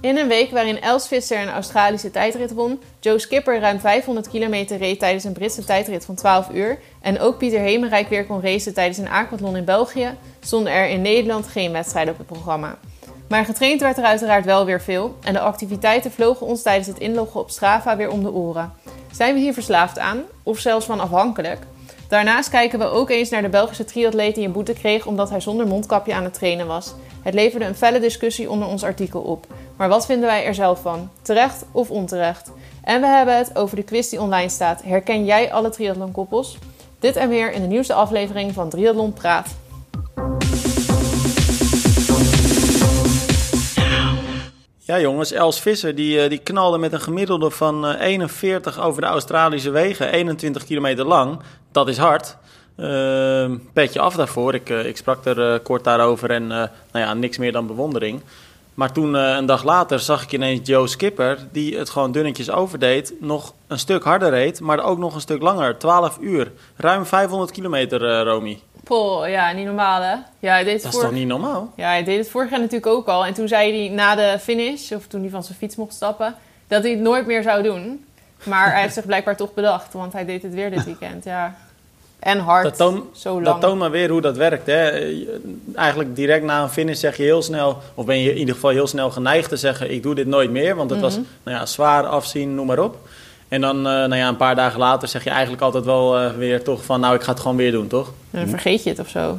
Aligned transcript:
In 0.00 0.16
een 0.16 0.28
week 0.28 0.50
waarin 0.50 0.80
Els 0.80 1.08
Visser 1.08 1.40
een 1.40 1.50
Australische 1.50 2.10
tijdrit 2.10 2.52
won, 2.52 2.80
Joe 3.00 3.18
Skipper 3.18 3.60
ruim 3.60 3.80
500 3.80 4.28
kilometer 4.28 4.78
reed 4.78 4.98
tijdens 4.98 5.24
een 5.24 5.32
Britse 5.32 5.64
tijdrit 5.64 6.04
van 6.04 6.14
12 6.14 6.50
uur 6.50 6.78
en 7.00 7.20
ook 7.20 7.38
Pieter 7.38 7.60
Hemerijk 7.60 8.08
weer 8.08 8.26
kon 8.26 8.42
racen 8.42 8.74
tijdens 8.74 8.98
een 8.98 9.08
aquathlon 9.08 9.56
in 9.56 9.64
België, 9.64 10.16
stonden 10.40 10.72
er 10.72 10.88
in 10.88 11.02
Nederland 11.02 11.46
geen 11.46 11.72
wedstrijden 11.72 12.12
op 12.12 12.18
het 12.18 12.26
programma. 12.26 12.78
Maar 13.28 13.44
getraind 13.44 13.80
werd 13.80 13.98
er 13.98 14.04
uiteraard 14.04 14.44
wel 14.44 14.64
weer 14.64 14.80
veel 14.80 15.16
en 15.22 15.32
de 15.32 15.40
activiteiten 15.40 16.12
vlogen 16.12 16.46
ons 16.46 16.62
tijdens 16.62 16.86
het 16.86 16.98
inloggen 16.98 17.40
op 17.40 17.50
Strava 17.50 17.96
weer 17.96 18.10
om 18.10 18.22
de 18.22 18.32
oren. 18.32 18.72
Zijn 19.12 19.34
we 19.34 19.40
hier 19.40 19.52
verslaafd 19.52 19.98
aan, 19.98 20.22
of 20.42 20.58
zelfs 20.58 20.86
van 20.86 21.00
afhankelijk? 21.00 21.58
Daarnaast 22.08 22.50
kijken 22.50 22.78
we 22.78 22.84
ook 22.84 23.10
eens 23.10 23.30
naar 23.30 23.42
de 23.42 23.48
Belgische 23.48 23.84
triatleet 23.84 24.34
die 24.34 24.46
een 24.46 24.52
boete 24.52 24.72
kreeg 24.72 25.06
omdat 25.06 25.30
hij 25.30 25.40
zonder 25.40 25.66
mondkapje 25.66 26.14
aan 26.14 26.24
het 26.24 26.34
trainen 26.34 26.66
was. 26.66 26.94
Het 27.22 27.34
leverde 27.34 27.64
een 27.64 27.74
felle 27.74 28.00
discussie 28.00 28.50
onder 28.50 28.68
ons 28.68 28.82
artikel 28.82 29.20
op. 29.20 29.46
Maar 29.80 29.88
wat 29.88 30.06
vinden 30.06 30.28
wij 30.28 30.44
er 30.44 30.54
zelf 30.54 30.80
van? 30.80 31.10
Terecht 31.22 31.64
of 31.72 31.90
onterecht? 31.90 32.52
En 32.84 33.00
we 33.00 33.06
hebben 33.06 33.36
het 33.36 33.56
over 33.56 33.76
de 33.76 33.82
quiz 33.82 34.08
die 34.08 34.20
online 34.20 34.48
staat. 34.48 34.82
Herken 34.82 35.24
jij 35.24 35.52
alle 35.52 35.70
triathlonkoppels? 35.70 36.58
Dit 36.98 37.16
en 37.16 37.28
meer 37.28 37.52
in 37.52 37.60
de 37.60 37.66
nieuwste 37.66 37.94
aflevering 37.94 38.52
van 38.52 38.68
Triathlon 38.68 39.12
Praat. 39.12 39.56
Ja 44.78 45.00
jongens, 45.00 45.32
Els 45.32 45.60
Visser 45.60 45.94
die, 45.94 46.20
eh, 46.22 46.28
die 46.28 46.38
knalde 46.38 46.78
met 46.78 46.92
een 46.92 47.00
gemiddelde 47.00 47.50
van 47.50 47.86
eh, 47.86 48.06
41 48.06 48.80
over 48.80 49.00
de 49.00 49.06
Australische 49.06 49.70
wegen, 49.70 50.12
21 50.12 50.64
kilometer 50.64 51.04
lang. 51.04 51.38
Dat 51.72 51.88
is 51.88 51.98
hard. 51.98 52.36
Uh, 52.80 53.50
petje 53.72 54.00
af 54.00 54.14
daarvoor. 54.14 54.54
Ik, 54.54 54.70
eh, 54.70 54.86
ik 54.86 54.96
sprak 54.96 55.24
er 55.24 55.52
eh, 55.52 55.58
kort 55.62 55.84
daarover 55.84 56.30
en 56.30 56.42
eh, 56.42 56.56
nou 56.92 57.04
ja, 57.06 57.14
niks 57.14 57.38
meer 57.38 57.52
dan 57.52 57.66
bewondering. 57.66 58.20
Maar 58.80 58.92
toen 58.92 59.16
eh, 59.16 59.34
een 59.36 59.46
dag 59.46 59.64
later 59.64 59.98
zag 59.98 60.22
ik 60.22 60.32
ineens 60.32 60.60
Joe 60.68 60.86
Skipper, 60.86 61.38
die 61.52 61.78
het 61.78 61.90
gewoon 61.90 62.12
dunnetjes 62.12 62.50
overdeed, 62.50 63.14
nog 63.18 63.54
een 63.66 63.78
stuk 63.78 64.02
harder 64.02 64.30
reed, 64.30 64.60
maar 64.60 64.84
ook 64.84 64.98
nog 64.98 65.14
een 65.14 65.20
stuk 65.20 65.42
langer, 65.42 65.78
12 65.78 66.18
uur. 66.20 66.52
Ruim 66.76 67.06
500 67.06 67.50
kilometer, 67.50 68.10
eh, 68.10 68.22
Romy. 68.22 68.60
Poh, 68.84 69.28
ja, 69.28 69.52
niet 69.52 69.66
normaal 69.66 70.02
hè? 70.02 70.14
Ja, 70.38 70.52
hij 70.52 70.64
deed 70.64 70.72
het 70.72 70.82
Dat 70.82 70.92
is 70.92 71.00
toch 71.00 71.12
niet 71.12 71.26
normaal? 71.26 71.72
Ja, 71.76 71.88
hij 71.88 72.04
deed 72.04 72.18
het 72.18 72.30
vorig 72.30 72.50
jaar 72.50 72.58
natuurlijk 72.58 72.92
ook 72.92 73.06
al. 73.06 73.26
En 73.26 73.34
toen 73.34 73.48
zei 73.48 73.78
hij 73.78 73.94
na 73.94 74.14
de 74.14 74.38
finish, 74.38 74.92
of 74.92 75.06
toen 75.06 75.20
hij 75.20 75.30
van 75.30 75.44
zijn 75.44 75.58
fiets 75.58 75.76
mocht 75.76 75.94
stappen, 75.94 76.34
dat 76.68 76.82
hij 76.82 76.90
het 76.90 77.00
nooit 77.00 77.26
meer 77.26 77.42
zou 77.42 77.62
doen. 77.62 78.04
Maar 78.42 78.72
hij 78.72 78.82
heeft 78.82 78.94
zich 78.94 79.06
blijkbaar 79.06 79.36
toch 79.36 79.54
bedacht, 79.54 79.92
want 79.92 80.12
hij 80.12 80.24
deed 80.24 80.42
het 80.42 80.54
weer 80.54 80.70
dit 80.70 80.84
weekend. 80.84 81.24
Ja. 81.24 81.56
En 82.20 82.38
hard, 82.38 82.64
Dat 82.64 82.76
toont, 82.76 83.04
zo 83.18 83.32
lang. 83.32 83.44
dat 83.44 83.60
toont 83.60 83.78
maar 83.78 83.90
weer 83.90 84.10
hoe 84.10 84.20
dat 84.20 84.36
werkt. 84.36 84.66
Hè. 84.66 85.10
Eigenlijk 85.74 86.16
direct 86.16 86.44
na 86.44 86.62
een 86.62 86.68
finish 86.68 87.00
zeg 87.00 87.16
je 87.16 87.22
heel 87.22 87.42
snel, 87.42 87.78
of 87.94 88.04
ben 88.04 88.18
je 88.20 88.30
in 88.30 88.38
ieder 88.38 88.54
geval 88.54 88.70
heel 88.70 88.86
snel 88.86 89.10
geneigd 89.10 89.48
te 89.48 89.56
zeggen: 89.56 89.90
Ik 89.92 90.02
doe 90.02 90.14
dit 90.14 90.26
nooit 90.26 90.50
meer, 90.50 90.76
want 90.76 90.90
het 90.90 91.00
was 91.00 91.14
Mhm. 91.14 91.24
nou 91.42 91.56
ja, 91.58 91.66
zwaar 91.66 92.06
afzien, 92.06 92.54
noem 92.54 92.66
maar 92.66 92.78
op. 92.78 92.96
En 93.48 93.60
dan, 93.60 93.76
eh, 93.76 93.82
nou 93.82 94.16
ja, 94.16 94.28
een 94.28 94.36
paar 94.36 94.54
dagen 94.54 94.78
later 94.78 95.08
zeg 95.08 95.24
je 95.24 95.30
eigenlijk 95.30 95.62
altijd 95.62 95.84
wel 95.84 96.18
eh, 96.18 96.30
weer 96.36 96.62
toch 96.62 96.84
van: 96.84 97.00
Nou, 97.00 97.14
ik 97.14 97.22
ga 97.22 97.30
het 97.30 97.40
gewoon 97.40 97.56
weer 97.56 97.72
doen, 97.72 97.86
toch? 97.86 98.12
Dan 98.30 98.48
vergeet 98.48 98.82
je 98.82 98.90
het 98.90 98.98
of 98.98 99.08
zo. 99.08 99.38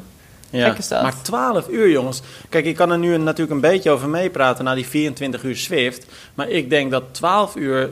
Ja. 0.49 0.69
Gek 0.69 0.77
is 0.77 0.87
dat. 0.87 1.01
Maar 1.01 1.21
12 1.21 1.67
uur, 1.69 1.89
jongens. 1.89 2.21
Kijk, 2.49 2.65
ik 2.65 2.75
kan 2.75 2.91
er 2.91 2.97
nu 2.97 3.17
natuurlijk 3.17 3.51
een 3.51 3.69
beetje 3.71 3.89
over 3.91 4.09
meepraten 4.09 4.63
na 4.65 4.73
die 4.75 4.87
24 4.87 5.43
uur 5.43 5.55
Swift. 5.55 6.05
Maar 6.33 6.49
ik 6.49 6.69
denk 6.69 6.91
dat 6.91 7.03
12 7.11 7.55
uur. 7.55 7.89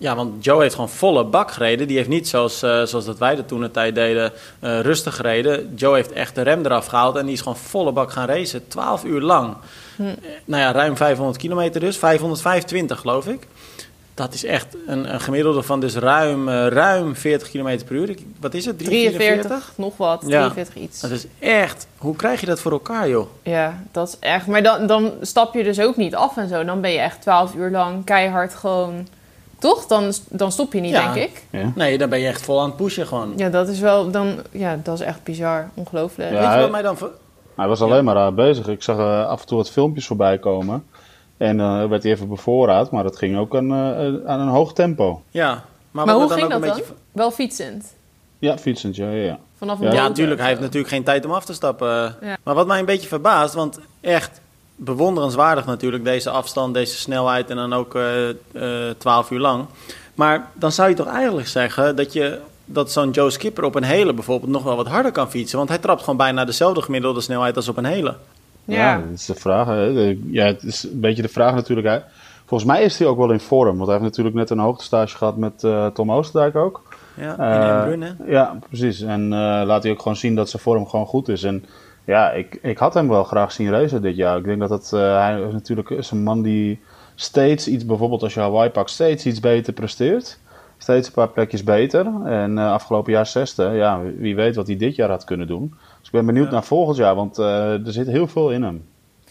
Ja, 0.00 0.14
want 0.14 0.44
Joe 0.44 0.62
heeft 0.62 0.74
gewoon 0.74 0.88
volle 0.88 1.24
bak 1.24 1.50
gereden. 1.50 1.86
Die 1.86 1.96
heeft 1.96 2.08
niet 2.08 2.28
zoals, 2.28 2.62
eh, 2.62 2.82
zoals 2.82 3.04
dat 3.04 3.18
wij 3.18 3.34
dat 3.36 3.48
toen 3.48 3.62
een 3.62 3.70
tijd 3.70 3.94
deden, 3.94 4.32
eh, 4.60 4.80
rustig 4.80 5.16
gereden. 5.16 5.72
Joe 5.74 5.94
heeft 5.94 6.12
echt 6.12 6.34
de 6.34 6.42
rem 6.42 6.64
eraf 6.64 6.86
gehaald 6.86 7.16
en 7.16 7.24
die 7.24 7.34
is 7.34 7.40
gewoon 7.40 7.56
volle 7.56 7.92
bak 7.92 8.12
gaan 8.12 8.26
racen. 8.26 8.68
12 8.68 9.04
uur 9.04 9.20
lang. 9.20 9.54
Hm. 9.96 10.02
Eh, 10.02 10.08
Nou 10.44 10.62
ja, 10.62 10.72
ruim 10.72 10.96
500 10.96 11.38
kilometer 11.38 11.80
dus. 11.80 11.96
525 11.96 12.98
geloof 13.00 13.26
ik. 13.26 13.46
Dat 14.14 14.34
is 14.34 14.44
echt 14.44 14.76
een, 14.86 15.12
een 15.14 15.20
gemiddelde 15.20 15.62
van 15.62 15.80
dus 15.80 15.94
ruim, 15.94 16.48
ruim 16.48 17.16
40 17.16 17.50
kilometer 17.50 17.86
per 17.86 17.96
uur. 17.96 18.16
Wat 18.40 18.54
is 18.54 18.64
het? 18.64 18.78
43, 18.78 19.72
nog 19.74 19.96
wat, 19.96 20.22
Ja. 20.26 20.48
43 20.48 20.82
iets. 20.82 21.00
Dat 21.00 21.10
is 21.10 21.26
echt... 21.38 21.86
Hoe 21.98 22.16
krijg 22.16 22.40
je 22.40 22.46
dat 22.46 22.60
voor 22.60 22.72
elkaar, 22.72 23.08
joh? 23.08 23.26
Ja, 23.42 23.82
dat 23.92 24.08
is 24.08 24.16
echt. 24.18 24.46
Maar 24.46 24.62
dan, 24.62 24.86
dan 24.86 25.12
stap 25.20 25.54
je 25.54 25.62
dus 25.62 25.80
ook 25.80 25.96
niet 25.96 26.14
af 26.14 26.36
en 26.36 26.48
zo. 26.48 26.64
Dan 26.64 26.80
ben 26.80 26.90
je 26.90 26.98
echt 26.98 27.20
12 27.22 27.54
uur 27.54 27.70
lang 27.70 28.04
keihard 28.04 28.54
gewoon. 28.54 29.06
Toch? 29.60 29.86
Dan, 29.86 30.12
dan 30.28 30.52
stop 30.52 30.72
je 30.72 30.80
niet, 30.80 30.90
Ja. 30.90 31.12
denk 31.12 31.28
ik. 31.30 31.44
Ja. 31.50 31.72
Nee, 31.74 31.98
dan 31.98 32.08
ben 32.08 32.18
je 32.18 32.26
echt 32.26 32.42
vol 32.42 32.60
aan 32.60 32.66
het 32.66 32.76
pushen 32.76 33.06
gewoon. 33.06 33.32
Ja, 33.36 33.48
dat 33.48 33.68
is 33.68 33.80
wel. 33.80 34.10
Dan, 34.10 34.34
ja, 34.50 34.78
dat 34.82 34.94
is 34.94 35.04
echt 35.06 35.22
bizar. 35.22 35.70
Ongelooflijk. 35.74 36.30
Ja. 36.30 36.34
Weet 36.36 36.44
je 36.44 36.50
hij- 36.50 36.60
wat 36.60 36.70
mij 36.70 36.82
dan... 36.82 36.96
Hij 37.56 37.68
was 37.68 37.80
alleen 37.82 38.04
maar 38.04 38.16
aan 38.16 38.34
bezig. 38.34 38.68
Ik 38.68 38.82
zag 38.82 38.98
eh, 38.98 39.26
af 39.26 39.40
en 39.40 39.46
toe 39.46 39.56
wat 39.56 39.70
filmpjes 39.70 40.06
voorbij 40.06 40.38
komen. 40.38 40.84
En 41.36 41.60
eh 41.60 41.86
werd 41.86 42.02
hij 42.02 42.12
even 42.12 42.28
bevoorraad, 42.28 42.90
maar 42.90 43.02
dat 43.02 43.16
ging 43.16 43.38
ook 43.38 43.56
aan, 43.56 43.70
eh, 43.70 44.30
aan 44.30 44.40
een 44.40 44.48
hoog 44.48 44.72
tempo. 44.72 45.22
Ja, 45.30 45.64
maar, 45.90 46.08
hoe 46.08 46.22
me 46.22 46.28
ging 46.28 46.42
ook 46.44 46.50
dat 46.50 46.62
een 46.62 46.66
dan? 46.68 46.76
beetje... 46.76 46.92
Wel 47.12 47.30
fietsend. 47.30 47.94
Ja, 48.38 48.58
fietsend, 48.58 48.96
ja, 48.96 49.10
ja, 49.10 49.24
ja. 49.24 49.38
Vanaf 49.58 49.80
een 49.80 49.92
Ja. 49.92 50.08
Natuurlijk. 50.08 50.40
Hij 50.40 50.48
heeft 50.48 50.60
natuurlijk 50.60 50.92
geen 50.92 51.04
tijd 51.04 51.24
om 51.24 51.32
af 51.32 51.44
te 51.44 51.52
stappen. 51.54 52.16
Ja. 52.20 52.36
Maar 52.42 52.54
wat 52.54 52.66
mij 52.66 52.78
een 52.78 52.84
beetje 52.84 53.08
verbaast, 53.08 53.54
want 53.54 53.78
echt 54.00 54.40
bewonderenswaardig 54.84 55.66
natuurlijk, 55.66 56.04
deze 56.04 56.30
afstand, 56.30 56.74
deze 56.74 56.96
snelheid 56.96 57.50
en 57.50 57.56
dan 57.56 57.72
ook 57.72 57.94
eh 57.94 58.28
eh 58.28 58.94
12 58.98 59.30
uur 59.30 59.40
lang. 59.40 59.64
Maar 60.14 60.50
dan 60.54 60.72
zou 60.72 60.88
je 60.88 60.94
toch 60.94 61.06
eigenlijk 61.06 61.48
zeggen 61.48 61.96
dat 61.96 62.12
je 62.12 62.38
dat 62.64 62.92
zo'n 62.92 63.10
Joe 63.10 63.30
Skipper 63.30 63.64
op 63.64 63.74
een 63.74 63.82
hele 63.82 64.12
bijvoorbeeld 64.12 64.50
nog 64.50 64.62
wel 64.62 64.76
wat 64.76 64.86
harder 64.88 65.12
kan 65.12 65.30
fietsen. 65.30 65.58
Want 65.58 65.68
hij 65.70 65.78
trapt 65.78 66.00
gewoon 66.00 66.16
bijna 66.16 66.44
dezelfde 66.44 66.82
gemiddelde 66.82 67.20
snelheid 67.20 67.56
als 67.56 67.68
op 67.68 67.76
een 67.76 67.84
hele. 67.84 68.14
Ja. 68.64 68.98
dat 68.98 69.18
is 69.18 69.26
de 69.26 69.34
vraag. 69.34 69.66
hè. 69.66 70.16
Ja, 70.30 70.46
het 70.46 70.62
is 70.62 70.82
een 70.82 71.00
beetje 71.00 71.22
de 71.22 71.28
vraag 71.28 71.54
natuurlijk. 71.54 71.86
Hè. 71.86 71.98
Volgens 72.46 72.70
mij 72.70 72.82
is 72.82 72.98
hij 72.98 73.08
ook 73.08 73.18
wel 73.18 73.30
in 73.30 73.40
vorm. 73.40 73.76
Want 73.76 73.88
hij 73.88 73.98
heeft 73.98 74.08
natuurlijk 74.08 74.36
net 74.36 74.50
een 74.50 74.58
hoogtestage 74.58 75.16
gehad 75.16 75.36
met 75.36 75.64
eh, 75.64 75.86
Tom 75.86 76.12
Oosterdijk 76.12 76.56
ook. 76.56 76.82
Ja, 77.14 77.36
hè? 77.38 78.10
Ja, 78.26 78.58
precies. 78.68 79.00
En 79.00 79.22
eh, 79.32 79.38
laat 79.64 79.82
hij 79.82 79.92
ook 79.92 80.02
gewoon 80.02 80.16
zien 80.16 80.34
dat 80.34 80.50
zijn 80.50 80.62
vorm 80.62 80.86
gewoon 80.88 81.06
goed 81.06 81.28
is. 81.28 81.42
En 81.42 81.64
ja, 82.10 82.30
ik, 82.32 82.58
ik 82.62 82.78
had 82.78 82.94
hem 82.94 83.08
wel 83.08 83.24
graag 83.24 83.52
zien 83.52 83.70
racen 83.70 84.02
dit 84.02 84.16
jaar. 84.16 84.38
Ik 84.38 84.44
denk 84.44 84.60
dat 84.60 84.70
het, 84.70 84.92
eh, 84.92 85.00
hij 85.22 85.40
is 85.40 85.52
natuurlijk 85.52 85.90
is 85.90 86.10
een 86.10 86.22
man 86.22 86.42
die 86.42 86.80
steeds 87.14 87.68
iets, 87.68 87.86
bijvoorbeeld 87.86 88.22
als 88.22 88.34
je 88.34 88.40
Hawaii 88.40 88.70
pakt, 88.70 88.90
steeds 88.90 89.26
iets 89.26 89.40
beter 89.40 89.72
presteert. 89.72 90.38
Steeds 90.78 91.06
een 91.06 91.12
paar 91.14 91.28
plekjes 91.28 91.64
beter. 91.64 92.06
En 92.24 92.58
eh, 92.58 92.72
afgelopen 92.72 93.12
jaar 93.12 93.26
zesde, 93.26 93.64
ja, 93.64 94.00
wie 94.18 94.34
weet 94.34 94.56
wat 94.56 94.66
hij 94.66 94.76
dit 94.76 94.96
jaar 94.96 95.08
had 95.08 95.24
kunnen 95.24 95.46
doen. 95.46 95.74
Dus 95.98 96.06
ik 96.06 96.12
ben 96.12 96.26
benieuwd 96.26 96.46
Ja. 96.46 96.52
naar 96.52 96.64
volgend 96.64 96.96
jaar, 96.96 97.14
want 97.14 97.38
eh, 97.38 97.86
er 97.86 97.92
zit 97.92 98.06
heel 98.06 98.26
veel 98.28 98.50
in 98.50 98.62
hem. 98.62 98.84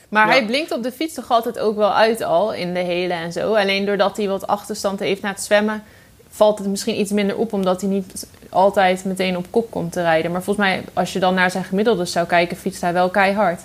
Maar 0.09 0.25
Ja. 0.28 0.31
hij 0.31 0.46
blinkt 0.46 0.72
op 0.72 0.84
de 0.84 0.91
fiets 0.91 1.13
toch 1.13 1.31
altijd 1.31 1.59
ook 1.59 1.75
wel 1.75 1.94
uit 1.94 2.22
al 2.23 2.53
in 2.53 2.73
de 2.73 2.79
hele 2.79 3.13
en 3.13 3.31
zo. 3.31 3.53
Alleen 3.53 3.85
doordat 3.85 4.17
hij 4.17 4.28
wat 4.28 4.47
achterstand 4.47 5.00
heeft 5.00 5.22
na 5.22 5.29
het 5.29 5.41
zwemmen, 5.41 5.84
valt 6.29 6.59
het 6.59 6.67
misschien 6.67 7.00
iets 7.00 7.12
minder 7.12 7.38
op, 7.38 7.53
omdat 7.53 7.81
hij 7.81 7.90
niet 7.90 8.28
altijd 8.50 9.06
meteen 9.06 9.38
op 9.38 9.45
kop 9.50 9.72
komt 9.72 9.91
te 9.91 10.01
rijden. 10.01 10.31
Maar 10.31 10.44
volgens 10.44 10.66
mij, 10.66 10.84
als 10.94 11.13
je 11.13 11.19
dan 11.19 11.34
naar 11.34 11.51
zijn 11.51 11.63
gemiddeldes 11.63 12.12
zou 12.12 12.28
kijken, 12.28 12.57
fietst 12.57 12.81
hij 12.81 12.94
wel 12.94 13.09
keihard. 13.09 13.62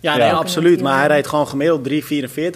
Ja, 0.00 0.16
nee, 0.16 0.32
absoluut. 0.32 0.80
Maar 0.82 0.98
hij 0.98 1.06
rijdt 1.06 1.26
gewoon 1.26 1.48
gemiddeld 1.48 1.84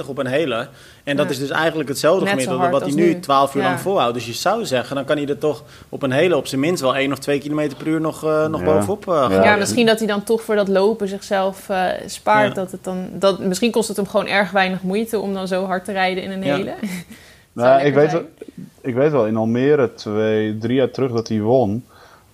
3,44 0.02 0.06
op 0.08 0.18
een 0.18 0.26
hele. 0.26 0.68
En 1.04 1.16
dat 1.16 1.26
Ja. 1.26 1.32
is 1.32 1.38
dus 1.38 1.50
eigenlijk 1.50 1.88
hetzelfde 1.88 2.20
Net 2.24 2.30
gemiddelde 2.32 2.68
wat 2.68 2.80
hij 2.82 2.90
nu 2.92 3.02
nu. 3.14 3.20
12 3.20 3.54
uur 3.54 3.62
Ja. 3.62 3.68
lang 3.68 3.80
volhoudt. 3.80 4.14
Dus 4.14 4.26
je 4.26 4.32
zou 4.32 4.64
zeggen, 4.66 4.96
dan 4.96 5.04
kan 5.04 5.16
hij 5.16 5.26
er 5.26 5.38
toch 5.38 5.62
op 5.88 6.02
een 6.02 6.10
hele 6.10 6.36
op 6.36 6.46
zijn 6.46 6.60
minst 6.60 6.82
wel 6.82 6.96
1 6.96 7.12
of 7.12 7.18
2 7.18 7.38
kilometer 7.38 7.76
per 7.76 7.86
uur 7.86 8.00
nog, 8.00 8.24
eh, 8.24 8.46
nog 8.46 8.60
Ja. 8.60 8.66
bovenop 8.66 9.08
eh, 9.08 9.14
gaan. 9.30 9.42
Ja, 9.42 9.56
misschien 9.56 9.86
dat 9.86 9.98
hij 9.98 10.06
dan 10.08 10.24
toch 10.24 10.42
voor 10.42 10.56
dat 10.56 10.68
lopen 10.68 11.08
zichzelf 11.08 11.68
eh, 11.68 11.84
spaart. 12.06 12.48
Ja. 12.48 12.54
Dat 12.54 12.72
het 12.72 12.84
dan, 12.84 13.08
dat, 13.12 13.38
misschien 13.38 13.70
kost 13.70 13.88
het 13.88 13.96
hem 13.96 14.08
gewoon 14.08 14.26
erg 14.26 14.50
weinig 14.50 14.82
moeite 14.82 15.18
om 15.18 15.34
dan 15.34 15.48
zo 15.48 15.64
hard 15.64 15.84
te 15.84 15.92
rijden 15.92 16.22
in 16.22 16.30
een 16.30 16.44
Ja. 16.44 16.56
hele. 16.56 16.74
Nou, 17.52 17.82
ik, 17.86 17.94
weet 17.94 18.12
wel, 18.12 18.22
ik 18.88 18.94
weet 18.94 19.12
wel, 19.12 19.26
in 19.26 19.36
Almere 19.36 19.94
twee, 19.94 20.58
drie 20.58 20.76
jaar 20.76 20.90
terug 20.90 21.12
dat 21.12 21.28
hij 21.28 21.40
won. 21.40 21.84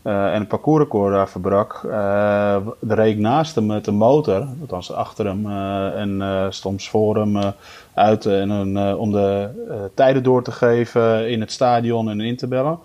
eh, 0.03 0.33
en 0.35 0.39
het 0.39 0.49
parcoursrecord 0.49 1.13
daar 1.13 1.29
verbrak. 1.29 1.81
eh 1.91 2.55
er 2.89 2.95
reed 2.97 3.15
ik 3.15 3.19
naast 3.21 3.55
hem 3.55 3.67
met 3.67 3.85
de 3.85 3.93
motor, 3.93 4.47
althans 4.61 4.93
achter 4.93 5.27
hem. 5.27 5.47
eh, 5.47 6.01
en 6.01 6.23
eh 6.23 6.47
soms 6.49 6.89
voor 6.89 7.17
hem 7.17 7.37
eh, 7.37 7.49
uit. 7.95 8.27
en, 8.27 8.51
een, 8.51 8.77
eh, 8.77 8.99
om 8.99 9.11
de 9.13 9.49
eh, 9.71 9.77
tijden 9.95 10.23
door 10.23 10.43
te 10.43 10.53
geven 10.53 11.31
in 11.31 11.41
het 11.41 11.53
stadion 11.53 12.09
en 12.11 12.21
in 12.21 12.37
te 12.37 12.47
bellen. 12.49 12.79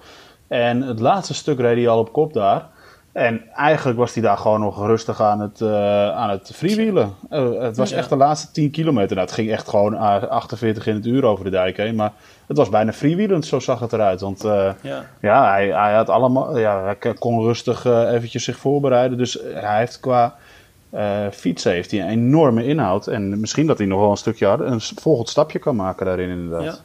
En 0.48 0.81
het 0.81 1.00
laatste 1.00 1.33
stuk 1.33 1.60
reed 1.60 1.77
hij 1.77 1.88
al 1.89 2.00
op 2.00 2.12
kop 2.13 2.33
daar. 2.33 2.68
En 3.12 3.42
eigenlijk 3.56 3.98
was 3.98 4.13
hij 4.13 4.24
daar 4.24 4.38
gewoon 4.38 4.60
nog 4.60 4.86
rustig 4.86 5.21
aan 5.21 5.39
het, 5.39 5.62
eh 5.62 6.10
aan 6.12 6.30
het 6.30 6.51
freewheelen. 6.54 7.13
Eh, 7.30 7.60
het 7.60 7.77
was 7.77 7.92
echt 7.92 8.10
de 8.10 8.16
laatste 8.16 8.51
10 8.51 8.71
kilometer. 8.71 9.16
Nou, 9.16 9.27
het 9.27 9.36
ging 9.36 9.51
echt 9.51 9.69
gewoon 9.69 9.98
ah, 9.98 10.24
48 10.24 10.88
in 10.88 10.95
het 10.95 11.06
uur 11.06 11.25
over 11.25 11.44
de 11.44 11.50
dijk 11.51 11.77
heen. 11.77 11.95
Maar 11.95 12.12
het 12.50 12.57
was 12.57 12.69
bijna 12.69 12.94
freewheelend, 12.94 13.46
zo 13.46 13.60
zag 13.60 13.80
het 13.80 13.94
eruit. 13.94 14.22
Want 14.22 14.44
eh, 14.44 14.69
Ja. 14.81 15.06
ja, 15.22 15.50
hij, 15.51 15.68
hij 15.68 15.94
had 15.94 16.10
allemaal, 16.10 16.57
ja, 16.57 16.96
hij 17.00 17.13
kon 17.13 17.42
rustig 17.42 17.86
eh, 17.86 18.13
eventjes 18.13 18.44
zich 18.44 18.57
voorbereiden. 18.57 19.18
Dus 19.18 19.42
eh, 19.42 19.62
hij 19.62 19.78
heeft 19.80 20.00
qua 20.00 20.36
eh, 20.90 21.28
fietsen 21.31 21.72
heeft 21.72 21.92
hij 21.92 22.00
een 22.00 22.10
enorme 22.10 22.66
inhoud. 22.66 23.07
En 23.07 23.40
misschien 23.40 23.68
dat 23.68 23.78
hij 23.78 23.88
nog 23.88 24.00
wel 24.00 24.12
een 24.12 24.18
stukje 24.18 24.48
een 24.48 24.81
volgend 24.81 25.30
stapje 25.30 25.60
kan 25.60 25.75
maken 25.75 26.06
daarin 26.06 26.30
inderdaad. 26.30 26.63
Ja. 26.63 26.75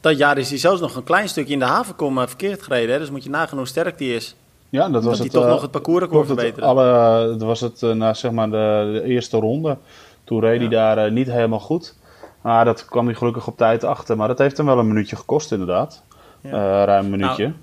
Dat 0.00 0.18
jaar 0.18 0.38
is 0.38 0.48
hij 0.48 0.58
zelfs 0.58 0.80
nog 0.80 0.96
een 0.96 1.04
klein 1.04 1.28
stukje 1.28 1.52
in 1.52 1.58
de 1.58 1.64
havenkom 1.64 2.18
eh, 2.18 2.26
verkeerd 2.26 2.62
gereden. 2.62 2.92
Hè? 2.92 2.98
Dus 2.98 3.10
moet 3.10 3.24
je 3.24 3.30
nagaan 3.30 3.58
hoe 3.58 3.66
sterk 3.66 3.98
die 3.98 4.14
is. 4.14 4.36
Ja, 4.68 4.88
dat 4.88 5.04
was 5.04 5.18
Dat 5.18 5.18
hij 5.18 5.28
toch 5.28 5.46
nog 5.46 5.62
het 5.62 5.80
klopt, 5.80 6.28
het 6.28 6.38
verbeteren. 6.38 6.68
alle, 6.68 7.26
dat 7.28 7.42
was 7.42 7.60
het 7.60 7.80
na 7.80 8.14
zeg 8.14 8.30
maar 8.30 8.50
de, 8.50 8.90
de 8.92 9.02
eerste 9.04 9.36
ronde. 9.38 9.76
Toen 10.24 10.40
reed 10.40 10.60
hij 10.60 10.68
daar 10.68 11.12
niet 11.12 11.30
helemaal 11.30 11.60
goed. 11.60 11.94
Maar 12.42 12.64
dat 12.64 12.84
kwam 12.84 13.06
hij 13.06 13.14
gelukkig 13.14 13.46
op 13.46 13.56
tijd 13.56 13.84
achter. 13.84 14.16
Maar 14.16 14.28
dat 14.28 14.38
heeft 14.38 14.56
hem 14.56 14.66
wel 14.66 14.78
een 14.78 14.86
minuutje 14.88 15.16
gekost, 15.16 15.52
inderdaad. 15.52 16.02
Ja. 16.40 16.50
Eh, 16.50 16.84
ruim 16.84 17.04
een 17.04 17.10
minuutje. 17.10 17.44
Nou, 17.44 17.56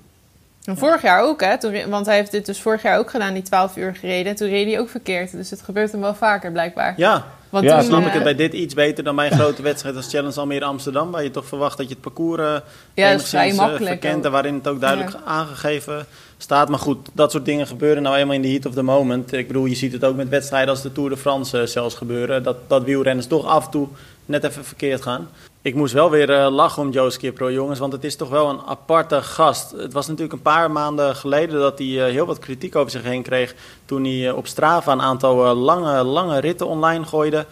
En 0.64 0.76
vorig 0.76 1.02
jaar 1.02 1.22
ook, 1.22 1.40
hè? 1.40 1.58
Toen, 1.58 1.88
want 1.88 2.06
hij 2.06 2.16
heeft 2.16 2.30
dit 2.30 2.46
dus 2.46 2.60
vorig 2.62 2.82
jaar 2.82 2.98
ook 2.98 3.10
gedaan, 3.10 3.34
die 3.34 3.42
12 3.42 3.76
uur 3.76 3.94
gereden. 3.96 4.36
Toen 4.36 4.48
reed 4.48 4.66
hij 4.66 4.80
ook 4.80 4.88
verkeerd. 4.88 5.32
Dus 5.32 5.50
het 5.50 5.62
gebeurt 5.62 5.92
hem 5.92 6.00
wel 6.00 6.14
vaker, 6.14 6.52
blijkbaar. 6.52 6.94
Ja, 6.96 7.24
Want 7.50 7.64
Ja, 7.64 7.78
toen, 7.78 7.84
snap 7.86 8.00
ik 8.00 8.06
eh, 8.06 8.12
het 8.14 8.22
bij 8.22 8.34
dit 8.34 8.52
iets 8.52 8.74
beter 8.74 9.04
dan 9.04 9.16
bij 9.16 9.30
een 9.30 9.38
grote 9.38 9.62
wedstrijd 9.62 9.96
als 9.96 10.08
Challenge 10.10 10.40
Almere 10.40 10.64
Amsterdam. 10.64 11.10
Waar 11.10 11.22
je 11.22 11.30
toch 11.30 11.46
verwacht 11.46 11.76
dat 11.76 11.88
je 11.88 11.92
het 11.92 12.02
parcours 12.02 12.40
eh 12.40 12.56
Ja, 12.94 13.10
dat 13.10 13.20
is 13.20 13.28
vrij 13.28 13.42
enigszins, 13.42 13.68
makkelijk 13.68 14.00
verkent 14.00 14.18
ook. 14.18 14.24
en 14.24 14.30
waarin 14.30 14.54
het 14.54 14.68
ook 14.68 14.80
duidelijk 14.80 15.16
aangegeven 15.24 16.06
staat. 16.38 16.68
Maar 16.68 16.78
goed, 16.78 17.08
dat 17.12 17.30
soort 17.30 17.44
dingen 17.44 17.66
gebeuren 17.66 18.02
nou 18.02 18.16
eenmaal 18.16 18.34
in 18.34 18.42
de 18.42 18.48
heat 18.48 18.66
of 18.66 18.74
the 18.74 18.82
moment. 18.82 19.32
Ik 19.32 19.46
bedoel, 19.46 19.64
je 19.64 19.74
ziet 19.74 19.92
het 19.92 20.04
ook 20.04 20.16
met 20.16 20.28
wedstrijden 20.28 20.70
als 20.70 20.82
de 20.82 20.92
Tour 20.92 21.10
de 21.10 21.16
France 21.16 21.66
zelfs 21.66 21.94
gebeuren. 21.94 22.42
Dat, 22.42 22.56
dat 22.66 22.84
wielrenners 22.84 23.26
toch 23.26 23.46
af 23.46 23.64
en 23.64 23.70
toe 23.70 23.88
net 24.30 24.44
even 24.44 24.64
verkeerd 24.64 25.02
gaan. 25.02 25.28
Ik 25.62 25.74
moest 25.74 25.92
wel 25.92 26.10
weer 26.10 26.30
eh, 26.30 26.50
lachen 26.50 26.82
om 26.82 26.90
Joe 26.90 27.10
Skipper, 27.10 27.42
hoor, 27.42 27.52
jongens, 27.52 27.78
want 27.78 27.92
het 27.92 28.04
is 28.04 28.16
toch 28.16 28.28
wel 28.28 28.48
een 28.48 28.60
aparte 28.66 29.22
gast. 29.22 29.70
Het 29.70 29.92
was 29.92 30.06
natuurlijk 30.06 30.32
een 30.32 30.42
paar 30.42 30.70
maanden 30.70 31.16
geleden 31.16 31.60
dat 31.60 31.78
hij 31.78 32.06
eh, 32.06 32.12
heel 32.12 32.26
wat 32.26 32.38
kritiek 32.38 32.76
over 32.76 32.90
zich 32.90 33.02
heen 33.02 33.22
kreeg 33.22 33.54
toen 33.84 34.04
hij 34.04 34.28
eh, 34.28 34.36
op 34.36 34.46
Strava 34.46 34.92
een 34.92 35.00
aantal 35.00 35.54
lange, 35.54 36.02
lange 36.02 36.40
ritten 36.40 36.66
online 36.66 37.04
gooide. 37.04 37.46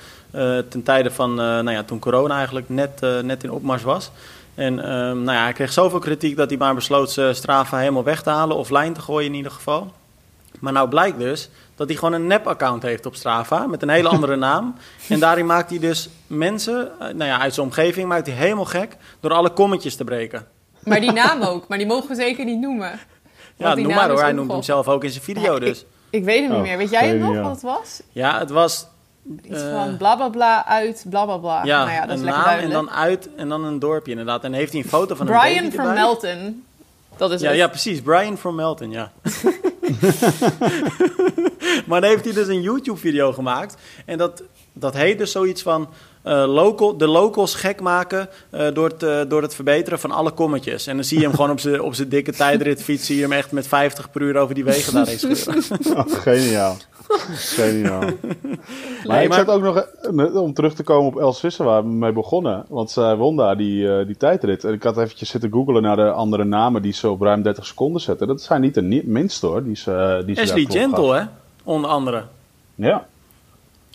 ten 0.68 0.82
tijde 0.82 1.10
van, 1.10 1.34
nou 1.34 1.70
ja, 1.70 1.82
toen 1.82 1.98
corona 1.98 2.36
eigenlijk 2.36 2.68
net, 2.68 3.00
net 3.22 3.44
in 3.44 3.50
opmars 3.50 3.82
was. 3.82 4.10
En 4.54 4.78
ehm, 4.78 5.22
nou 5.22 5.36
ja, 5.36 5.42
hij 5.42 5.52
kreeg 5.52 5.72
zoveel 5.72 5.98
kritiek 5.98 6.36
dat 6.36 6.48
hij 6.48 6.58
maar 6.58 6.74
besloot 6.74 7.20
Strava 7.32 7.78
helemaal 7.78 8.04
weg 8.04 8.22
te 8.22 8.30
halen, 8.30 8.56
offline 8.56 8.92
te 8.92 9.00
gooien 9.00 9.30
in 9.30 9.36
ieder 9.36 9.52
geval. 9.52 9.92
Maar 10.60 10.72
nou 10.72 10.88
blijkt 10.88 11.18
dus 11.18 11.50
dat 11.78 11.88
hij 11.88 11.96
gewoon 11.96 12.12
een 12.14 12.26
nep-account 12.26 12.82
heeft 12.82 13.06
op 13.06 13.14
Strava 13.14 13.66
met 13.66 13.82
een 13.82 13.88
hele 13.88 14.08
andere 14.08 14.36
naam. 14.48 14.74
En 15.08 15.20
daarin 15.20 15.46
maakt 15.46 15.70
hij 15.70 15.78
dus 15.78 16.08
mensen, 16.26 16.90
eh, 17.00 17.06
nou 17.06 17.24
ja, 17.24 17.38
uit 17.40 17.54
zijn 17.54 17.66
omgeving, 17.66 18.08
maakt 18.08 18.26
hij 18.26 18.36
helemaal 18.36 18.64
gek 18.64 18.96
door 19.20 19.32
alle 19.32 19.50
kommetjes 19.50 19.96
te 19.96 20.04
breken. 20.04 20.46
Maar 20.84 21.00
die 21.00 21.12
naam 21.12 21.42
ook. 21.50 21.68
Maar 21.68 21.78
die 21.78 21.86
mogen 21.86 22.08
we 22.08 22.14
zeker 22.14 22.44
niet 22.44 22.60
noemen. 22.60 22.98
Ja, 23.56 23.74
noem 23.74 23.94
maar 23.94 24.04
hoor. 24.08 24.14
is 24.14 24.20
Hij 24.20 24.32
noemt 24.32 24.52
hem 24.52 24.62
zelf 24.62 24.88
ook 24.88 25.04
in 25.04 25.10
zijn 25.10 25.24
video 25.24 25.52
Ja, 25.54 25.58
dus. 25.58 25.84
Ik 26.10 26.24
weet 26.24 26.38
hem 26.40 26.48
niet 26.48 26.56
Oh, 26.56 26.62
meer. 26.62 26.76
Weet 26.78 26.90
jij 26.90 27.08
hem 27.08 27.18
nog 27.18 27.36
wat 27.42 27.50
het 27.50 27.62
was? 27.62 28.02
Ja, 28.12 28.38
het 28.38 28.50
was 28.50 28.86
Iets 29.44 29.62
Eh. 29.62 29.72
van 29.72 29.96
bla 29.96 30.16
bla 30.16 30.28
bla 30.28 30.66
uit 30.66 31.04
bla 31.08 31.24
bla 31.24 31.36
bla. 31.36 31.64
ja, 31.64 31.78
nou 31.84 31.90
ja, 31.90 32.00
dat 32.06 32.10
is 32.14 32.18
een 32.18 32.24
lekker 32.24 32.42
naam 32.42 32.50
en 32.52 32.58
duidelijk. 32.58 32.88
dan 32.88 32.90
uit 32.98 33.28
en 33.36 33.48
dan 33.48 33.64
een 33.64 33.78
dorpje 33.78 34.10
inderdaad. 34.10 34.44
En 34.44 34.52
heeft 34.52 34.72
hij 34.72 34.80
een 34.82 34.88
foto 34.88 35.14
van 35.14 35.28
een 35.28 35.38
Brian 35.38 35.70
from 35.72 35.80
erbij. 35.86 35.94
Melton. 36.02 36.64
Dat 37.16 37.30
is 37.30 37.40
Ja, 37.40 37.48
het. 37.48 37.56
ja, 37.56 37.68
precies. 37.68 38.00
Brian 38.02 38.36
from 38.38 38.54
Melton, 38.54 38.90
ja. 38.90 39.10
maar 41.86 42.00
dan 42.00 42.10
heeft 42.10 42.24
hij 42.24 42.32
dus 42.34 42.48
een 42.48 42.60
YouTube-video 42.62 43.32
gemaakt. 43.32 43.76
En 44.06 44.18
dat, 44.18 44.42
dat 44.72 44.94
heet 44.94 45.18
dus 45.18 45.32
zoiets 45.32 45.62
van... 45.62 45.88
eh, 46.22 46.44
local, 46.46 46.96
de 46.96 47.06
locals 47.06 47.54
gek 47.54 47.80
maken 47.80 48.28
eh, 48.50 48.66
door, 48.72 48.88
het, 48.88 49.02
eh, 49.02 49.20
door 49.28 49.42
het 49.42 49.54
verbeteren 49.54 50.00
van 50.00 50.10
alle 50.10 50.30
kommetjes. 50.30 50.86
En 50.86 50.94
dan 50.94 51.04
zie 51.04 51.18
je 51.18 51.24
hem 51.24 51.34
gewoon 51.34 51.50
op 51.50 51.60
zijn 51.60 51.80
op 51.80 51.94
zijn 51.94 52.08
dikke 52.08 52.32
tijdritfiets... 52.32 53.06
zie 53.06 53.16
je 53.16 53.22
hem 53.22 53.32
echt 53.32 53.52
met 53.52 53.66
50 53.66 54.10
per 54.10 54.20
uur 54.22 54.36
over 54.36 54.54
die 54.54 54.64
wegen 54.64 54.92
daarheen 54.92 55.18
scheuren. 55.38 55.62
Oh, 55.96 56.04
geniaal. 56.08 56.76
Geniaal. 57.56 58.00
Maar 58.00 58.10
Nee, 59.04 59.22
ik 59.22 59.28
maar- 59.28 59.38
zat 59.38 59.48
ook 59.48 59.62
nog, 59.62 59.76
eh, 59.76 60.42
om 60.42 60.52
terug 60.54 60.74
te 60.74 60.82
komen 60.82 61.06
op 61.06 61.18
Els 61.18 61.40
Visser, 61.40 61.64
waar 61.64 61.82
we 61.82 61.88
mee 61.88 62.12
begonnen. 62.12 62.64
Want 62.68 62.90
zij 62.90 63.16
won 63.16 63.36
daar 63.36 63.56
die, 63.56 63.98
eh, 63.98 64.06
die 64.06 64.16
tijdrit. 64.16 64.64
En 64.64 64.72
ik 64.72 64.82
had 64.82 64.98
eventjes 64.98 65.28
zitten 65.30 65.50
googlen 65.52 65.82
naar 65.82 65.96
de 65.96 66.10
andere 66.10 66.44
namen 66.44 66.82
die 66.82 66.92
ze 66.92 67.10
op 67.10 67.20
ruim 67.20 67.42
30 67.42 67.66
seconden 67.66 68.00
zetten. 68.00 68.26
Dat 68.26 68.42
zijn 68.42 68.60
niet 68.60 68.74
de 68.74 69.02
minste 69.04 69.46
hoor, 69.46 69.64
die 69.64 69.76
ze, 69.76 69.92
eh, 69.92 70.26
die 70.26 70.34
ze 70.34 70.40
Ashley. 70.40 70.64
Gentle, 70.68 71.14
hè? 71.18 71.24
Onder 71.64 71.90
andere. 71.90 72.22
Ja, 72.74 73.06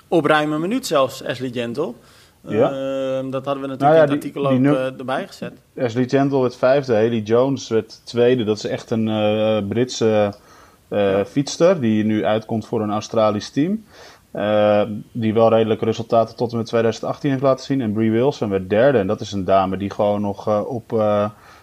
Op 0.07 0.25
ruim 0.25 0.53
een 0.53 0.61
minuut 0.61 0.85
zelfs, 0.87 1.23
Ashley 1.25 1.49
Gentle. 1.49 1.91
Ja. 2.47 2.71
Ehm, 2.71 3.29
dat 3.29 3.45
hadden 3.45 3.63
we 3.63 3.69
natuurlijk 3.69 3.79
Nou 3.79 3.93
ja, 3.93 4.01
in 4.03 4.09
het 4.09 4.11
artikel 4.11 4.47
die 4.49 4.69
ook 4.69 4.75
eh, 4.75 4.99
erbij 4.99 5.27
gezet. 5.27 5.53
Ashley 5.77 6.07
Gentle 6.09 6.41
werd 6.41 6.55
vijfde, 6.55 6.93
Haley 6.93 7.19
Jones 7.19 7.67
werd 7.67 8.01
tweede. 8.03 8.43
Dat 8.43 8.57
is 8.57 8.65
echt 8.65 8.89
een 8.91 9.07
eh, 9.07 9.57
Britse 9.67 10.33
eh 10.93 11.25
fietster 11.25 11.81
die 11.81 12.03
nu 12.05 12.25
uitkomt 12.25 12.65
voor 12.65 12.81
een 12.81 12.91
Australisch 12.91 13.49
team. 13.49 13.83
Eh, 14.31 14.81
die 15.11 15.33
wel 15.33 15.49
redelijke 15.49 15.85
resultaten 15.85 16.35
tot 16.35 16.51
en 16.51 16.57
met 16.57 16.65
2018 16.65 17.29
heeft 17.29 17.41
laten 17.43 17.65
zien. 17.65 17.81
En 17.81 17.93
Brie 17.93 18.11
Wilson 18.11 18.49
werd 18.49 18.69
derde. 18.69 18.97
En 18.97 19.07
dat 19.07 19.21
is 19.21 19.31
een 19.31 19.45
dame 19.45 19.77
die 19.77 19.89
gewoon 19.89 20.21
nog 20.21 20.47
eh, 20.47 20.61
op 20.65 21.03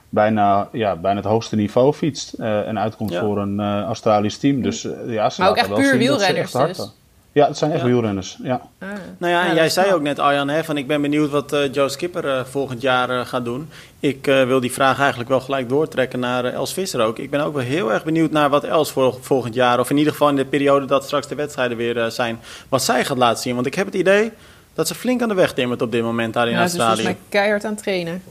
bijna, 0.08 0.68
ja, 0.72 0.96
bijna 0.96 1.20
het 1.20 1.28
hoogste 1.28 1.56
niveau 1.56 1.92
fietst. 1.92 2.32
en 2.32 2.78
uitkomt 2.78 3.12
Ja. 3.12 3.20
voor 3.20 3.38
een 3.38 3.60
Australisch 3.60 4.38
team. 4.38 4.62
Dus 4.62 4.88
ja, 5.06 5.30
ze 5.30 5.40
Maar 5.40 5.50
ook 5.50 5.56
echt 5.56 5.74
puur 5.74 5.98
wielrenners 5.98 6.54
echt 6.54 6.66
dus. 6.76 6.92
Ja, 7.32 7.46
het 7.46 7.58
zijn 7.58 7.70
echt 7.72 7.80
Ja. 7.80 7.86
wielrenners. 7.86 8.38
Ja. 8.42 8.60
Ah. 8.78 8.88
Nou 9.18 9.32
ja, 9.32 9.40
en 9.42 9.48
Ja, 9.48 9.54
jij 9.54 9.68
zei 9.68 9.92
ook 9.92 10.00
net, 10.00 10.18
Arjan, 10.18 10.48
hè, 10.48 10.64
van 10.64 10.76
ik 10.76 10.86
ben 10.86 11.02
benieuwd 11.02 11.30
wat 11.30 11.52
eh, 11.52 11.72
Joe 11.72 11.88
Skipper 11.88 12.28
eh, 12.28 12.44
volgend 12.44 12.80
jaar 12.82 13.10
eh, 13.10 13.26
gaat 13.26 13.44
doen. 13.44 13.68
Ik 14.00 14.26
eh, 14.26 14.44
wil 14.46 14.60
die 14.60 14.72
vraag 14.72 14.98
eigenlijk 14.98 15.28
wel 15.28 15.40
gelijk 15.40 15.68
doortrekken 15.68 16.20
naar 16.20 16.44
Els 16.44 16.72
Visser 16.72 17.00
ook. 17.00 17.18
Ik 17.18 17.30
ben 17.30 17.40
ook 17.40 17.54
wel 17.54 17.62
heel 17.62 17.92
erg 17.92 18.04
benieuwd 18.04 18.30
naar 18.30 18.48
wat 18.50 18.64
Els 18.64 18.90
voor, 18.92 19.16
volgend 19.20 19.54
jaar, 19.54 19.78
of 19.80 19.90
in 19.90 19.96
ieder 19.96 20.12
geval 20.12 20.28
in 20.28 20.36
de 20.36 20.44
periode 20.44 20.86
dat 20.86 21.04
straks 21.04 21.26
de 21.28 21.34
wedstrijden 21.34 21.76
weer 21.76 21.98
eh, 21.98 22.06
zijn, 22.06 22.38
wat 22.68 22.82
zij 22.82 23.04
gaat 23.04 23.18
laten 23.18 23.42
zien. 23.42 23.54
Want 23.54 23.66
ik 23.66 23.74
heb 23.74 23.86
het 23.86 23.94
idee 23.94 24.30
dat 24.74 24.88
ze 24.88 24.94
flink 24.94 25.22
aan 25.22 25.28
de 25.28 25.34
weg 25.34 25.52
timmert 25.52 25.82
op 25.82 25.92
dit 25.92 26.02
moment 26.02 26.34
daar 26.34 26.46
in 26.48 26.52
Ja, 26.52 26.58
ze 26.58 26.64
is 26.64 26.70
volgens 26.70 26.88
Australië. 26.90 27.16
mij 27.18 27.28
keihard 27.40 27.64
aan 27.64 27.72
het 27.72 27.82
trainen. 27.82 28.22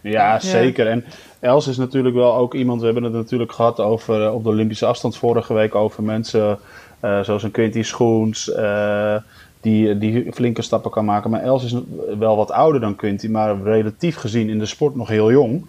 Ja, 0.00 0.38
zeker. 0.40 0.86
En 0.86 1.04
Els 1.40 1.66
is 1.66 1.76
natuurlijk 1.76 2.14
wel 2.14 2.34
ook 2.34 2.54
iemand, 2.54 2.78
we 2.80 2.84
hebben 2.86 3.02
het 3.04 3.12
natuurlijk 3.12 3.52
gehad 3.52 3.80
over 3.80 4.32
op 4.32 4.42
de 4.44 4.48
Olympische 4.48 4.86
afstand 4.86 5.16
vorige 5.16 5.54
week 5.54 5.74
over 5.74 6.02
mensen 6.02 6.58
zoals 7.22 7.42
een 7.42 7.50
Quinty 7.50 7.82
Schoens, 7.82 8.52
eh, 8.52 9.16
die, 9.60 9.98
die 9.98 10.32
flinke 10.32 10.62
stappen 10.62 10.90
kan 10.90 11.04
maken. 11.04 11.30
Maar 11.30 11.42
Els 11.42 11.64
is 11.64 11.74
wel 12.18 12.36
wat 12.36 12.50
ouder 12.50 12.80
dan 12.80 12.96
Quinty, 12.96 13.28
maar 13.28 13.62
relatief 13.62 14.16
gezien 14.16 14.48
in 14.48 14.58
de 14.58 14.66
sport 14.66 14.94
nog 14.94 15.08
heel 15.08 15.30
jong. 15.30 15.66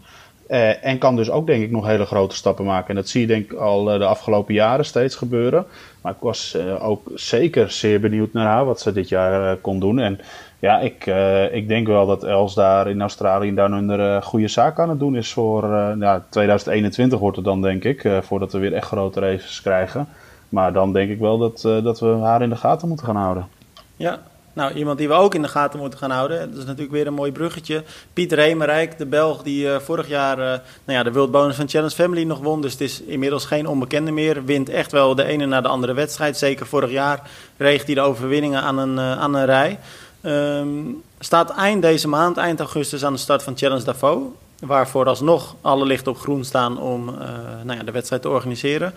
Eh, 0.48 0.86
en 0.86 0.98
kan 0.98 1.16
dus 1.16 1.30
ook 1.30 1.48
denk 1.48 1.64
ik 1.64 1.72
nog 1.72 1.86
hele 1.86 2.06
grote 2.06 2.36
stappen 2.36 2.66
maken. 2.66 2.90
En 2.90 2.96
dat 2.96 3.08
zie 3.08 3.22
je 3.22 3.28
denk 3.28 3.52
ik 3.52 3.58
al 3.58 3.92
eh, 3.92 4.00
de 4.00 4.06
afgelopen 4.06 4.54
jaren 4.54 4.86
steeds 4.86 5.16
gebeuren. 5.16 5.66
Maar 6.08 6.16
ik 6.16 6.22
was 6.22 6.54
eh, 6.54 6.88
ook 6.88 7.12
zeker 7.14 7.72
zeer 7.72 8.00
benieuwd 8.00 8.34
naar 8.34 8.46
haar, 8.46 8.66
wat 8.66 8.80
ze 8.80 8.92
dit 8.92 9.10
jaar 9.10 9.52
eh, 9.52 9.58
kon 9.62 9.80
doen. 9.80 10.00
En 10.00 10.20
ja, 10.60 10.80
ik, 10.80 11.06
eh, 11.06 11.54
ik 11.56 11.68
denk 11.68 11.88
wel 11.88 12.06
dat 12.06 12.24
Els 12.24 12.54
daar 12.54 12.90
in 12.90 13.02
Australië 13.02 13.54
daar 13.54 13.72
een 13.72 14.24
goede 14.24 14.48
zaak 14.48 14.80
aan 14.80 14.90
het 14.90 15.00
doen 15.00 15.16
is 15.16 15.34
voor 15.34 15.64
ja, 16.00 16.26
2021 16.30 17.20
wordt 17.20 17.36
het 17.36 17.46
dan 17.46 17.62
denk 17.62 17.84
ik, 17.84 18.10
voordat 18.22 18.52
we 18.52 18.60
weer 18.60 18.74
echt 18.74 18.88
grote 18.88 19.20
races 19.20 19.62
krijgen. 19.62 20.08
Maar 20.50 20.74
dan 20.74 20.94
denk 20.94 21.10
ik 21.10 21.20
wel 21.20 21.38
dat, 21.38 21.64
uh, 21.66 21.84
dat 21.84 22.00
we 22.00 22.08
haar 22.08 22.42
in 22.42 22.50
de 22.50 22.56
gaten 22.56 22.88
moeten 22.88 23.06
gaan 23.06 23.16
houden. 23.16 23.48
Ja, 23.96 24.20
nou 24.54 24.74
iemand 24.74 24.98
die 24.98 25.08
we 25.08 25.14
ook 25.14 25.36
in 25.36 25.42
de 25.42 25.48
gaten 25.48 25.80
moeten 25.80 26.00
gaan 26.00 26.12
houden. 26.12 26.50
Dat 26.50 26.58
is 26.60 26.66
natuurlijk 26.66 26.92
weer 26.92 27.08
een 27.08 27.14
mooi 27.14 27.32
bruggetje. 27.32 27.84
Pieter 28.14 28.38
Hemerijk, 28.38 28.98
de 28.98 29.06
Belg 29.06 29.44
die 29.44 29.66
uh, 29.66 29.80
vorig 29.80 30.08
jaar 30.08 30.38
uh, 30.38 30.46
nou 30.46 30.60
ja, 30.98 31.04
de 31.04 31.12
World 31.12 31.32
Bonus 31.32 31.56
van 31.56 31.70
Challenge 31.70 31.96
Family 31.96 32.24
nog 32.24 32.40
won. 32.40 32.62
Dus 32.62 32.72
het 32.72 32.82
is 32.82 33.02
inmiddels 33.02 33.46
geen 33.46 33.68
onbekende 33.68 34.12
meer. 34.12 34.46
Wint 34.46 34.70
echt 34.70 34.92
wel 34.92 35.16
de 35.16 35.24
ene 35.24 35.46
na 35.46 35.62
de 35.62 35.68
andere 35.68 35.94
wedstrijd. 35.94 36.38
Zeker 36.38 36.68
vorig 36.68 36.92
jaar 36.92 37.30
reeg 37.58 37.86
hij 37.86 37.96
de 37.96 38.02
overwinningen 38.02 38.62
aan 38.62 38.78
een, 38.78 39.00
aan 39.00 39.34
een 39.34 39.46
rij. 39.46 39.80
Um, 40.24 41.04
staat 41.20 41.50
eind 41.50 41.82
deze 41.82 42.08
maand, 42.08 42.38
eind 42.38 42.60
augustus, 42.60 43.06
aan 43.06 43.14
de 43.14 43.20
start 43.20 43.44
van 43.44 43.58
Challenge 43.58 43.84
Davos. 43.84 44.22
Waarvoor 44.60 45.06
alsnog 45.06 45.56
alle 45.62 45.86
lichten 45.86 46.12
op 46.12 46.18
groen 46.18 46.44
staan 46.44 46.80
om 46.80 47.06
nou 47.64 47.78
ja, 47.78 47.84
de 47.84 47.92
wedstrijd 47.92 48.22
te 48.22 48.30
organiseren. 48.30 48.94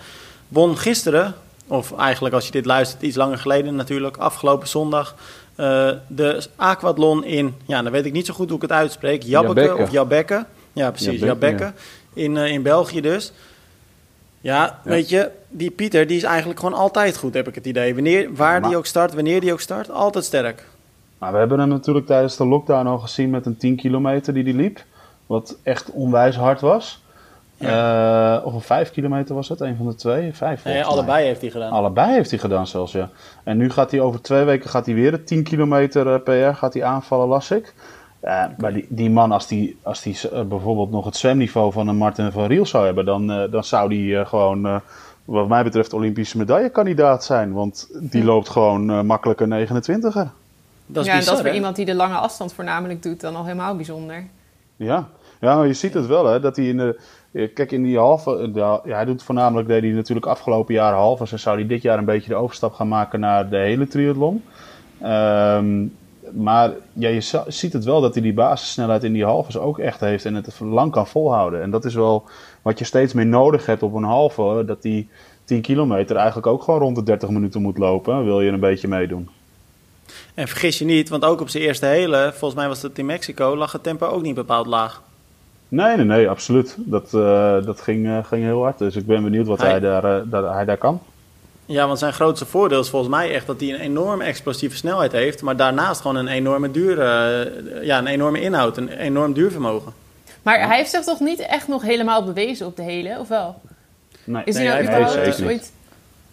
Won 0.51 0.79
gisteren, 0.79 1.35
of 1.67 1.99
eigenlijk 1.99 2.35
als 2.35 2.47
je 2.47 2.53
dit 2.53 2.65
luistert, 2.65 3.03
iets 3.03 3.17
langer 3.17 3.39
geleden 3.39 3.75
natuurlijk, 3.75 4.17
afgelopen 4.17 4.69
zondag. 4.69 5.15
Uh, 5.57 5.91
de 6.07 6.47
aquathlon 6.57 7.25
in, 7.25 7.55
ja, 7.67 7.83
dan 7.83 7.93
weet 7.93 8.05
ik 8.05 8.13
niet 8.13 8.27
zo 8.27 8.35
goed 8.35 8.47
hoe 8.47 8.57
ik 8.57 8.63
het 8.63 8.73
uitspreek. 8.73 9.23
Jabbeke, 9.23 9.61
Jabbeke. 9.61 9.83
of 9.83 9.91
Jabbeke. 9.91 10.47
Ja, 10.73 10.91
precies, 10.91 11.21
Jabbeke, 11.21 11.27
Jabbeke. 11.27 11.65
ja. 11.65 12.23
In, 12.23 12.37
uh, 12.37 12.53
in 12.53 12.63
België 12.63 13.01
dus. 13.01 13.33
Ja, 14.41 14.65
ja, 14.65 14.79
weet 14.83 15.09
je, 15.09 15.31
die 15.49 15.71
Pieter 15.71 16.07
die 16.07 16.17
is 16.17 16.23
eigenlijk 16.23 16.61
gewoon 16.61 16.79
altijd 16.79 17.17
goed, 17.17 17.35
heb 17.35 17.49
ik 17.49 17.55
het 17.55 17.67
idee. 17.67 17.95
Wanneer, 17.95 18.35
waar 18.35 18.61
maar... 18.61 18.69
die 18.69 18.79
ook 18.79 18.87
start, 18.87 19.15
wanneer 19.15 19.41
die 19.41 19.53
ook 19.53 19.61
start, 19.61 19.91
altijd 19.91 20.25
sterk. 20.25 20.67
Maar 21.19 21.33
we 21.33 21.39
hebben 21.39 21.59
hem 21.59 21.69
natuurlijk 21.69 22.07
tijdens 22.07 22.37
de 22.37 22.47
lockdown 22.47 22.87
al 22.87 22.99
gezien 22.99 23.31
met 23.31 23.47
een 23.47 23.57
10 23.57 23.77
kilometer 23.77 24.35
die 24.35 24.45
hij 24.45 24.53
liep. 24.53 24.85
Wat 25.27 25.57
echt 25.63 25.91
onwijs 25.91 26.37
hard 26.37 26.61
was. 26.61 27.03
Ja. 27.61 28.37
Uh, 28.37 28.47
of 28.47 28.55
een 28.55 28.61
5 28.61 28.91
kilometer 28.91 29.35
was 29.35 29.49
het, 29.49 29.61
een 29.61 29.77
van 29.77 29.87
de 29.87 29.95
twee? 29.95 30.35
Vijf, 30.35 30.65
nee, 30.65 30.85
allebei 30.85 31.07
mij. 31.19 31.25
heeft 31.25 31.41
hij 31.41 31.51
gedaan. 31.51 31.71
Allebei 31.71 32.13
heeft 32.13 32.31
hij 32.31 32.39
gedaan 32.39 32.67
zelfs, 32.67 32.93
ja. 32.93 33.09
En 33.45 33.57
nu 33.57 33.71
gaat 33.71 33.91
hij 33.91 34.01
over 34.01 34.23
twee 34.23 34.45
weken 34.45 34.71
gaat 34.71 34.87
hij 34.87 34.95
weer 34.95 35.11
de 35.11 35.25
10 35.25 35.43
kilometer 35.43 36.21
per 36.21 36.39
jaar 36.39 36.55
gaat 36.55 36.75
hij 36.75 36.85
aanvallen, 36.85 37.29
las 37.29 37.51
ik. 37.51 37.75
Uh, 38.25 38.31
okay. 38.31 38.55
Maar 38.59 38.73
die, 38.73 38.87
die 38.89 39.11
man, 39.11 39.33
als 39.33 39.47
die, 39.47 39.79
als 39.83 40.03
die 40.03 40.19
uh, 40.33 40.43
bijvoorbeeld 40.43 40.91
nog 40.91 41.05
het 41.05 41.17
zwemniveau 41.17 41.73
van 41.73 41.89
een 41.89 41.97
Martin 41.97 42.33
van 42.33 42.47
Riel 42.47 42.67
zou 42.67 42.85
hebben, 42.85 43.05
dan, 43.05 43.31
uh, 43.31 43.51
dan 43.51 43.65
zou 43.65 43.89
die 43.89 44.27
gewoon, 44.27 44.81
wat 45.25 45.49
mij 45.49 45.65
betreft, 45.65 45.93
Olympische 45.93 46.39
medaillekandidaat 46.39 47.25
zijn. 47.25 47.53
Want 47.53 47.89
die 48.01 48.25
loopt 48.25 48.49
gewoon 48.49 49.07
makkelijk 49.07 49.41
een 49.41 49.67
29er. 49.69 50.31
Dat 50.93 51.05
is 51.05 51.11
ja, 51.11 51.17
bizar, 51.17 51.19
en 51.19 51.25
dat 51.25 51.35
is 51.35 51.41
voor 51.41 51.55
iemand 51.55 51.77
die 51.77 51.85
de 51.85 51.95
lange 51.95 52.15
afstand 52.15 52.53
voornamelijk 52.53 53.03
doet, 53.03 53.21
dan 53.21 53.37
al 53.37 53.45
helemaal 53.45 53.77
bijzonder. 53.77 54.25
Ja, 54.77 55.09
ja 55.41 55.57
maar 55.57 55.67
je 55.67 55.73
ziet 55.73 55.95
het 55.95 56.07
wel, 56.07 56.27
hè, 56.27 56.41
dat 56.41 56.57
hij 56.57 56.67
in 56.67 56.77
de. 56.77 57.01
Kijk, 57.33 57.73
in 57.73 57.83
die 57.83 57.99
halve. 57.99 58.51
De, 58.53 58.59
ja, 58.59 58.81
hij 58.85 59.05
doet 59.05 59.23
voornamelijk, 59.23 59.69
deed 59.69 59.83
hij 59.83 59.91
natuurlijk 59.91 60.27
afgelopen 60.27 60.75
jaar 60.75 60.93
halve. 60.93 61.27
Dus 61.29 61.43
zou 61.43 61.59
hij 61.59 61.67
dit 61.67 61.83
jaar 61.83 61.99
een 61.99 62.05
beetje 62.05 62.29
de 62.29 62.35
overstap 62.35 62.73
gaan 62.73 62.89
maken 62.89 63.21
naar 63.21 63.49
de 63.49 63.57
hele 63.57 63.89
triathlon. 63.89 64.43
Um, 65.03 65.93
maar 66.33 66.73
ja, 66.93 67.09
je 67.09 67.43
ziet 67.47 67.73
het 67.73 67.85
wel 67.85 68.01
dat 68.01 68.15
hij 68.15 68.23
die 68.23 68.33
basissnelheid 68.33 69.05
in 69.05 69.13
die 69.13 69.25
halves 69.25 69.59
ook 69.59 69.79
echt 69.79 70.01
heeft 70.01 70.25
en 70.25 70.35
het 70.35 70.61
lang 70.61 70.93
kan 70.93 71.07
volhouden. 71.07 71.63
En 71.63 71.71
dat 71.71 71.85
is 71.85 71.95
wel 71.95 72.25
wat 72.63 72.79
je 72.79 72.85
steeds 72.85 73.13
meer 73.13 73.27
nodig 73.27 73.67
hebt 73.67 73.83
op 73.83 73.95
een 73.95 74.05
halve, 74.05 74.63
dat 74.67 74.83
die 74.83 75.09
10 75.45 75.61
kilometer 75.61 76.17
eigenlijk 76.17 76.47
ook 76.47 76.63
gewoon 76.63 76.81
rond 76.81 76.97
de 76.97 77.03
30 77.03 77.29
minuten 77.29 77.63
moet 77.63 77.79
lopen, 77.79 78.25
wil 78.25 78.41
je 78.41 78.51
een 78.51 78.61
beetje 78.61 78.89
meedoen. 78.89 79.29
En 80.35 80.49
vergis 80.49 80.79
je 80.79 80.85
niet, 80.85 81.09
want 81.09 81.25
ook 81.25 81.41
op 81.41 81.49
zijn 81.49 81.63
eerste 81.63 81.87
hele, 81.87 82.31
volgens 82.31 82.61
mij 82.61 82.69
was 82.69 82.81
dat 82.81 82.99
in 82.99 83.07
Mexico, 83.07 83.57
lag 83.57 83.73
het 83.73 83.83
tempo 83.83 84.07
ook 84.07 84.23
niet 84.23 84.35
bepaald 84.35 84.67
laag. 84.67 85.03
Nee, 85.71 85.97
nee, 85.97 86.05
nee, 86.05 86.29
absoluut. 86.29 86.75
Dat, 86.79 87.15
eh, 87.15 87.65
dat 87.65 87.81
ging, 87.81 88.07
eh, 88.07 88.19
ging 88.25 88.45
heel 88.45 88.63
hard. 88.63 88.79
Dus 88.79 88.97
ik 88.97 89.07
ben 89.07 89.23
benieuwd 89.23 89.47
wat 89.47 89.61
Hij- 89.61 89.71
hij, 89.71 89.81
daar, 89.81 90.05
eh, 90.05 90.23
dat 90.25 90.53
hij 90.53 90.65
daar 90.65 90.77
kan. 90.77 91.01
Ja, 91.67 91.87
want 91.87 91.99
zijn 91.99 92.13
grootste 92.13 92.47
voordeel 92.47 92.81
is 92.81 92.89
volgens 92.89 93.11
mij 93.11 93.35
echt 93.35 93.47
dat 93.47 93.61
hij 93.61 93.69
een 93.75 93.81
enorm 93.81 94.21
explosieve 94.21 94.77
snelheid 94.77 95.13
heeft, 95.13 95.43
maar 95.43 95.57
daarnaast 95.57 96.01
gewoon 96.01 96.17
een 96.17 96.29
enorme 96.29 96.71
duur, 96.71 97.01
eh, 97.01 97.85
ja, 97.87 97.99
een 97.99 98.07
enorme 98.07 98.41
inhoud, 98.41 98.77
een 98.77 98.89
enorm 98.89 99.33
duurvermogen. 99.33 99.93
Maar 100.43 100.67
hij 100.67 100.77
heeft 100.77 100.91
zich 100.91 101.05
toch 101.05 101.21
niet 101.21 101.39
echt 101.41 101.69
nog 101.69 101.83
helemaal 101.83 102.25
bewezen 102.25 102.67
op 102.67 102.77
de 102.77 102.83
hele, 102.83 103.17
of 103.19 103.29
wel? 103.29 103.61
Nee, 104.25 104.43
Is 104.45 104.55
Nee, 104.55 104.67
hij 104.67 104.75
hij 104.85 105.01
nou 105.01 105.19
heeft- 105.19 105.43
ooit... 105.45 105.73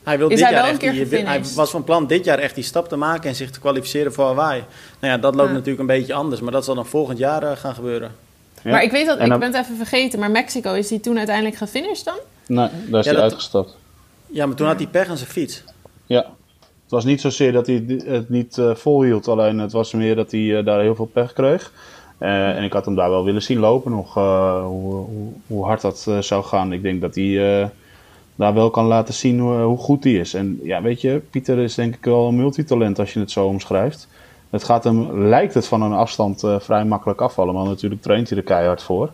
Hij, 0.03 0.17
wil 0.17 0.27
Is 0.29 0.36
dit 0.36 0.44
hij 0.44 0.53
jaar 0.53 0.62
wel 0.63 0.72
een 0.74 0.79
echt 0.82 0.91
keer 0.96 1.10
die, 1.10 1.25
hij 1.27 1.41
was 1.56 1.70
van 1.70 1.84
plan 1.84 2.08
dit 2.08 2.25
jaar 2.25 2.39
echt 2.39 2.56
die 2.56 2.63
stap 2.63 2.89
te 2.89 2.96
maken 2.96 3.29
en 3.29 3.36
zich 3.36 3.51
te 3.51 3.60
kwalificeren 3.60 4.13
voor 4.13 4.25
Hawaii. 4.25 4.63
Nou 5.00 5.13
ja, 5.13 5.20
dat 5.20 5.36
loopt 5.36 5.48
Ja. 5.48 5.53
natuurlijk 5.53 5.79
een 5.79 5.86
beetje 5.98 6.13
anders, 6.13 6.41
maar 6.41 6.51
dat 6.51 6.65
zal 6.65 6.75
dan 6.75 6.86
volgend 6.86 7.17
jaar 7.17 7.58
gaan 7.58 7.74
gebeuren. 7.74 8.12
Ja. 8.67 8.74
Maar 8.74 8.83
ik 8.83 8.91
weet 8.91 9.05
dat, 9.05 9.17
En 9.17 9.24
ik 9.24 9.29
dan- 9.29 9.39
ben 9.39 9.53
het 9.53 9.63
even 9.63 9.75
vergeten, 9.77 10.19
maar 10.19 10.31
Mexico, 10.31 10.74
is 10.74 10.89
hij 10.89 11.00
toen 11.00 11.17
uiteindelijk 11.17 11.55
gefinished 11.55 12.05
dan? 12.05 12.15
Nee, 12.47 12.67
daar 12.89 13.00
is 13.00 13.05
Ja, 13.05 13.12
hij 13.12 13.13
dat- 13.13 13.21
uitgestapt. 13.21 13.77
Ja, 14.25 14.45
maar 14.45 14.55
toen 14.55 14.67
had 14.67 14.77
hij 14.79 14.88
pech 14.88 15.09
aan 15.09 15.17
zijn 15.17 15.29
fiets. 15.29 15.63
Ja. 16.05 16.25
Het 16.59 16.95
was 16.95 17.05
niet 17.05 17.21
zozeer 17.21 17.51
dat 17.51 17.67
hij 17.67 17.83
het- 18.05 18.29
niet 18.29 18.57
eh, 18.57 18.75
volhield, 18.75 19.27
alleen 19.27 19.59
het 19.59 19.71
was 19.71 19.93
meer 19.93 20.15
dat 20.15 20.31
hij 20.31 20.57
eh, 20.57 20.65
daar 20.65 20.81
heel 20.81 20.95
veel 20.95 21.05
pech 21.13 21.33
kreeg. 21.33 21.71
Eh, 22.17 22.50
en 22.57 22.63
ik 22.63 22.74
had 22.74 22.86
hem 22.86 22.95
daar 22.95 23.09
wel 23.09 23.24
willen 23.24 23.41
zien 23.43 23.59
lopen 23.59 23.91
nog, 23.91 24.17
eh, 24.17 24.63
hoe, 24.65 24.93
hoe, 24.93 25.31
hoe 25.47 25.65
hard 25.65 25.81
dat 25.81 26.07
zou 26.19 26.43
gaan. 26.43 26.74
Ik 26.74 26.81
denk 26.81 27.01
dat 27.01 27.15
hij 27.15 27.62
eh, 27.62 27.67
daar 28.36 28.53
wel 28.53 28.69
kan 28.69 28.86
laten 28.86 29.13
zien 29.13 29.39
hoe, 29.39 29.57
hoe 29.57 29.77
goed 29.77 30.03
hij 30.03 30.13
is. 30.13 30.33
En 30.33 30.59
ja, 30.63 30.81
weet 30.81 31.01
je, 31.01 31.21
Pieter 31.29 31.57
is 31.59 31.75
denk 31.75 31.95
ik 31.95 32.05
wel 32.05 32.27
een 32.27 32.36
multitalent 32.36 33.00
als 33.00 33.13
je 33.13 33.19
het 33.19 33.31
zo 33.31 33.45
omschrijft. 33.45 34.07
Het 34.49 34.63
gaat 34.63 34.83
hem, 34.83 35.27
lijkt 35.27 35.53
het 35.53 35.67
van 35.67 35.81
een 35.81 35.93
afstand 35.93 36.43
eh, 36.43 36.59
vrij 36.59 36.85
makkelijk 36.85 37.21
afvallen, 37.21 37.53
maar 37.53 37.65
natuurlijk 37.65 38.01
traint 38.01 38.29
hij 38.29 38.37
er 38.37 38.43
keihard 38.43 38.83
voor. 38.83 39.11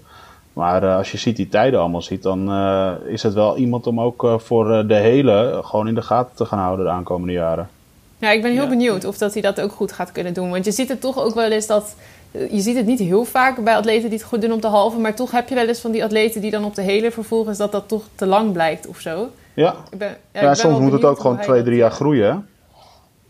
Maar 0.53 0.83
eh, 0.83 0.97
als 0.97 1.11
je 1.11 1.17
ziet 1.17 1.35
die 1.35 1.49
tijden 1.49 1.79
allemaal 1.79 2.01
ziet, 2.01 2.23
dan 2.23 2.51
eh, 2.51 2.91
is 3.05 3.23
het 3.23 3.33
wel 3.33 3.57
iemand 3.57 3.87
om 3.87 4.01
ook 4.01 4.23
eh, 4.23 4.39
voor 4.39 4.87
de 4.87 4.95
hele 4.95 5.59
gewoon 5.63 5.87
in 5.87 5.95
de 5.95 6.01
gaten 6.01 6.35
te 6.35 6.45
gaan 6.45 6.59
houden 6.59 6.85
de 6.85 6.91
aankomende 6.91 7.33
jaren. 7.33 7.69
Ja, 8.17 8.31
ik 8.31 8.41
ben 8.41 8.51
heel 8.51 8.63
Ja. 8.63 8.69
benieuwd 8.69 9.05
of 9.05 9.17
dat 9.17 9.33
hij 9.33 9.41
dat 9.41 9.61
ook 9.61 9.71
goed 9.71 9.91
gaat 9.91 10.11
kunnen 10.11 10.33
doen. 10.33 10.49
Want 10.49 10.65
je 10.65 10.71
ziet 10.71 10.89
het 10.89 11.01
toch 11.01 11.19
ook 11.19 11.33
wel 11.33 11.51
eens 11.51 11.67
dat... 11.67 11.95
Je 12.31 12.59
ziet 12.59 12.75
het 12.75 12.85
niet 12.85 12.99
heel 12.99 13.25
vaak 13.25 13.63
bij 13.63 13.75
atleten 13.75 14.09
die 14.09 14.17
het 14.19 14.27
goed 14.27 14.41
doen 14.41 14.51
op 14.51 14.61
de 14.61 14.67
halve. 14.67 14.99
Maar 14.99 15.15
toch 15.15 15.31
heb 15.31 15.49
je 15.49 15.55
wel 15.55 15.67
eens 15.67 15.79
van 15.79 15.91
die 15.91 16.03
atleten 16.03 16.41
die 16.41 16.51
dan 16.51 16.63
op 16.63 16.75
de 16.75 16.81
hele 16.81 17.11
vervolgens... 17.11 17.57
dat 17.57 17.71
dat 17.71 17.87
toch 17.87 18.03
te 18.15 18.25
lang 18.25 18.51
blijkt 18.53 18.87
of 18.87 18.99
zo. 18.99 19.29
Ja, 19.53 19.75
Ik 19.91 19.97
ben, 19.97 20.07
ja, 20.07 20.13
ik 20.13 20.41
ja, 20.41 20.41
ben 20.41 20.55
soms 20.55 20.79
moet 20.79 20.91
het 20.91 21.03
ook 21.03 21.19
gewoon 21.19 21.39
twee, 21.39 21.63
drie 21.63 21.77
jaar 21.77 21.91
groeien. 21.91 22.31
Hè? 22.31 22.37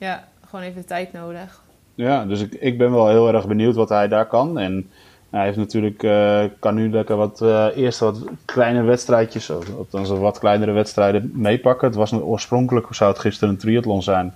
Ja, 0.06 0.24
gewoon 0.50 0.66
even 0.66 0.82
de 0.82 0.88
tijd 0.88 1.14
nodig. 1.14 1.62
Ja, 1.96 2.26
dus 2.26 2.42
ik, 2.42 2.54
ik 2.54 2.78
ben 2.78 2.92
wel 2.92 3.08
heel 3.08 3.34
erg 3.34 3.48
benieuwd 3.48 3.76
wat 3.76 3.90
hij 3.90 4.08
daar 4.08 4.28
kan. 4.28 4.60
En 4.60 4.90
hij 5.30 5.46
heeft 5.46 5.58
natuurlijk, 5.58 6.04
eh, 6.04 6.44
kan 6.60 6.76
nu 6.76 6.90
lekker 6.90 7.16
wat, 7.16 7.42
eh, 7.42 7.68
eerst 7.76 8.00
wat 8.00 8.24
kleine 8.46 8.82
wedstrijdjes, 8.82 9.50
of 9.50 9.76
althans 9.78 10.10
wat 10.10 10.40
kleinere 10.40 10.72
wedstrijden 10.72 11.32
meepakken. 11.34 11.88
Het 11.88 11.98
was 11.98 12.12
een, 12.12 12.24
oorspronkelijk 12.24 12.88
zou 12.90 13.12
het 13.12 13.20
gisteren 13.20 13.54
een 13.54 13.60
triathlon 13.60 14.04
zijn. 14.04 14.34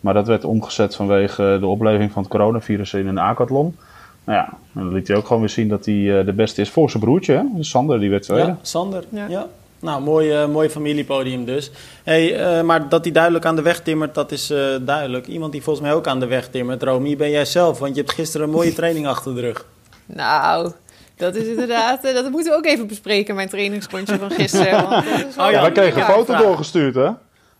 Maar 0.00 0.14
dat 0.14 0.26
werd 0.26 0.44
omgezet 0.44 0.94
vanwege 0.96 1.56
de 1.60 1.66
opleving 1.66 2.12
van 2.12 2.22
het 2.22 2.30
coronavirus 2.30 2.94
in 2.94 3.06
een 3.06 3.18
aquathlon. 3.18 3.76
Nou 4.24 4.38
ja, 4.38 4.48
en 4.48 4.84
dan 4.84 4.92
liet 4.92 5.08
hij 5.08 5.16
ook 5.16 5.26
gewoon 5.26 5.40
weer 5.40 5.50
zien 5.50 5.68
dat 5.68 5.84
hij 5.84 6.18
eh, 6.18 6.26
de 6.26 6.32
beste 6.32 6.60
is 6.60 6.70
voor 6.70 6.90
zijn 6.90 7.02
broertje. 7.02 7.34
Hè? 7.34 7.62
Sander, 7.62 8.00
die 8.00 8.10
werd 8.10 8.22
tweede. 8.22 8.46
Ja, 8.46 8.58
Sander. 8.62 9.04
Ja. 9.08 9.26
Ja. 9.28 9.46
Nou, 9.80 10.02
mooi, 10.02 10.30
eh, 10.32 10.46
mooi 10.48 10.68
familiepodium 10.70 11.44
dus. 11.44 11.70
Hey, 12.04 12.36
eh, 12.36 12.62
maar 12.62 12.88
dat 12.88 13.04
hij 13.04 13.12
duidelijk 13.12 13.44
aan 13.44 13.56
de 13.56 13.62
weg 13.62 13.80
timmert, 13.80 14.14
dat 14.14 14.32
is 14.32 14.50
eh, 14.50 14.58
duidelijk. 14.80 15.26
Iemand 15.26 15.52
die 15.52 15.62
volgens 15.62 15.86
mij 15.86 15.94
ook 15.94 16.06
aan 16.06 16.20
de 16.20 16.26
weg 16.26 16.48
timmert, 16.48 16.82
Romy, 16.82 17.16
ben 17.16 17.30
jij 17.30 17.44
zelf. 17.44 17.78
Want 17.78 17.94
je 17.94 18.00
hebt 18.00 18.14
gisteren 18.14 18.46
een 18.46 18.52
mooie 18.52 18.72
training 18.80 19.06
achter 19.06 19.34
de 19.34 19.40
rug. 19.40 19.66
Nou, 20.06 20.72
dat 21.16 21.34
is 21.34 21.46
inderdaad... 21.46 22.02
dat 22.02 22.30
moeten 22.30 22.52
we 22.52 22.58
ook 22.58 22.66
even 22.66 22.86
bespreken, 22.86 23.34
mijn 23.34 23.48
trainingsrondje 23.48 24.18
van 24.18 24.30
gisteren. 24.30 24.88
Want 24.88 25.04
dat 25.04 25.26
is 25.28 25.36
wel 25.36 25.46
Oh 25.46 25.52
ja, 25.52 25.58
wij 25.58 25.66
een 25.66 25.72
kregen 25.72 26.00
een 26.00 26.06
foto 26.06 26.24
vraag. 26.24 26.42
doorgestuurd, 26.42 26.94
hè? 26.94 27.10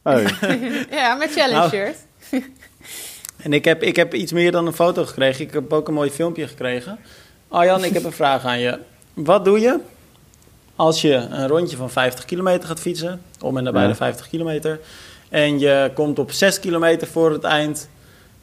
Hey. 0.03 0.27
Ja, 0.91 1.15
met 1.15 1.33
challenge 1.33 1.55
Nou. 1.59 1.69
shirt. 1.71 1.97
En 3.43 3.53
ik 3.53 3.65
heb, 3.65 3.83
ik 3.83 3.97
heb 3.97 4.15
iets 4.15 4.33
meer 4.33 4.53
dan 4.53 4.67
een 4.67 4.73
foto 4.73 5.05
gekregen. 5.05 5.45
Ik 5.45 5.53
heb 5.53 5.73
ook 5.73 5.89
een 5.89 5.95
mooi 5.95 6.11
filmpje 6.11 6.47
gekregen. 6.49 6.99
Arjan, 7.49 7.85
ik 7.85 7.93
heb 7.93 8.05
een 8.05 8.13
vraag 8.13 8.45
aan 8.45 8.59
je. 8.59 8.79
Wat 9.15 9.45
doe 9.45 9.61
je 9.61 9.79
als 10.79 11.01
je 11.01 11.15
een 11.15 11.49
rondje 11.49 11.77
van 11.77 11.91
50 11.91 12.25
kilometer 12.25 12.69
gaat 12.69 12.81
fietsen, 12.81 13.23
om 13.41 13.57
en 13.57 13.65
nabij 13.65 13.83
Ja. 13.83 13.89
de 13.89 13.95
50 13.95 14.29
kilometer, 14.29 14.81
en 15.29 15.59
je 15.59 15.91
komt 15.95 16.19
op 16.19 16.31
6 16.31 16.61
kilometer 16.61 17.07
voor 17.09 17.31
het 17.33 17.45
eind 17.45 17.89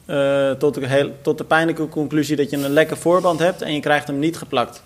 eh, 0.04 0.50
tot, 0.50 0.74
de 0.74 0.86
heel, 0.86 1.10
tot 1.22 1.38
de 1.38 1.44
pijnlijke 1.44 1.88
conclusie 1.88 2.36
dat 2.36 2.50
je 2.50 2.56
een 2.56 2.70
lekke 2.70 2.96
voorband 2.96 3.38
hebt 3.38 3.62
en 3.62 3.72
je 3.74 3.80
krijgt 3.80 4.06
hem 4.06 4.18
niet 4.18 4.36
geplakt? 4.36 4.82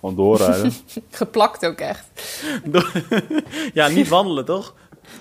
Gewoon 0.00 0.14
doorrijden. 0.16 0.72
Geplakt 1.10 1.66
ook 1.66 1.78
echt. 1.80 2.04
ja, 3.74 3.88
niet 3.88 4.08
wandelen 4.08 4.44
toch? 4.44 4.74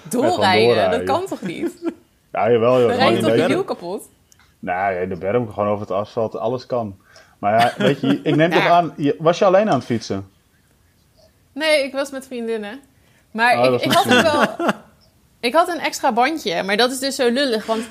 Doorrijden, 0.10 0.92
dat 0.92 1.04
kan 1.04 1.26
toch 1.26 1.42
niet? 1.42 1.72
ja, 2.34 2.52
jawel. 2.52 2.80
joh. 2.80 2.88
Dan 2.90 2.98
rijdt 2.98 3.18
in 3.18 3.24
toch 3.24 3.36
je 3.36 3.48
wiel 3.48 3.64
kapot? 3.64 4.10
Nou, 4.60 4.96
in 4.96 5.10
de 5.10 5.16
berm, 5.16 5.52
gewoon 5.52 5.70
over 5.70 5.82
het 5.82 5.92
asfalt, 5.96 6.36
alles 6.38 6.66
kan. 6.66 6.96
Maar 7.40 7.60
ja, 7.60 7.74
weet 7.78 8.00
je, 8.02 8.20
ik 8.24 8.36
neem 8.36 8.52
toch 8.52 8.68
aan, 8.68 8.94
je- 8.98 9.16
was 9.20 9.40
je 9.40 9.46
alleen 9.46 9.70
aan 9.70 9.76
het 9.78 9.86
fietsen? 9.86 10.28
Nee, 11.54 11.84
ik 11.84 11.92
was 11.92 12.12
met 12.12 12.28
vriendinnen. 12.28 12.80
Maar 13.32 13.60
Oh, 13.68 13.74
ik, 13.74 13.82
ik 13.82 13.92
had 13.92 14.06
ook 14.14 14.22
wel... 14.22 14.68
Ik 15.40 15.54
had 15.54 15.68
een 15.68 15.80
extra 15.80 16.12
bandje, 16.12 16.64
maar 16.64 16.78
dat 16.78 16.92
is 16.92 17.00
dus 17.00 17.16
zo 17.16 17.30
lullig. 17.30 17.66
Want 17.66 17.84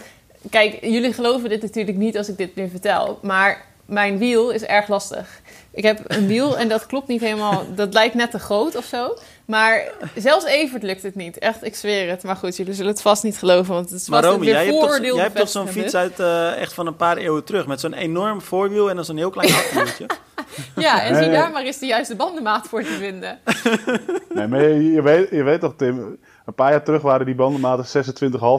kijk, 0.50 0.84
jullie 0.84 1.12
geloven 1.12 1.48
dit 1.48 1.62
natuurlijk 1.62 1.96
niet 1.96 2.16
als 2.16 2.28
ik 2.28 2.36
dit 2.36 2.56
nu 2.56 2.68
vertel. 2.68 3.18
Maar 3.22 3.66
mijn 3.84 4.18
wiel 4.18 4.50
is 4.50 4.62
erg 4.62 4.88
lastig. 4.88 5.40
Ik 5.70 5.82
heb 5.82 6.00
een 6.06 6.26
wiel 6.26 6.58
en 6.58 6.68
dat 6.68 6.86
klopt 6.86 7.08
niet 7.08 7.20
helemaal. 7.20 7.74
Dat 7.74 7.92
lijkt 7.92 8.14
net 8.14 8.30
te 8.30 8.38
groot 8.38 8.76
of 8.76 8.84
zo. 8.84 9.16
Maar 9.50 9.92
zelfs 10.14 10.44
Evert 10.44 10.82
lukt 10.82 11.02
het 11.02 11.14
niet. 11.14 11.38
Echt, 11.38 11.64
ik 11.64 11.74
zweer 11.74 12.08
het. 12.08 12.22
Maar 12.22 12.36
goed, 12.36 12.56
jullie 12.56 12.74
zullen 12.74 12.90
het 12.90 13.02
vast 13.02 13.22
niet 13.22 13.38
geloven. 13.38 13.74
Want 13.74 13.90
het 13.90 14.00
is 14.00 14.08
Maar 14.08 14.22
vast 14.22 14.32
Romy, 14.32 14.44
weer 14.44 14.54
jij 14.54 14.64
hebt 14.64 14.76
toch, 14.76 14.84
vooroordeel 14.84 15.14
jij 15.14 15.24
hebt 15.24 15.36
toch 15.36 15.48
zo'n 15.48 15.68
fiets 15.68 15.94
uit 15.94 16.20
eh, 16.20 16.56
echt 16.56 16.72
van 16.72 16.86
een 16.86 16.96
paar 16.96 17.16
eeuwen 17.16 17.44
terug, 17.44 17.66
met 17.66 17.80
zo'n 17.80 17.92
enorm 17.92 18.40
voorwiel 18.40 18.90
en 18.90 18.96
dan 18.96 19.04
zo'n 19.04 19.16
heel 19.16 19.30
klein 19.30 19.52
achterwieltje. 19.52 20.06
Ja, 20.76 21.02
en 21.02 21.16
zie 21.16 21.30
daar 21.30 21.50
maar 21.50 21.62
eens 21.62 21.78
de 21.78 21.86
juiste 21.86 22.16
bandenmaat 22.16 22.68
voor 22.68 22.82
te 22.82 22.96
vinden. 22.98 23.38
Nee, 24.34 24.46
maar 24.46 24.62
je, 24.62 24.92
je 24.92 25.02
weet, 25.02 25.30
je 25.30 25.42
weet 25.42 25.60
toch, 25.60 25.74
Tim, 25.76 26.18
een 26.46 26.54
paar 26.54 26.70
jaar 26.70 26.82
terug 26.82 27.02
waren 27.02 27.26
die 27.26 27.34
bandenmaten 27.34 28.04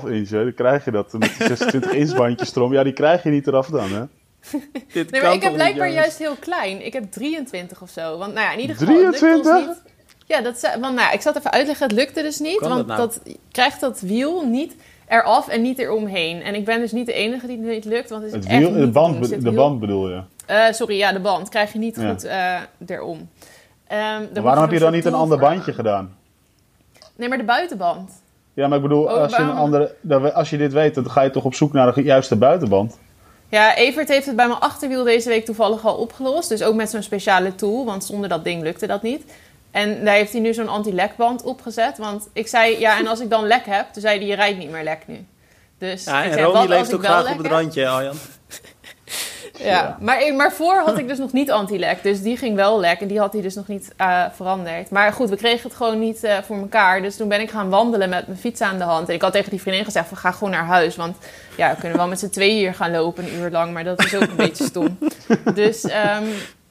26,5 0.04 0.10
inch. 0.10 0.30
Hè? 0.30 0.44
Dan 0.44 0.54
krijg 0.54 0.86
je 0.86 0.92
dat 0.92 1.14
met 1.14 1.38
die 1.38 1.48
26 1.48 1.92
inch 1.92 2.16
bandjes 2.16 2.56
erom. 2.56 2.74
Ja, 2.74 2.84
die 2.84 2.94
krijg 2.94 3.24
je 3.24 3.30
niet 3.30 3.48
eraf 3.48 3.68
dan, 3.68 3.92
hè? 3.92 4.04
Dit 4.94 5.12
Nee, 5.12 5.22
kan 5.22 5.22
maar 5.22 5.34
ik 5.34 5.42
heb 5.42 5.54
blijkbaar 5.54 5.92
juist 5.92 6.18
heel 6.18 6.36
klein. 6.40 6.86
Ik 6.86 6.94
heb 6.94 7.12
23 7.12 7.82
of 7.82 7.90
zo. 7.90 8.18
Want 8.18 8.34
nou 8.34 8.46
ja, 8.46 8.54
in 8.54 8.60
ieder 8.60 8.76
geval... 8.76 8.96
het 8.96 9.04
lukt 9.04 9.12
ons 9.14 9.20
23? 9.20 9.68
niet. 9.68 9.91
Ja, 10.32 10.42
dat, 10.42 10.62
want 10.62 10.96
nou, 10.96 10.96
ja, 10.96 11.12
ik 11.12 11.22
zat 11.22 11.38
even 11.38 11.52
uitleggen. 11.52 11.88
Het 11.88 11.96
lukte 11.96 12.22
dus 12.22 12.40
niet. 12.40 12.58
Kan 12.58 12.70
want 12.70 12.88
dat 12.88 12.98
nou? 12.98 13.10
dat 13.10 13.36
krijgt 13.52 13.80
dat 13.80 14.00
wiel 14.00 14.48
niet 14.48 14.76
eraf 15.08 15.48
en 15.48 15.62
niet 15.62 15.80
eromheen. 15.80 16.42
En 16.42 16.56
ik 16.56 16.66
ben 16.66 16.80
dus 16.80 16.92
niet 16.92 17.06
de 17.06 17.14
enige 17.14 17.48
die 17.48 17.58
het 17.58 17.68
niet 17.68 17.86
lukt. 17.86 18.10
Want 18.10 18.24
het 18.24 18.32
is 18.32 18.38
Het 18.38 18.48
echt 18.48 18.60
wiel, 18.60 18.72
niet 18.72 18.80
de, 18.80 18.88
band, 18.88 19.44
de 19.44 19.52
band 19.52 19.80
bedoel 19.80 20.10
je. 20.10 20.22
Eh, 20.46 20.72
sorry, 20.72 20.98
ja, 20.98 21.12
de 21.12 21.20
band 21.20 21.50
krijg 21.50 21.74
je 21.74 21.80
niet 21.80 21.96
Ja. 21.96 22.10
goed 22.10 22.24
eh, 22.24 22.56
erom. 22.88 23.30
Ehm, 23.88 24.42
Waarom 24.42 24.64
heb 24.64 24.72
je 24.72 24.80
dan 24.80 24.92
niet 24.92 25.06
een 25.06 25.14
ander 25.14 25.40
bandje 25.40 25.74
gedaan? 25.74 26.16
Nee, 27.16 27.30
maar 27.30 27.38
de 27.38 27.44
buitenband. 27.44 28.12
Ja, 28.54 28.68
maar 28.68 28.78
ik 28.78 28.84
bedoel, 28.84 29.04
Oh, 29.04 29.10
als, 29.10 29.36
je 29.36 29.42
een 29.42 29.52
andere, 29.52 30.34
als 30.34 30.50
je 30.50 30.58
dit 30.58 30.74
weet, 30.74 30.96
dan 30.96 31.10
ga 31.10 31.22
je 31.22 31.30
toch 31.30 31.44
op 31.44 31.54
zoek 31.54 31.74
naar 31.74 31.94
de 31.94 32.04
juiste 32.04 32.36
buitenband. 32.36 32.98
Ja, 33.50 33.76
Evert 33.76 34.08
heeft 34.08 34.26
het 34.26 34.36
bij 34.36 34.48
mijn 34.48 34.60
achterwiel 34.60 35.04
deze 35.04 35.30
week 35.30 35.46
toevallig 35.46 35.86
al 35.86 35.96
opgelost. 35.96 36.50
Dus 36.50 36.64
ook 36.64 36.76
met 36.76 36.90
zo'n 36.90 37.02
speciale 37.02 37.56
tool, 37.56 37.86
want 37.86 38.04
zonder 38.04 38.30
dat 38.30 38.44
ding 38.44 38.64
lukte 38.64 38.88
dat 38.88 39.02
niet. 39.02 39.24
En 39.72 40.06
daar 40.06 40.14
heeft 40.16 40.32
hij 40.32 40.42
nu 40.42 40.54
zo'n 40.54 40.68
anti-lekband 40.68 41.44
opgezet. 41.44 41.98
Want 41.98 42.28
ik 42.34 42.48
zei, 42.48 42.80
ja, 42.80 42.98
en 42.98 43.08
als 43.08 43.20
ik 43.20 43.30
dan 43.30 43.48
lek 43.48 43.66
heb, 43.66 43.86
toen 43.94 44.02
zei 44.02 44.18
hij, 44.18 44.28
je 44.28 44.36
rijdt 44.36 44.58
niet 44.58 44.70
meer 44.72 44.84
lek 44.84 45.00
nu. 45.06 45.26
Dus 45.78 46.04
Ja, 46.04 46.20
ik 46.20 46.26
en 46.28 46.34
zei, 46.34 46.46
Romy 46.46 46.54
wat 46.60 46.68
als 46.70 46.78
leeft 46.78 46.94
ook 46.94 47.04
graag 47.04 47.32
op 47.32 47.38
het 47.38 47.48
randje, 47.48 47.88
Arjan. 47.88 48.16
Ja, 49.58 49.66
Ja. 49.68 49.98
Maar, 50.00 50.22
ik- 50.22 50.34
maar 50.36 50.52
voor 50.52 50.76
had 50.86 50.98
ik 50.98 51.08
dus 51.08 51.18
nog 51.18 51.32
niet 51.34 51.52
anti-lek. 51.52 52.04
Dus 52.04 52.22
die 52.22 52.38
ging 52.38 52.56
wel 52.56 52.80
lek 52.80 53.00
en 53.02 53.08
die 53.08 53.20
had 53.20 53.34
hij 53.34 53.42
dus 53.42 53.56
nog 53.56 53.68
niet 53.68 53.94
eh, 53.98 54.26
veranderd. 54.36 54.90
Maar 54.90 55.14
goed, 55.14 55.30
we 55.30 55.36
kregen 55.36 55.64
het 55.70 55.78
gewoon 55.78 56.00
niet 56.00 56.24
eh, 56.24 56.38
voor 56.46 56.58
elkaar. 56.58 57.02
Dus 57.02 57.16
toen 57.16 57.28
ben 57.28 57.42
ik 57.42 57.50
gaan 57.50 57.70
wandelen 57.70 58.10
met 58.10 58.28
mijn 58.28 58.40
fiets 58.40 58.62
aan 58.62 58.78
de 58.78 58.84
hand. 58.84 59.08
En 59.10 59.14
ik 59.16 59.22
had 59.22 59.32
tegen 59.32 59.50
die 59.50 59.62
vriendin 59.62 59.86
gezegd, 59.86 60.10
we 60.10 60.16
gaan 60.16 60.34
gewoon 60.34 60.50
naar 60.52 60.66
huis. 60.66 60.96
Want 60.96 61.18
ja, 61.58 61.70
we 61.74 61.80
kunnen 61.80 61.98
wel 61.98 62.08
met 62.08 62.20
z'n 62.20 62.30
tweeën 62.30 62.58
hier 62.58 62.74
gaan 62.74 62.92
lopen 62.92 63.24
een 63.24 63.34
uur 63.34 63.50
lang. 63.52 63.74
Maar 63.74 63.84
dat 63.84 64.04
is 64.06 64.16
ook 64.16 64.22
een 64.22 64.36
beetje 64.48 64.64
stom. 64.64 64.98
Dus 65.54 65.84
ehm, 65.84 66.24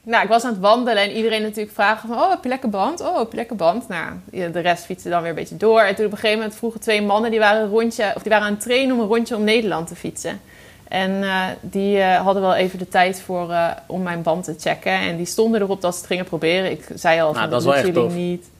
nou, 0.03 0.23
ik 0.23 0.29
was 0.29 0.45
aan 0.45 0.53
het 0.53 0.61
wandelen 0.61 1.03
en 1.03 1.11
iedereen 1.11 1.43
natuurlijk 1.43 1.75
vragen 1.75 2.09
van... 2.09 2.19
Oh, 2.19 2.31
heb 2.31 2.43
je 2.43 2.49
lekker 2.49 2.69
band? 2.69 3.01
Oh, 3.01 3.19
heb 3.19 3.31
je 3.31 3.37
lekker 3.37 3.57
band? 3.57 3.89
Nou, 3.89 4.13
de 4.31 4.61
rest 4.61 4.85
fietste 4.85 5.09
dan 5.09 5.21
weer 5.21 5.31
een 5.31 5.37
beetje 5.37 5.57
door. 5.57 5.81
En 5.81 5.95
toen 5.95 6.07
op 6.07 6.13
een 6.13 6.19
gegeven 6.19 6.39
moment 6.39 6.59
vroegen 6.59 6.81
twee 6.81 7.03
mannen... 7.03 7.31
die 7.31 7.41
waren, 7.41 7.63
een 7.63 7.69
rondje, 7.69 8.13
of 8.15 8.23
die 8.23 8.31
waren 8.33 8.47
aan 8.47 8.53
het 8.53 8.63
trainen 8.63 8.95
om 8.95 9.01
een 9.01 9.09
rondje 9.09 9.37
om 9.37 9.45
Nederland 9.45 9.89
te 9.89 9.97
fietsen. 9.97 10.41
En 10.91 11.23
eh, 11.23 11.47
die 11.61 11.99
eh, 11.99 12.21
hadden 12.21 12.43
wel 12.43 12.55
even 12.55 12.79
de 12.79 12.89
tijd 12.89 13.21
voor, 13.21 13.51
eh, 13.51 13.71
om 13.87 14.03
mijn 14.03 14.23
band 14.23 14.45
te 14.45 14.55
checken. 14.59 14.93
En 14.93 15.17
die 15.17 15.27
stonden 15.27 15.61
erop 15.61 15.81
dat 15.81 15.93
ze 15.93 15.99
het 15.99 16.09
gingen 16.09 16.25
proberen. 16.25 16.71
Ik 16.71 16.89
zei 16.95 17.21
al, 17.21 17.33
Nou, 17.33 17.41
van, 17.41 17.51
dat 17.51 17.61
is 17.61 17.67
wel 17.67 17.75
lukt 17.75 17.87
echt 17.87 17.95
jullie 17.95 18.11
tof. 18.11 18.19
niet. 18.19 18.51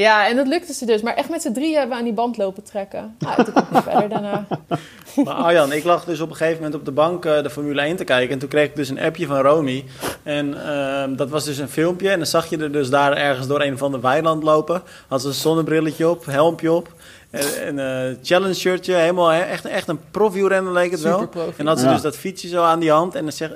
Ja, 0.00 0.28
en 0.28 0.36
dat 0.36 0.46
lukte 0.46 0.72
ze 0.72 0.86
dus. 0.86 1.02
Maar 1.02 1.14
echt 1.14 1.28
met 1.28 1.42
z'n 1.42 1.52
drieën 1.52 1.72
hebben 1.72 1.90
we 1.90 1.96
aan 1.96 2.04
die 2.04 2.12
band 2.12 2.36
lopen 2.36 2.62
trekken. 2.62 3.16
Nou, 3.18 3.44
toen 3.44 3.52
kon 3.54 3.62
ik 3.62 3.70
niet 3.70 3.82
verder 3.82 4.08
daarna. 4.08 4.46
Maar 5.24 5.34
Arjan, 5.34 5.72
ik 5.72 5.84
lag 5.84 6.04
dus 6.04 6.20
op 6.20 6.30
een 6.30 6.36
gegeven 6.36 6.56
moment 6.56 6.74
op 6.74 6.84
de 6.84 6.90
bank 6.90 7.24
eh, 7.24 7.42
de 7.42 7.50
Formule 7.50 7.80
1 7.80 7.96
te 7.96 8.04
kijken. 8.04 8.32
En 8.32 8.38
toen 8.38 8.48
kreeg 8.48 8.68
ik 8.68 8.76
dus 8.76 8.88
een 8.88 9.00
appje 9.00 9.26
van 9.26 9.40
Romy. 9.40 9.84
En 10.22 10.66
ehm, 10.66 11.16
dat 11.16 11.28
was 11.28 11.44
dus 11.44 11.58
een 11.58 11.68
filmpje. 11.68 12.10
En 12.10 12.18
dan 12.18 12.26
zag 12.26 12.46
je 12.50 12.58
er 12.58 12.72
dus 12.72 12.90
daar 12.90 13.12
ergens 13.16 13.46
door 13.46 13.60
een 13.62 13.78
van 13.78 13.92
de 13.92 14.00
weiland 14.00 14.42
lopen. 14.42 14.82
Had 15.08 15.20
ze 15.20 15.28
een 15.28 15.34
zonnebrilletje 15.34 16.08
op, 16.08 16.24
helmpje 16.26 16.72
op. 16.72 16.88
En 17.30 17.78
een 17.78 18.18
challenge 18.22 18.54
shirtje. 18.54 18.94
Helemaal 18.94 19.32
echt, 19.32 19.64
echt 19.64 19.88
een 19.88 20.00
profielrenner 20.10 20.72
leek 20.72 20.90
het 20.90 21.00
wel. 21.00 21.28
En 21.56 21.66
had 21.66 21.78
ze 21.78 21.84
Ja. 21.84 21.92
dus 21.92 22.02
dat 22.02 22.16
fietsje 22.16 22.48
zo 22.48 22.62
aan 22.62 22.80
die 22.80 22.90
hand. 22.90 23.14
En 23.14 23.22
dan 23.22 23.32
zegt 23.32 23.52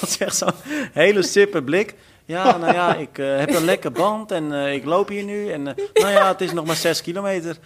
had 0.00 0.10
ze 0.10 0.24
echt 0.24 0.36
zo'n 0.36 0.52
hele 0.92 1.22
sippe 1.22 1.62
blik. 1.62 1.94
Ja, 2.28 2.56
nou 2.56 2.72
ja, 2.74 2.94
ik 2.94 3.18
eh, 3.18 3.38
heb 3.38 3.54
een 3.54 3.64
lekker 3.64 3.92
band 3.92 4.30
en 4.32 4.52
eh, 4.52 4.74
ik 4.74 4.84
loop 4.84 5.08
hier 5.08 5.24
nu. 5.24 5.48
En 5.50 5.66
eh, 5.66 5.74
nou 5.94 6.12
ja, 6.12 6.28
het 6.28 6.40
is 6.40 6.52
nog 6.52 6.66
maar 6.66 6.76
6 6.76 7.02
kilometer. 7.02 7.56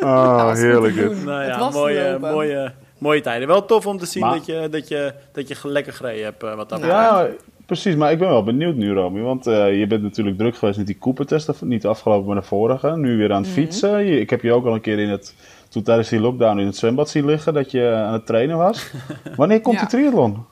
Oh, 0.00 0.52
heerlijk. 0.52 0.94
dit. 0.94 1.24
Nou 1.24 1.44
ja, 1.44 1.70
mooie, 1.70 2.18
mooie, 2.20 2.72
mooie 2.98 3.20
tijden. 3.20 3.48
Wel 3.48 3.64
tof 3.64 3.86
om 3.86 3.98
te 3.98 4.06
zien 4.06 4.22
Maar- 4.22 4.32
dat, 4.34 4.46
je, 4.46 4.68
dat, 4.70 4.88
je, 4.88 5.12
dat 5.32 5.48
je 5.48 5.56
lekker 5.62 5.92
gereden 5.92 6.24
hebt. 6.24 6.42
eh, 6.42 6.54
wat 6.54 6.68
dat 6.68 6.80
Nou, 6.80 6.92
betreft. 7.20 7.40
Ja, 7.40 7.46
precies. 7.66 7.94
Maar 7.94 8.12
ik 8.12 8.18
ben 8.18 8.28
wel 8.28 8.42
benieuwd 8.44 8.74
nu, 8.76 8.92
Romy. 8.92 9.20
Want 9.20 9.46
eh, 9.46 9.78
je 9.78 9.86
bent 9.86 10.02
natuurlijk 10.02 10.38
druk 10.38 10.56
geweest 10.56 10.78
met 10.78 10.86
die 10.86 10.98
Cooper-test. 10.98 11.62
Niet 11.62 11.82
de 11.82 11.88
afgelopen, 11.88 12.26
maar 12.26 12.36
de 12.40 12.46
vorige. 12.46 12.96
Nu 12.96 13.16
weer 13.16 13.32
aan 13.32 13.40
Mhm. 13.40 13.50
het 13.50 13.58
fietsen. 13.58 14.04
Je- 14.04 14.20
ik 14.20 14.30
heb 14.30 14.42
je 14.42 14.52
ook 14.52 14.66
al 14.66 14.74
een 14.74 14.80
keer 14.80 14.98
in 14.98 15.08
het... 15.08 15.34
Toen 15.68 15.82
tijdens 15.82 16.08
die 16.08 16.20
lockdown 16.20 16.58
in 16.58 16.66
het 16.66 16.76
zwembad 16.76 17.08
zien 17.08 17.24
liggen. 17.26 17.54
Dat 17.54 17.70
je 17.70 17.90
aan 18.06 18.12
het 18.12 18.26
trainen 18.26 18.56
was. 18.56 18.90
Wanneer 19.36 19.60
komt 19.60 19.74
Ja. 19.74 19.80
die 19.80 19.90
triathlon? 19.90 20.44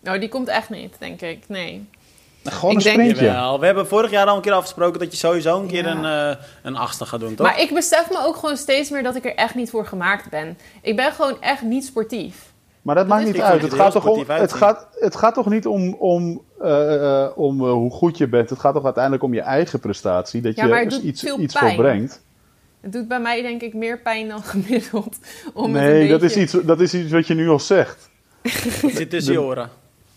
Nou, 0.00 0.18
die 0.18 0.28
komt 0.28 0.48
echt 0.48 0.70
niet, 0.70 0.94
denk 0.98 1.20
ik. 1.20 1.44
Nee. 1.48 1.88
Gewoon 2.44 2.70
Ik 2.70 2.76
een 2.76 2.82
denk- 2.82 2.94
sprintje. 3.00 3.24
Jawel, 3.24 3.60
we 3.60 3.66
hebben 3.66 3.86
vorig 3.86 4.10
jaar 4.10 4.26
al 4.26 4.36
een 4.36 4.42
keer 4.42 4.52
afgesproken 4.52 5.00
dat 5.00 5.10
je 5.10 5.16
sowieso 5.16 5.60
een 5.60 5.66
keer 5.66 5.84
Ja. 5.84 5.90
een, 5.90 6.34
eh, 6.36 6.42
een 6.62 6.76
achtste 6.76 7.06
gaat 7.06 7.20
doen, 7.20 7.34
toch? 7.34 7.46
Maar 7.46 7.60
ik 7.60 7.74
besef 7.74 8.10
me 8.10 8.24
ook 8.26 8.36
gewoon 8.36 8.56
steeds 8.56 8.90
meer 8.90 9.02
dat 9.02 9.16
ik 9.16 9.24
er 9.24 9.34
echt 9.34 9.54
niet 9.54 9.70
voor 9.70 9.86
gemaakt 9.86 10.30
ben. 10.30 10.58
Ik 10.82 10.96
ben 10.96 11.12
gewoon 11.12 11.36
echt 11.42 11.62
niet 11.62 11.84
sportief. 11.84 12.52
Maar 12.82 12.94
dat 12.94 13.06
maakt 13.06 13.24
niet 13.24 13.40
uit. 13.40 13.62
Het 13.62 13.74
gaat, 13.74 13.92
toch 13.92 14.06
om, 14.06 14.24
het, 14.26 14.52
gaat, 14.52 14.86
het 14.98 15.16
gaat 15.16 15.34
toch 15.34 15.46
niet 15.46 15.66
om, 15.66 15.94
om, 15.94 16.42
eh, 16.60 17.22
eh, 17.24 17.30
om 17.38 17.60
hoe 17.68 17.90
goed 17.90 18.18
je 18.18 18.28
bent. 18.28 18.50
Het 18.50 18.58
gaat 18.58 18.74
toch 18.74 18.84
uiteindelijk 18.84 19.22
om 19.24 19.34
je 19.34 19.40
eigen 19.40 19.80
prestatie. 19.80 20.40
Dat 20.40 20.56
Ja, 20.56 20.66
maar 20.66 20.80
het 20.80 20.92
je 20.92 20.98
doet 20.98 21.08
iets, 21.08 21.20
veel 21.20 21.40
iets 21.40 21.54
pijn. 21.54 21.74
volbrengt. 21.74 22.22
Het 22.80 22.92
doet 22.92 23.08
bij 23.08 23.20
mij 23.20 23.42
denk 23.42 23.60
ik 23.62 23.74
meer 23.74 23.98
pijn 24.00 24.28
dan 24.28 24.42
gemiddeld. 24.52 25.16
Om 25.54 25.74
het 25.74 25.82
Nee, 25.82 26.08
dat, 26.08 26.22
is 26.22 26.36
iets, 26.36 26.52
dat 26.62 26.80
is 26.80 26.94
iets 26.94 27.12
wat 27.12 27.26
je 27.26 27.34
nu 27.34 27.48
al 27.48 27.58
zegt. 27.60 28.10
Het 28.42 28.94
zit 28.94 29.10
tussen 29.10 29.32
je 29.32 29.40
oren. 29.42 29.70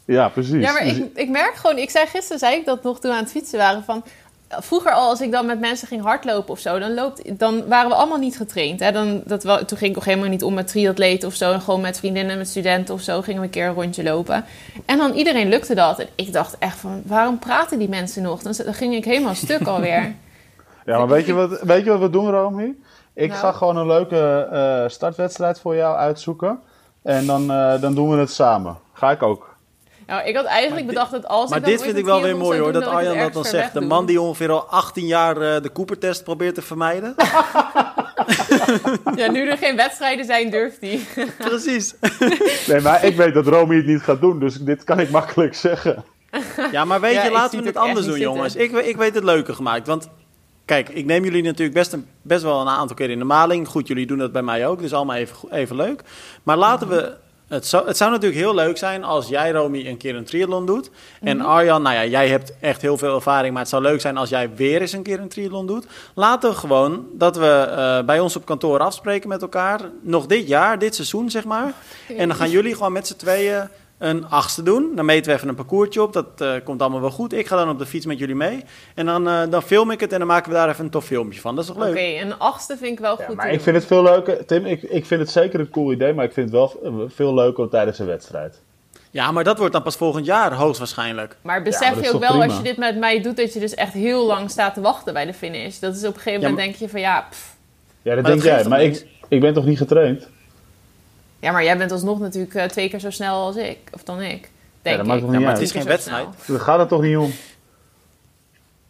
Ja, 0.06 0.30
precies. 0.30 0.62
Ja, 0.64 0.72
maar 0.72 0.84
Dus- 0.84 0.98
ik, 0.98 1.10
ik 1.14 1.30
merk 1.30 1.56
gewoon... 1.56 1.78
Ik 1.78 1.90
zei 1.90 2.06
gisteren, 2.08 2.40
zei 2.40 2.56
ik 2.56 2.66
dat 2.66 2.84
nog 2.84 3.00
toen 3.00 3.12
we 3.12 3.18
aan 3.18 3.24
het 3.24 3.32
fietsen 3.32 3.58
waren, 3.60 3.84
van... 3.84 4.04
Vroeger 4.60 4.92
al, 4.92 5.10
als 5.10 5.22
ik 5.22 5.32
dan 5.32 5.46
met 5.46 5.60
mensen 5.60 5.88
ging 5.88 6.02
hardlopen 6.02 6.50
of 6.50 6.60
zo, 6.60 6.80
dan, 6.80 6.94
loopt, 6.94 7.40
dan 7.40 7.68
waren 7.68 7.90
we 7.90 7.96
allemaal 7.96 8.18
niet 8.18 8.38
getraind. 8.38 8.80
Hè? 8.80 8.92
Dan, 8.92 9.22
dat 9.26 9.44
wel, 9.44 9.66
toen 9.66 9.78
ging 9.78 9.90
ik 9.90 9.96
nog 9.96 10.06
helemaal 10.06 10.30
niet 10.30 10.44
om 10.44 10.54
met 10.54 10.68
triatleten 10.68 11.28
of 11.28 11.34
zo. 11.34 11.52
En 11.52 11.62
gewoon 11.62 11.82
met 11.82 12.00
vriendinnen, 12.00 12.38
met 12.38 12.48
studenten 12.48 12.94
of 12.94 13.02
zo, 13.02 13.22
gingen 13.22 13.40
we 13.40 13.46
een 13.46 13.52
keer 13.54 13.68
een 13.68 13.74
rondje 13.74 14.04
lopen. 14.04 14.46
En 14.86 14.98
dan 14.98 15.14
iedereen 15.14 15.50
lukte 15.50 15.76
dat. 15.76 16.00
En 16.00 16.08
ik 16.16 16.34
dacht 16.34 16.56
echt 16.60 16.78
van, 16.78 17.02
waarom 17.06 17.40
praten 17.40 17.80
die 17.80 17.90
mensen 17.90 18.22
nog? 18.24 18.42
Dan, 18.42 18.54
dan 18.66 18.74
ging 18.74 18.94
ik 18.96 19.06
helemaal 19.06 19.36
stuk 19.36 19.68
alweer. 19.68 20.14
Ja, 20.86 20.98
maar 20.98 21.08
weet 21.08 21.26
je 21.26 21.34
wat, 21.34 21.62
weet 21.62 21.84
je 21.84 21.90
wat 21.90 22.00
we 22.00 22.10
doen, 22.10 22.30
Romy? 22.30 22.74
Ik 23.14 23.30
Nou? 23.30 23.40
ga 23.40 23.52
gewoon 23.52 23.78
een 23.78 23.88
leuke 23.88 24.48
eh, 24.52 24.90
startwedstrijd 24.90 25.60
voor 25.60 25.76
jou 25.76 25.96
uitzoeken. 25.98 26.60
En 27.04 27.26
dan, 27.26 27.52
eh, 27.52 27.82
dan 27.82 27.96
doen 27.96 28.10
we 28.10 28.18
het 28.18 28.32
samen. 28.32 28.78
Ga 28.94 29.12
ik 29.12 29.24
ook. 29.24 29.53
Nou, 30.08 30.28
ik 30.28 30.36
had 30.36 30.46
eigenlijk 30.46 30.86
Maar 30.86 30.94
bedacht 30.94 31.12
dat 31.12 31.28
als 31.28 31.50
Maar 31.50 31.60
ik 31.60 31.66
dit 31.66 31.82
vind 31.82 31.98
ik 31.98 32.06
wel 32.06 32.22
weer 32.22 32.38
mooi 32.38 32.60
hoor, 32.60 32.72
doen, 32.72 32.82
dat 32.82 32.92
Arjan 32.92 33.18
dat 33.18 33.34
dan 33.34 33.46
zegt. 33.46 33.74
De 33.74 33.82
man 33.82 34.06
die 34.06 34.22
ongeveer 34.22 34.52
al 34.52 34.66
18 34.70 35.06
jaar 35.06 35.38
eh, 35.42 35.62
de 35.62 35.72
Cooper-test 35.72 36.24
probeert 36.24 36.56
te 36.56 36.62
vermijden. 36.62 37.16
Ja, 39.16 39.32
nu 39.32 39.50
er 39.50 39.58
geen 39.58 39.76
wedstrijden 39.76 40.26
zijn, 40.26 40.50
durft 40.50 40.82
hij. 40.82 41.00
Precies. 41.38 41.96
Nee, 42.68 42.82
maar 42.82 43.04
ik 43.04 43.16
weet 43.16 43.34
dat 43.34 43.48
Romy 43.48 43.76
het 43.76 43.86
niet 43.86 44.02
gaat 44.02 44.22
doen, 44.22 44.40
dus 44.40 44.56
dit 44.56 44.84
kan 44.84 45.00
ik 45.00 45.10
makkelijk 45.10 45.56
zeggen. 45.56 46.04
Ja, 46.72 46.86
maar 46.86 47.02
weet 47.02 47.14
Ja, 47.14 47.24
je, 47.24 47.32
laten 47.32 47.60
we 47.60 47.66
het 47.66 47.78
anders 47.78 48.06
doen, 48.06 48.20
jongens. 48.20 48.56
Ik, 48.56 48.72
ik 48.72 48.98
weet 48.98 49.16
het 49.16 49.24
leuker 49.24 49.56
gemaakt. 49.56 49.88
Want 49.88 50.10
kijk, 50.66 50.90
ik 50.90 51.06
neem 51.06 51.24
jullie 51.24 51.44
natuurlijk 51.44 51.78
best, 51.78 51.94
een, 51.94 52.08
best 52.22 52.44
wel 52.44 52.62
een 52.62 52.68
aantal 52.68 52.96
keer 52.96 53.10
in 53.10 53.20
de 53.20 53.26
maling. 53.26 53.68
Goed, 53.68 53.88
jullie 53.88 54.06
doen 54.06 54.18
dat 54.18 54.32
bij 54.32 54.42
mij 54.42 54.68
ook, 54.68 54.80
dus 54.80 54.94
allemaal 54.94 55.16
even, 55.16 55.36
even 55.52 55.76
leuk. 55.76 56.02
Maar 56.44 56.58
laten 56.58 56.88
we... 56.88 57.22
Het 57.48 57.68
zou, 57.68 57.88
het 57.88 57.98
zou 57.98 58.12
natuurlijk 58.12 58.42
heel 58.42 58.56
leuk 58.56 58.78
zijn 58.78 59.04
als 59.04 59.28
jij, 59.28 59.52
Romy, 59.52 59.88
een 59.88 59.98
keer 59.98 60.16
een 60.16 60.24
triathlon 60.24 60.66
doet. 60.66 60.90
En 61.22 61.42
Arjan, 61.42 61.82
nou 61.82 61.96
ja, 61.96 62.06
jij 62.06 62.28
hebt 62.28 62.54
echt 62.60 62.82
heel 62.82 62.98
veel 62.98 63.16
ervaring. 63.16 63.54
Maar 63.54 63.62
het 63.62 63.72
zou 63.72 63.82
leuk 63.82 64.02
zijn 64.02 64.18
als 64.18 64.30
jij 64.30 64.56
weer 64.56 64.82
eens 64.82 64.92
een 64.92 65.04
keer 65.04 65.20
een 65.20 65.28
triathlon 65.28 65.68
doet. 65.68 65.86
Laten 66.14 66.50
we 66.50 66.56
gewoon 66.56 67.06
dat 67.14 67.36
we 67.36 67.68
eh, 67.70 68.06
bij 68.06 68.20
ons 68.20 68.36
op 68.36 68.46
kantoor 68.46 68.80
afspreken 68.80 69.30
met 69.30 69.42
elkaar. 69.42 69.82
Nog 70.02 70.26
dit 70.26 70.48
jaar, 70.48 70.80
dit 70.80 70.96
seizoen, 70.96 71.30
zeg 71.30 71.44
maar. 71.44 71.74
En 72.18 72.28
dan 72.28 72.38
gaan 72.38 72.50
jullie 72.50 72.74
gewoon 72.74 72.92
met 72.92 73.08
z'n 73.08 73.16
tweeën 73.16 73.70
een 74.04 74.28
achtste 74.30 74.64
doen. 74.64 74.92
Dan 74.96 75.06
meten 75.06 75.32
we 75.32 75.38
even 75.38 75.50
een 75.50 75.56
parcoursje 75.56 76.02
op. 76.02 76.14
Dat 76.14 76.26
eh, 76.38 76.52
komt 76.64 76.82
allemaal 76.82 77.02
wel 77.02 77.12
goed. 77.12 77.34
Ik 77.34 77.48
ga 77.48 77.56
dan 77.56 77.70
op 77.70 77.80
de 77.80 77.86
fiets 77.86 78.06
met 78.06 78.20
jullie 78.20 78.36
mee. 78.36 78.64
En 78.96 79.06
dan, 79.06 79.28
eh, 79.28 79.42
dan 79.50 79.62
film 79.62 79.92
ik 79.92 80.00
het 80.00 80.12
en 80.12 80.20
dan 80.20 80.28
maken 80.28 80.50
we 80.52 80.58
daar 80.58 80.70
even 80.70 80.86
een 80.86 80.92
tof 80.92 81.06
filmpje 81.06 81.40
van. 81.42 81.56
Dat 81.56 81.64
is 81.64 81.70
toch 81.70 81.80
Oké, 81.80 81.94
leuk? 81.94 82.22
een 82.22 82.40
achtste 82.40 82.78
vind 82.78 82.92
ik 82.92 83.00
wel 83.00 83.16
goed 83.16 83.36
maar 83.36 83.46
ik 83.46 83.52
doen. 83.54 83.62
vind 83.62 83.76
het 83.76 83.86
veel 83.86 84.04
leuker. 84.04 84.46
Tim, 84.46 84.66
ik, 84.66 84.82
ik 84.84 85.06
vind 85.06 85.22
het 85.22 85.30
zeker 85.32 85.60
een 85.60 85.70
cool 85.70 85.92
idee, 85.92 86.14
maar 86.14 86.26
ik 86.26 86.34
vind 86.34 86.46
het 86.52 86.56
wel 86.56 86.80
eh, 86.84 86.92
veel 87.08 87.34
leuker 87.34 87.70
tijdens 87.70 88.00
een 88.00 88.06
wedstrijd. 88.06 88.62
Ja, 89.12 89.32
maar 89.32 89.44
dat 89.44 89.58
wordt 89.58 89.74
dan 89.74 89.84
pas 89.84 89.96
volgend 89.96 90.26
jaar, 90.26 90.54
hoogstwaarschijnlijk. 90.54 91.38
Maar 91.42 91.58
Ja, 91.58 91.64
besef 91.64 92.02
je 92.02 92.14
ook 92.14 92.20
wel, 92.20 92.44
als 92.44 92.58
je 92.58 92.64
dit 92.64 92.78
met 92.78 92.98
mij 92.98 93.22
doet, 93.22 93.38
dat 93.38 93.54
je 93.54 93.60
dus 93.60 93.74
echt 93.74 93.94
heel 93.94 94.26
lang 94.26 94.50
staat 94.50 94.74
te 94.74 94.82
wachten 94.82 95.14
bij 95.14 95.26
de 95.26 95.34
finish. 95.34 95.80
Dat 95.80 95.96
is 95.96 96.02
op 96.06 96.14
een 96.16 96.22
gegeven 96.22 96.32
Ja, 96.42 96.48
moment 96.50 96.56
maar- 96.56 96.66
denk 96.66 96.76
je 96.76 96.90
van 96.90 97.00
ja, 97.00 97.28
pff. 97.30 97.56
Ja, 98.02 98.14
dat 98.16 98.24
Maar 98.24 98.32
denk 98.32 98.44
dat 98.44 98.54
jij. 98.60 98.70
Maar 98.70 98.82
ik, 98.84 99.06
ik 99.28 99.40
ben 99.40 99.54
toch 99.54 99.66
niet 99.66 99.78
getraind? 99.78 100.30
Ja, 101.44 101.52
maar 101.52 101.64
jij 101.64 101.78
bent 101.78 101.92
alsnog 101.92 102.20
natuurlijk 102.20 102.54
eh, 102.56 102.64
twee 102.66 102.90
keer 102.90 103.00
zo 103.00 103.10
snel 103.10 103.46
als 103.46 103.56
ik, 103.56 103.78
of 103.92 104.04
dan 104.04 104.22
ik. 104.22 104.50
Denk 104.82 104.98
dat 104.98 105.06
maakt 105.06 105.20
ik. 105.20 105.26
toch 105.26 105.32
niet 105.34 105.40
Ja, 105.40 105.46
maar 105.46 105.48
uit? 105.56 105.58
het 105.58 105.62
is 105.68 105.72
geen 105.72 105.84
wedstrijd. 105.88 106.28
Daar 106.48 106.60
gaat 106.60 106.80
het 106.80 106.90
toch 106.90 107.02
niet 107.02 107.18
om? 107.18 107.34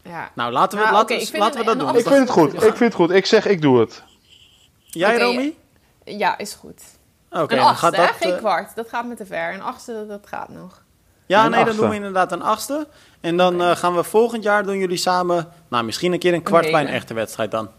Ja. 0.03 0.31
Nou, 0.35 0.51
laten 0.51 0.77
we, 0.77 0.83
Nou, 0.83 0.95
laten, 0.95 1.17
we- 1.17 1.25
we 1.31 1.37
een- 1.37 1.39
dat 1.65 1.67
een 1.67 1.77
doen. 1.77 1.95
Ik 1.97 2.07
vind 2.07 2.19
het 2.19 2.29
goed. 2.29 2.53
Ik 2.53 2.59
vind 2.61 2.79
het 2.79 2.93
goed. 2.93 3.11
Ik 3.11 3.25
zeg, 3.25 3.45
ik 3.45 3.61
doe 3.61 3.79
het. 3.79 4.03
Jij, 4.85 5.17
Romy? 5.19 5.53
ja, 6.03 6.37
is 6.37 6.53
goed. 6.53 6.81
Oké, 7.29 7.41
een 7.41 7.47
dan 7.47 7.59
achtste, 7.67 7.85
gaat 7.85 7.95
dat... 7.95 8.09
geen 8.19 8.31
eh, 8.33 8.37
kwart. 8.37 8.75
Dat 8.75 8.89
gaat 8.89 9.05
me 9.05 9.15
te 9.15 9.25
ver. 9.25 9.53
Een 9.53 9.61
achtste, 9.61 9.93
dat, 9.93 10.07
dat 10.09 10.27
gaat 10.27 10.49
nog. 10.49 10.81
Ja, 11.25 11.45
Een 11.45 11.51
nee, 11.51 11.65
dan 11.65 11.75
doen 11.75 11.89
we 11.89 11.95
inderdaad 11.95 12.31
een 12.31 12.41
achtste. 12.41 12.87
En 13.21 13.37
dan 13.37 13.61
eh, 13.61 13.75
gaan 13.75 13.95
we 13.95 14.03
volgend 14.03 14.43
jaar 14.43 14.63
doen 14.63 14.77
jullie 14.77 14.97
samen... 14.97 15.47
Nou, 15.67 15.83
misschien 15.83 16.13
een 16.13 16.19
keer 16.19 16.33
een 16.33 16.43
kwart 16.43 16.71
bij 16.71 16.81
een 16.81 16.87
echte 16.87 17.13
wedstrijd 17.13 17.51
dan. 17.51 17.69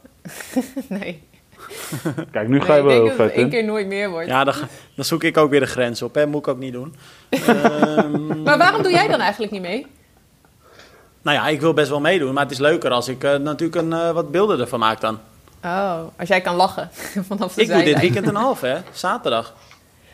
nee. 0.88 1.28
Kijk, 2.32 2.48
nu 2.48 2.60
ga 2.60 2.66
nee 2.66 2.76
je 2.76 2.82
ik 2.82 2.84
wel 2.84 2.88
denk 2.88 2.90
heel 2.90 3.04
dat 3.04 3.18
het 3.18 3.26
vet 3.26 3.32
één 3.32 3.50
keer 3.50 3.64
nooit 3.64 3.86
meer 3.86 4.10
wordt. 4.10 4.28
Ja, 4.28 4.44
dan, 4.44 4.54
dan 4.96 5.04
zoek 5.04 5.22
ik 5.24 5.36
ook 5.36 5.50
weer 5.50 5.60
de 5.60 5.66
grens 5.66 6.02
op. 6.02 6.14
Hè? 6.14 6.26
Moet 6.26 6.40
ik 6.40 6.48
ook 6.48 6.58
niet 6.58 6.72
doen. 6.72 6.94
Ehm, 7.28 8.42
Maar 8.42 8.58
waarom 8.58 8.82
doe 8.82 8.92
jij 8.92 9.08
dan 9.08 9.20
eigenlijk 9.20 9.52
niet 9.52 9.62
mee? 9.62 9.86
nou 11.22 11.36
ja, 11.36 11.46
ik 11.48 11.60
wil 11.60 11.74
best 11.74 11.88
wel 11.88 12.00
meedoen. 12.00 12.34
Maar 12.34 12.42
het 12.42 12.52
is 12.52 12.58
leuker 12.58 12.90
als 12.90 13.08
ik 13.08 13.24
eh, 13.24 13.36
natuurlijk 13.36 13.82
een, 13.82 13.92
eh, 13.92 14.10
wat 14.10 14.30
beelden 14.30 14.60
ervan 14.60 14.78
maak 14.78 15.00
dan. 15.00 15.18
Oh, 15.64 15.98
als 16.18 16.28
jij 16.28 16.40
kan 16.40 16.54
lachen 16.54 16.90
vanaf 17.28 17.54
de 17.54 17.62
Ik 17.62 17.68
doe 17.68 17.82
dit 17.82 18.00
weekend 18.00 18.26
een 18.26 18.34
half, 18.34 18.60
hè? 18.60 18.76
Zaterdag. 18.92 19.54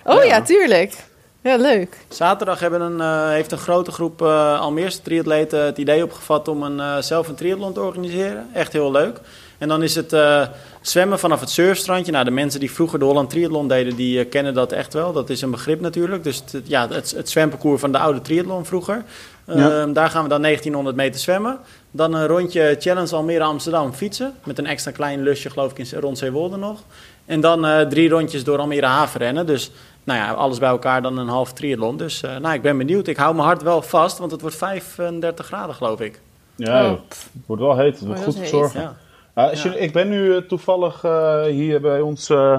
Oh 0.04 0.14
Ja. 0.14 0.22
ja, 0.22 0.42
tuurlijk. 0.42 0.94
Ja, 1.42 1.56
leuk. 1.56 1.96
Zaterdag 2.08 2.60
hebben 2.60 2.80
een, 2.80 3.00
eh, 3.00 3.28
heeft 3.28 3.52
een 3.52 3.58
grote 3.58 3.90
groep 3.90 4.22
eh 4.22 4.60
Almeerse 4.60 5.02
triatleten 5.02 5.64
het 5.64 5.78
idee 5.78 6.02
opgevat 6.04 6.48
om 6.48 6.62
een, 6.62 6.80
eh, 6.80 6.96
zelf 6.98 7.28
een 7.28 7.34
triathlon 7.34 7.72
te 7.72 7.80
organiseren. 7.80 8.48
Echt 8.52 8.72
heel 8.72 8.90
leuk. 8.90 9.20
En 9.58 9.68
dan 9.68 9.82
is 9.82 9.94
het 9.94 10.12
eh, 10.12 10.46
zwemmen 10.80 11.18
vanaf 11.18 11.40
het 11.40 11.50
surfstrandje. 11.50 12.12
Nou, 12.12 12.24
de 12.24 12.30
mensen 12.30 12.60
die 12.60 12.70
vroeger 12.70 12.98
de 12.98 13.04
Holland 13.04 13.30
Triathlon 13.30 13.68
deden, 13.68 13.96
die 13.96 14.20
eh, 14.20 14.28
kennen 14.30 14.54
dat 14.54 14.72
echt 14.72 14.92
wel. 14.92 15.12
Dat 15.12 15.30
is 15.30 15.42
een 15.42 15.50
begrip 15.50 15.80
natuurlijk. 15.80 16.24
Dus 16.24 16.42
het, 16.52 16.68
ja, 16.68 16.88
het, 16.88 17.10
het 17.10 17.28
zwemparcours 17.30 17.80
van 17.80 17.92
de 17.92 17.98
oude 17.98 18.20
triathlon 18.22 18.64
vroeger. 18.66 19.04
Ja. 19.46 19.54
Ehm, 19.80 19.92
daar 19.92 20.10
gaan 20.10 20.22
we 20.22 20.28
dan 20.28 20.42
1900 20.42 20.96
meter 20.96 21.20
zwemmen. 21.20 21.58
Dan 21.90 22.14
een 22.14 22.26
rondje 22.26 22.76
Challenge 22.78 23.16
Almere 23.16 23.44
Amsterdam 23.44 23.92
fietsen. 23.92 24.34
Met 24.44 24.58
een 24.58 24.66
extra 24.66 24.90
klein 24.90 25.22
lusje, 25.22 25.50
geloof 25.50 25.70
ik, 25.70 25.78
in, 25.78 25.98
rond 26.00 26.18
Zeewolde 26.18 26.56
nog. 26.56 26.82
En 27.26 27.40
dan 27.40 27.66
eh, 27.66 27.80
drie 27.86 28.08
rondjes 28.08 28.44
door 28.44 28.58
Almere 28.58 28.86
Haven 28.86 29.20
rennen. 29.20 29.46
Dus 29.46 29.70
nou 30.04 30.18
ja, 30.18 30.32
alles 30.32 30.58
bij 30.58 30.68
elkaar 30.68 31.02
dan 31.02 31.18
een 31.18 31.28
half 31.28 31.52
triathlon. 31.52 31.96
Dus 31.96 32.22
eh, 32.22 32.36
nou, 32.36 32.54
ik 32.54 32.62
ben 32.62 32.78
benieuwd. 32.78 33.06
Ik 33.06 33.16
hou 33.16 33.34
mijn 33.34 33.46
hart 33.46 33.62
wel 33.62 33.82
vast, 33.82 34.18
want 34.18 34.30
het 34.30 34.40
wordt 34.40 34.56
35 34.56 35.46
graden, 35.46 35.74
geloof 35.74 36.00
ik. 36.00 36.20
Ja, 36.56 36.84
Oh. 36.84 36.90
het 37.08 37.26
wordt 37.46 37.62
wel 37.62 37.76
heet. 37.76 37.98
Het 37.98 38.06
wordt 38.06 38.20
Oh, 38.20 38.26
goed 38.26 38.36
verzorgd. 38.36 38.74
Ja. 38.74 38.96
Ja, 39.34 39.48
als 39.48 39.62
je- 39.62 39.78
ik 39.78 39.92
ben 39.92 40.08
nu 40.08 40.34
eh, 40.36 40.42
toevallig 40.42 41.04
eh, 41.04 41.42
hier 41.42 41.80
bij 41.80 42.00
ons 42.00 42.30
eh, 42.30 42.56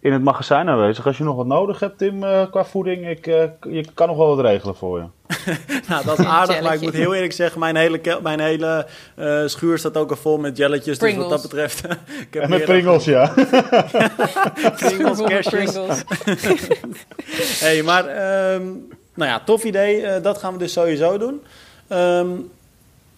in 0.00 0.12
het 0.12 0.22
magazijn 0.22 0.68
aanwezig. 0.68 1.06
Als 1.06 1.18
je 1.18 1.24
nog 1.24 1.36
wat 1.36 1.46
nodig 1.46 1.80
hebt, 1.80 1.98
Tim, 1.98 2.24
eh, 2.24 2.42
qua 2.50 2.64
voeding, 2.64 3.08
ik, 3.08 3.24
je 3.24 3.84
kan 3.94 4.08
nog 4.08 4.16
wel 4.16 4.36
wat 4.36 4.44
regelen 4.44 4.76
voor 4.76 4.98
je. 4.98 5.04
nou, 5.88 6.04
dat 6.04 6.18
is 6.18 6.24
aardig, 6.24 6.62
maar 6.62 6.74
ik 6.74 6.80
moet 6.80 6.92
heel 6.92 7.14
eerlijk 7.14 7.32
zeggen, 7.32 7.60
mijn 7.60 7.76
hele, 7.76 8.00
mijn 8.22 8.40
hele 8.40 8.86
uh, 9.18 9.42
schuur 9.46 9.78
staat 9.78 9.96
ook 9.96 10.10
al 10.10 10.16
vol 10.16 10.38
met 10.38 10.56
jelletjes. 10.56 10.98
Dus 10.98 11.14
wat 11.16 11.30
dat 11.30 11.42
betreft... 11.42 11.84
ik 12.28 12.28
heb 12.30 12.42
en 12.42 12.50
met 12.50 12.64
pringles, 12.64 13.04
ja. 13.04 13.32
pringles, 14.76 15.22
kerstjes. 15.22 15.78
hey, 17.60 17.82
maar, 17.82 18.04
um, 18.54 18.88
nou 19.14 19.30
ja, 19.30 19.40
tof 19.44 19.64
idee. 19.64 20.20
dat 20.20 20.38
gaan 20.38 20.52
we 20.52 20.58
dus 20.58 20.72
sowieso 20.72 21.18
doen. 21.18 21.42
Um, 21.92 22.50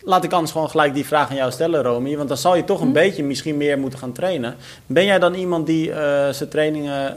laat 0.09 0.25
ik 0.25 0.33
anders 0.33 0.53
gewoon 0.53 0.71
gelijk 0.71 0.95
die 0.95 1.07
vraag 1.07 1.31
aan 1.31 1.37
jou 1.37 1.51
stellen, 1.51 1.83
Romy. 1.83 2.17
Want 2.17 2.29
dan 2.29 2.37
zal 2.37 2.57
je 2.57 2.65
toch 2.65 2.81
een 2.81 2.87
hm? 2.87 2.93
beetje 2.93 3.25
misschien 3.25 3.57
meer 3.57 3.79
moeten 3.79 3.99
gaan 3.99 4.13
trainen. 4.13 4.57
Ben 4.87 5.05
jij 5.05 5.19
dan 5.19 5.35
iemand 5.35 5.67
die 5.67 5.89
uh, 5.89 5.95
zijn 6.29 6.49
trainingen 6.49 7.17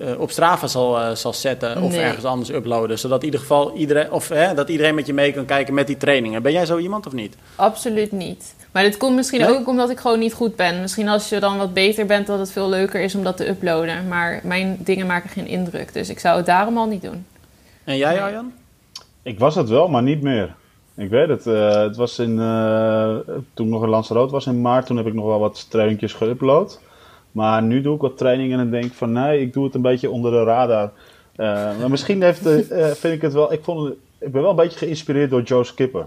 uh, 0.00 0.20
op 0.20 0.30
Strava 0.30 0.66
zal, 0.66 1.16
zal 1.16 1.32
zetten 1.32 1.82
of 1.82 1.94
ergens 1.94 2.24
anders 2.24 2.50
uploaden? 2.50 2.98
Zodat 2.98 3.18
in 3.18 3.24
ieder 3.24 3.40
geval 3.40 3.74
iedereen, 3.76 4.12
of, 4.12 4.26
dat 4.54 4.68
iedereen 4.68 4.94
met 4.94 5.06
je 5.06 5.12
mee 5.12 5.32
kan 5.32 5.44
kijken 5.44 5.74
met 5.74 5.86
die 5.86 5.96
trainingen. 5.96 6.42
Ben 6.42 6.52
jij 6.52 6.66
zo 6.66 6.78
iemand 6.78 7.06
of 7.06 7.12
niet? 7.12 7.36
Absoluut 7.56 8.12
niet. 8.12 8.54
Maar 8.72 8.82
dit 8.82 8.96
komt 8.96 9.16
misschien 9.16 9.46
ook 9.46 9.68
omdat 9.68 9.90
ik 9.90 9.98
gewoon 10.00 10.18
niet 10.18 10.32
goed 10.32 10.56
ben. 10.56 10.80
Misschien 10.80 11.08
als 11.08 11.28
je 11.28 11.40
dan 11.40 11.58
wat 11.58 11.74
beter 11.74 12.06
bent, 12.06 12.26
dat 12.26 12.38
het 12.38 12.52
veel 12.52 12.68
leuker 12.68 13.00
is 13.00 13.14
om 13.14 13.22
dat 13.24 13.36
te 13.36 13.48
uploaden. 13.48 14.08
Maar 14.08 14.40
mijn 14.44 14.76
dingen 14.80 15.06
maken 15.06 15.30
geen 15.30 15.46
indruk. 15.46 15.92
Dus 15.92 16.08
ik 16.08 16.18
zou 16.18 16.36
het 16.36 16.46
daarom 16.46 16.78
al 16.78 16.86
niet 16.86 17.02
doen. 17.02 17.26
En 17.84 17.96
jij, 17.96 18.22
Arjan? 18.22 18.52
Ik 19.22 19.38
was 19.38 19.54
het 19.54 19.68
wel, 19.68 19.88
maar 19.88 20.02
niet 20.02 20.22
meer. 20.22 20.54
Ik 20.96 21.10
weet 21.10 21.28
het. 21.28 21.46
Uh, 21.46 21.82
het 21.82 21.96
was 21.96 22.18
in, 22.18 22.38
uh, 22.38 23.16
toen 23.54 23.68
nog 23.68 23.82
in 23.82 23.88
Lanzarote 23.88 24.32
was 24.32 24.46
in 24.46 24.60
maart, 24.60 24.86
toen 24.86 24.96
heb 24.96 25.06
ik 25.06 25.14
nog 25.14 25.24
wel 25.24 25.38
wat 25.38 25.70
trainingjes 25.70 26.14
geüpload. 26.14 26.80
Maar 27.32 27.62
nu 27.62 27.80
doe 27.80 27.94
ik 27.94 28.00
wat 28.00 28.18
trainingen 28.18 28.58
en 28.58 28.70
denk 28.70 28.92
van 28.92 29.12
nee, 29.12 29.40
ik 29.40 29.52
doe 29.52 29.64
het 29.64 29.74
een 29.74 29.82
beetje 29.82 30.10
onder 30.10 30.30
de 30.30 30.44
radar. 30.44 30.90
Uh, 31.36 31.78
maar 31.78 31.90
misschien 31.90 32.22
heeft, 32.22 32.48
vind 32.98 33.14
ik 33.14 33.22
het 33.22 33.32
wel, 33.32 33.52
ik, 33.52 33.62
vond 33.62 33.94
ik 34.18 34.32
ben 34.32 34.42
wel 34.42 34.50
een 34.50 34.56
beetje 34.56 34.78
geïnspireerd 34.78 35.30
door 35.30 35.42
Joe 35.42 35.64
Skipper. 35.64 36.06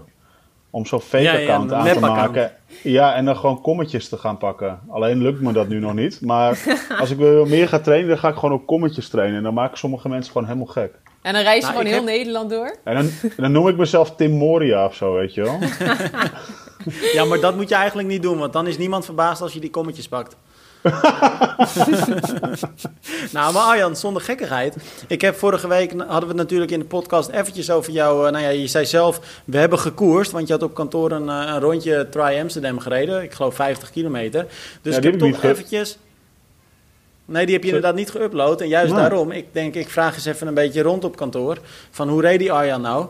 Om 0.76 0.86
zo'n 0.86 1.00
fake-account 1.00 1.72
aan 1.72 1.86
te 1.92 2.00
maken. 2.00 2.52
Ja, 2.82 3.14
en 3.14 3.24
dan 3.24 3.36
gewoon 3.36 3.60
kommetjes 3.60 4.08
te 4.08 4.16
gaan 4.16 4.38
pakken. 4.38 4.80
Alleen 4.88 5.22
lukt 5.22 5.40
me 5.40 5.52
dat 5.52 5.68
nu 5.68 5.78
nog 5.78 5.94
niet. 5.94 6.20
Maar 6.20 6.58
als 7.00 7.10
ik 7.10 7.16
weer 7.16 7.46
meer 7.46 7.68
ga 7.68 7.78
trainen, 7.78 8.08
dan 8.08 8.18
ga 8.18 8.28
ik 8.28 8.34
gewoon 8.34 8.52
op 8.52 8.66
kommetjes 8.66 9.08
trainen. 9.08 9.36
En 9.36 9.42
dan 9.42 9.54
maken 9.54 9.78
sommige 9.78 10.08
mensen 10.08 10.32
gewoon 10.32 10.46
helemaal 10.46 10.72
gek. 10.72 10.92
En 11.22 11.32
dan 11.32 11.42
reis 11.42 11.66
je 11.66 11.72
nou, 11.72 11.76
gewoon 11.76 11.92
heel 11.92 12.02
Nederland 12.02 12.50
door. 12.50 12.76
En 12.84 12.94
dan, 12.94 13.10
dan, 13.36 13.52
noem 13.52 13.68
ik 13.68 13.76
mezelf 13.76 14.16
Tim 14.16 14.30
Moria 14.30 14.84
of 14.84 14.94
zo, 14.94 15.14
weet 15.14 15.34
je 15.34 15.42
wel. 15.42 15.58
ja, 17.16 17.24
maar 17.24 17.40
dat 17.40 17.56
moet 17.56 17.68
je 17.68 17.74
eigenlijk 17.74 18.08
niet 18.08 18.22
doen, 18.22 18.38
want 18.38 18.52
dan 18.52 18.66
is 18.66 18.78
niemand 18.78 19.04
verbaasd 19.04 19.42
als 19.42 19.52
je 19.52 19.60
die 19.60 19.70
kommetjes 19.70 20.08
pakt. 20.08 20.36
nou, 23.32 23.52
maar 23.52 23.62
Arjan, 23.62 23.96
zonder 23.96 24.22
gekkigheid. 24.22 24.76
Ik 25.08 25.20
heb 25.20 25.36
vorige 25.36 25.68
week, 25.68 25.90
hadden 25.90 26.20
we 26.20 26.26
het 26.26 26.36
natuurlijk 26.36 26.70
in 26.70 26.78
de 26.78 26.84
podcast 26.84 27.30
eventjes 27.30 27.70
over 27.70 27.92
jou. 27.92 28.26
Uh, 28.26 28.32
nou 28.32 28.44
ja, 28.44 28.50
je 28.50 28.66
zei 28.66 28.86
zelf, 28.86 29.20
we 29.44 29.58
hebben 29.58 29.78
gekoerst. 29.78 30.30
Want 30.30 30.46
je 30.46 30.52
had 30.52 30.62
op 30.62 30.74
kantoor 30.74 31.10
een, 31.10 31.26
uh, 31.26 31.44
een 31.46 31.60
rondje 31.60 32.08
Try 32.08 32.38
Amsterdam 32.40 32.78
gereden. 32.78 33.22
Ik 33.22 33.32
geloof 33.32 33.54
50 33.54 33.90
kilometer. 33.90 34.46
Dus 34.82 34.92
ja, 34.92 34.98
ik 34.98 35.04
heb 35.04 35.18
toch 35.18 35.42
eventjes... 35.42 35.98
Nee, 37.28 37.44
die 37.44 37.54
heb 37.54 37.62
je 37.62 37.68
inderdaad 37.68 37.94
niet 37.94 38.10
geüpload. 38.10 38.60
En 38.60 38.68
juist 38.68 38.94
daarom, 38.94 39.30
ik 39.30 39.46
denk, 39.52 39.74
ik 39.74 39.88
vraag 39.88 40.14
eens 40.14 40.24
even 40.24 40.46
een 40.46 40.54
beetje 40.54 40.82
rond 40.82 41.04
op 41.04 41.16
kantoor. 41.16 41.58
Van 41.90 42.08
hoe 42.08 42.20
reed 42.20 42.38
die 42.38 42.52
Arjan 42.52 42.80
nou? 42.80 43.06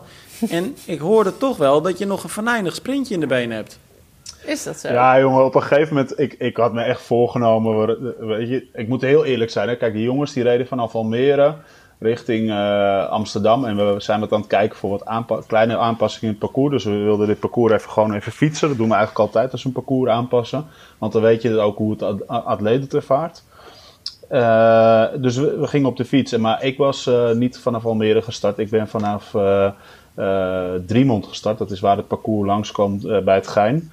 en 0.49 0.75
ik 0.85 0.99
hoorde 0.99 1.37
toch 1.37 1.57
wel 1.57 1.81
dat 1.81 1.97
je 1.97 2.05
nog 2.05 2.23
een 2.23 2.29
venijnig 2.29 2.75
sprintje 2.75 3.13
in 3.13 3.19
de 3.19 3.27
benen 3.27 3.55
hebt. 3.55 3.79
Is 4.47 4.63
dat 4.63 4.77
zo? 4.79 4.91
Ja, 4.91 5.19
jongen, 5.19 5.45
op 5.45 5.55
een 5.55 5.63
gegeven 5.63 5.95
moment, 5.95 6.19
ik, 6.19 6.33
ik 6.33 6.57
had 6.57 6.73
me 6.73 6.81
echt 6.81 7.01
voorgenomen. 7.01 7.97
Weet 8.27 8.49
je, 8.49 8.67
ik 8.73 8.87
moet 8.87 9.01
heel 9.01 9.25
eerlijk 9.25 9.51
zijn. 9.51 9.69
Hè? 9.69 9.75
Kijk, 9.75 9.93
die 9.93 10.03
jongens 10.03 10.33
die 10.33 10.43
reden 10.43 10.67
vanaf 10.67 10.95
Almere 10.95 11.55
richting 11.99 12.49
uh, 12.49 13.07
Amsterdam. 13.09 13.65
En 13.65 13.75
we 13.75 13.95
zijn 13.97 14.19
wat 14.19 14.31
aan 14.31 14.39
het 14.39 14.49
kijken 14.49 14.77
voor 14.77 14.89
wat 14.89 15.45
kleine 15.47 15.77
aanpassingen 15.77 16.25
in 16.25 16.39
het 16.39 16.51
parcours. 16.51 16.71
Dus 16.71 16.83
we 16.83 17.03
wilden 17.03 17.27
dit 17.27 17.39
parcours 17.39 17.73
even 17.73 17.89
gewoon 17.89 18.13
even 18.13 18.31
fietsen. 18.31 18.67
Dat 18.67 18.77
doen 18.77 18.87
we 18.87 18.95
eigenlijk 18.95 19.25
altijd 19.25 19.51
als 19.51 19.61
we 19.63 19.67
een 19.67 19.75
parcours 19.75 20.11
aanpassen. 20.11 20.65
Want 20.97 21.13
dan 21.13 21.21
weet 21.21 21.41
je 21.41 21.59
ook 21.59 21.77
hoe 21.77 21.91
het 21.91 22.27
atleet 22.27 22.93
ervaart. 22.93 23.43
Uh, 24.31 25.05
dus 25.17 25.35
we, 25.35 25.67
gingen 25.67 25.89
op 25.89 25.97
de 25.97 26.05
fiets. 26.05 26.37
Maar 26.37 26.63
ik 26.63 26.77
was 26.77 27.07
uh, 27.07 27.31
niet 27.31 27.59
vanaf 27.59 27.85
Almere 27.85 28.21
gestart. 28.21 28.57
Ik 28.57 28.69
ben 28.69 28.87
vanaf 28.87 29.35
Driemond 30.85 31.27
gestart. 31.27 31.57
Dat 31.57 31.71
is 31.71 31.79
waar 31.79 31.97
het 31.97 32.07
parcours 32.07 32.47
langskomt 32.47 33.23
bij 33.23 33.35
het 33.35 33.47
Gein. 33.47 33.91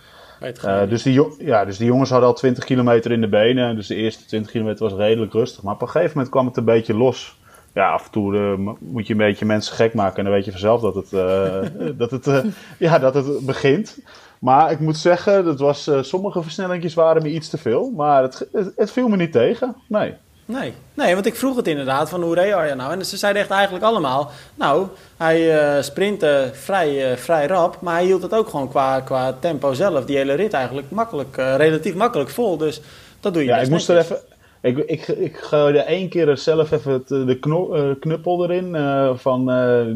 Gein. 0.53 0.89
dus, 0.89 1.03
die, 1.03 1.27
ja, 1.39 1.65
dus 1.65 1.77
die 1.77 1.87
jongens 1.87 2.11
hadden 2.11 2.29
al 2.29 2.35
20 2.35 2.65
kilometer 2.65 3.13
in 3.13 3.21
de 3.21 3.29
benen. 3.29 3.77
Dus 3.77 3.87
de 3.87 3.95
eerste 3.95 4.25
20 4.25 4.51
kilometer 4.51 4.89
was 4.89 4.99
redelijk 4.99 5.33
rustig. 5.33 5.63
Maar 5.63 5.75
op 5.75 5.83
een 5.83 5.89
gegeven 5.89 6.13
moment 6.15 6.33
kwam 6.33 6.47
het 6.47 6.57
een 6.57 6.65
beetje 6.65 6.95
los. 6.95 7.39
Ja, 7.73 7.91
af 7.91 8.05
en 8.05 8.11
toe 8.11 8.57
moet 8.79 9.07
je 9.07 9.13
een 9.13 9.19
beetje 9.19 9.45
mensen 9.45 9.75
gek 9.75 9.95
maken. 9.95 10.17
En 10.17 10.25
dan 10.25 10.33
weet 10.33 10.45
je 10.45 10.51
vanzelf 10.51 10.81
dat 10.81 10.95
het, 10.95 11.11
dat 11.99 12.11
het, 12.11 12.45
ja, 12.79 12.99
dat 12.99 13.15
het 13.15 13.47
begint. 13.47 13.99
Maar 14.39 14.71
ik 14.71 14.81
moet 14.81 14.97
zeggen, 14.97 15.45
dat 15.45 15.59
was, 15.59 15.91
sommige 16.01 16.43
versnellingjes 16.43 16.95
waren 16.95 17.23
me 17.23 17.33
iets 17.33 17.49
te 17.49 17.59
veel. 17.59 17.91
Maar 17.91 18.23
het, 18.23 18.49
het, 18.53 18.73
het 18.77 18.93
viel 18.93 19.09
me 19.09 19.17
niet 19.17 19.33
tegen. 19.33 19.77
Nee. 19.89 20.15
Nee, 20.47 20.73
nee, 20.95 21.15
want 21.15 21.27
ik 21.27 21.35
vroeg 21.35 21.57
het 21.57 21.67
inderdaad 21.67 22.09
van 22.09 22.23
hoe 22.23 22.35
reed 22.35 22.53
Arjan 22.53 22.77
nou? 22.77 22.93
En 22.93 23.05
ze 23.05 23.17
zeiden 23.17 23.43
echt 23.43 23.51
eigenlijk 23.51 23.85
allemaal, 23.85 24.31
nou, 24.55 24.87
hij 25.17 25.75
uh, 25.77 25.83
sprintte 25.83 26.51
vrij, 26.53 27.11
uh, 27.11 27.17
vrij 27.17 27.47
rap, 27.47 27.81
maar 27.81 27.95
hij 27.95 28.05
hield 28.05 28.23
het 28.23 28.35
ook 28.35 28.49
gewoon 28.49 28.69
qua, 28.69 29.01
qua 29.01 29.37
tempo 29.41 29.73
zelf, 29.73 30.05
die 30.05 30.17
hele 30.17 30.35
rit 30.35 30.53
eigenlijk 30.53 30.91
makkelijk, 30.91 31.37
uh, 31.37 31.57
relatief 31.57 31.95
makkelijk 31.95 32.31
vol. 32.31 32.57
Dus 32.57 32.81
dat 33.21 33.33
doe 33.33 33.43
je 33.43 33.49
Ja, 33.49 33.57
ik 33.57 33.69
moest 33.69 33.89
er 33.89 33.99
even, 33.99 34.19
ik, 34.61 34.79
ik, 34.79 35.09
ik 35.09 35.37
gooide 35.37 35.79
één 35.79 36.09
keer 36.09 36.37
zelf 36.37 36.71
even 36.71 36.93
het, 36.93 37.09
de 37.09 37.97
knuppel 38.01 38.51
erin 38.51 38.77
van 39.19 39.45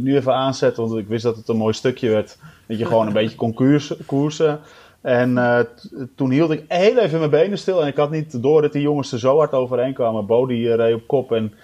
nu 0.03 0.17
even 0.17 0.35
aanzetten, 0.35 0.89
want 0.89 0.99
ik 0.99 1.09
wist 1.09 1.23
dat 1.23 1.37
het 1.37 1.49
een 1.49 1.57
mooi 1.57 1.75
stukje 1.75 2.09
werd. 2.11 2.37
Dat 2.67 2.79
je 2.79 2.87
gewoon 2.87 3.07
een 3.07 3.13
beetje 3.23 3.37
kon 3.37 3.55
koersen. 4.07 4.61
En 5.01 5.31
uh, 5.31 5.59
toen 6.17 6.31
hield 6.31 6.51
ik 6.51 6.65
heel 6.69 6.99
even 6.99 7.19
mijn 7.19 7.31
benen 7.31 7.59
stil. 7.59 7.83
En 7.83 7.87
ik 7.87 7.97
had 7.97 8.11
niet 8.11 8.43
door 8.43 8.63
dat 8.63 8.73
die 8.73 8.83
jongens 8.83 9.13
er 9.13 9.19
zo 9.19 9.37
hard 9.37 9.53
overheen 9.53 9.95
kwamen. 9.95 10.27
Bo 10.27 10.47
die 10.47 10.75
reed 10.75 10.95
op 10.95 11.07
kop 11.07 11.33
en 11.33 11.55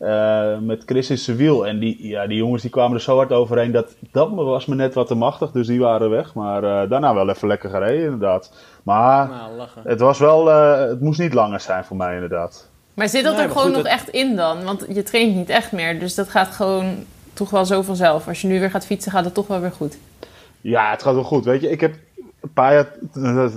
uh, 0.00 0.58
met 0.58 0.82
Chris 0.86 1.10
in 1.10 1.18
zijn 1.18 1.36
wiel. 1.36 1.66
En 1.66 1.78
die, 1.78 2.08
ja, 2.08 2.26
die 2.26 2.36
jongens 2.36 2.62
die 2.62 2.70
kwamen 2.70 2.96
er 2.96 3.02
zo 3.02 3.16
hard 3.16 3.32
overheen. 3.32 3.72
Dat, 3.72 3.94
dat 4.10 4.30
was 4.34 4.66
me 4.66 4.74
net 4.74 4.94
wat 4.94 5.06
te 5.06 5.14
machtig. 5.14 5.50
Dus 5.50 5.66
die 5.66 5.80
waren 5.80 6.10
weg. 6.10 6.34
Maar 6.34 6.64
uh, 6.64 6.90
daarna 6.90 7.14
wel 7.14 7.28
even 7.28 7.48
lekker 7.48 7.70
gereden 7.70 8.04
inderdaad. 8.04 8.52
Maar 8.82 9.28
nou, 9.28 9.68
het 9.84 10.00
was 10.00 10.18
wel, 10.18 10.46
het 10.88 11.00
moest 11.00 11.20
niet 11.20 11.34
langer 11.34 11.60
zijn 11.60 11.84
voor 11.84 11.96
mij 11.96 12.14
inderdaad. 12.14 12.68
Maar 12.94 13.08
zit 13.08 13.24
dat 13.24 13.38
er 13.38 13.50
gewoon 13.50 13.72
nog 13.72 13.84
echt 13.84 14.08
in 14.08 14.36
dan? 14.36 14.64
Want 14.64 14.86
je 14.88 15.02
traint 15.02 15.34
niet 15.34 15.48
echt 15.48 15.72
meer. 15.72 15.98
Dus 15.98 16.14
dat 16.14 16.28
gaat 16.28 16.48
gewoon 16.48 17.04
toch 17.32 17.50
wel 17.50 17.64
zo 17.64 17.82
vanzelf. 17.82 18.28
Als 18.28 18.40
je 18.40 18.48
nu 18.48 18.60
weer 18.60 18.70
gaat 18.70 18.86
fietsen 18.86 19.12
gaat 19.12 19.24
het 19.24 19.34
toch 19.34 19.46
wel 19.46 19.60
weer 19.60 19.72
goed. 19.72 19.98
Ja, 20.60 20.90
het 20.90 21.02
gaat 21.02 21.14
wel 21.14 21.24
goed. 21.24 21.44
Weet 21.44 21.60
je, 21.60 21.70
ik 21.70 21.80
heb 21.80 21.94
een 22.44 22.52
paar 22.52 22.72
jaar, 22.72 22.88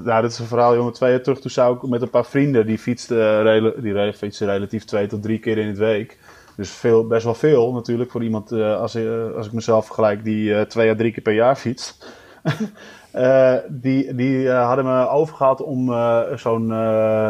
nou, 0.04 0.22
dit 0.22 0.32
is 0.32 0.40
een 0.40 0.46
verhaal, 0.46 0.76
jongen, 0.76 0.94
twee 0.94 1.12
jaar 1.12 1.22
terug, 1.22 1.40
toen 1.40 1.52
zou 1.52 1.76
ik 1.76 1.90
met 1.90 2.02
een 2.02 2.10
paar 2.10 2.26
vrienden, 2.26 2.66
die 2.66 2.78
fietsten, 2.78 3.82
die 3.82 4.14
fietsen 4.14 4.48
relatief 4.48 4.86
twee 4.86 5.08
tot 5.08 5.22
drie 5.22 5.40
keer 5.40 5.58
in 5.58 5.68
het 5.68 5.78
week. 5.78 6.18
Dus 6.56 6.70
veel, 6.70 7.08
best 7.08 7.24
wel 7.24 7.34
veel 7.34 7.74
natuurlijk 7.74 8.12
voor 8.12 8.24
iemand, 8.24 8.52
uh, 8.52 8.80
als, 8.80 8.96
uh, 8.96 9.36
als 9.36 9.46
ik 9.46 9.52
mezelf 9.52 9.86
vergelijk, 9.86 10.24
die 10.24 10.68
twee 10.68 10.90
à 10.90 10.96
drie 10.96 11.12
keer 11.12 11.24
per 11.24 11.34
jaar 11.34 11.56
fietst. 11.56 12.06
die 13.68 14.16
die 14.16 14.50
hadden 14.50 14.86
me 14.86 15.10
overgehaald 15.10 15.62
om 15.62 15.94
zo'n 16.36 16.74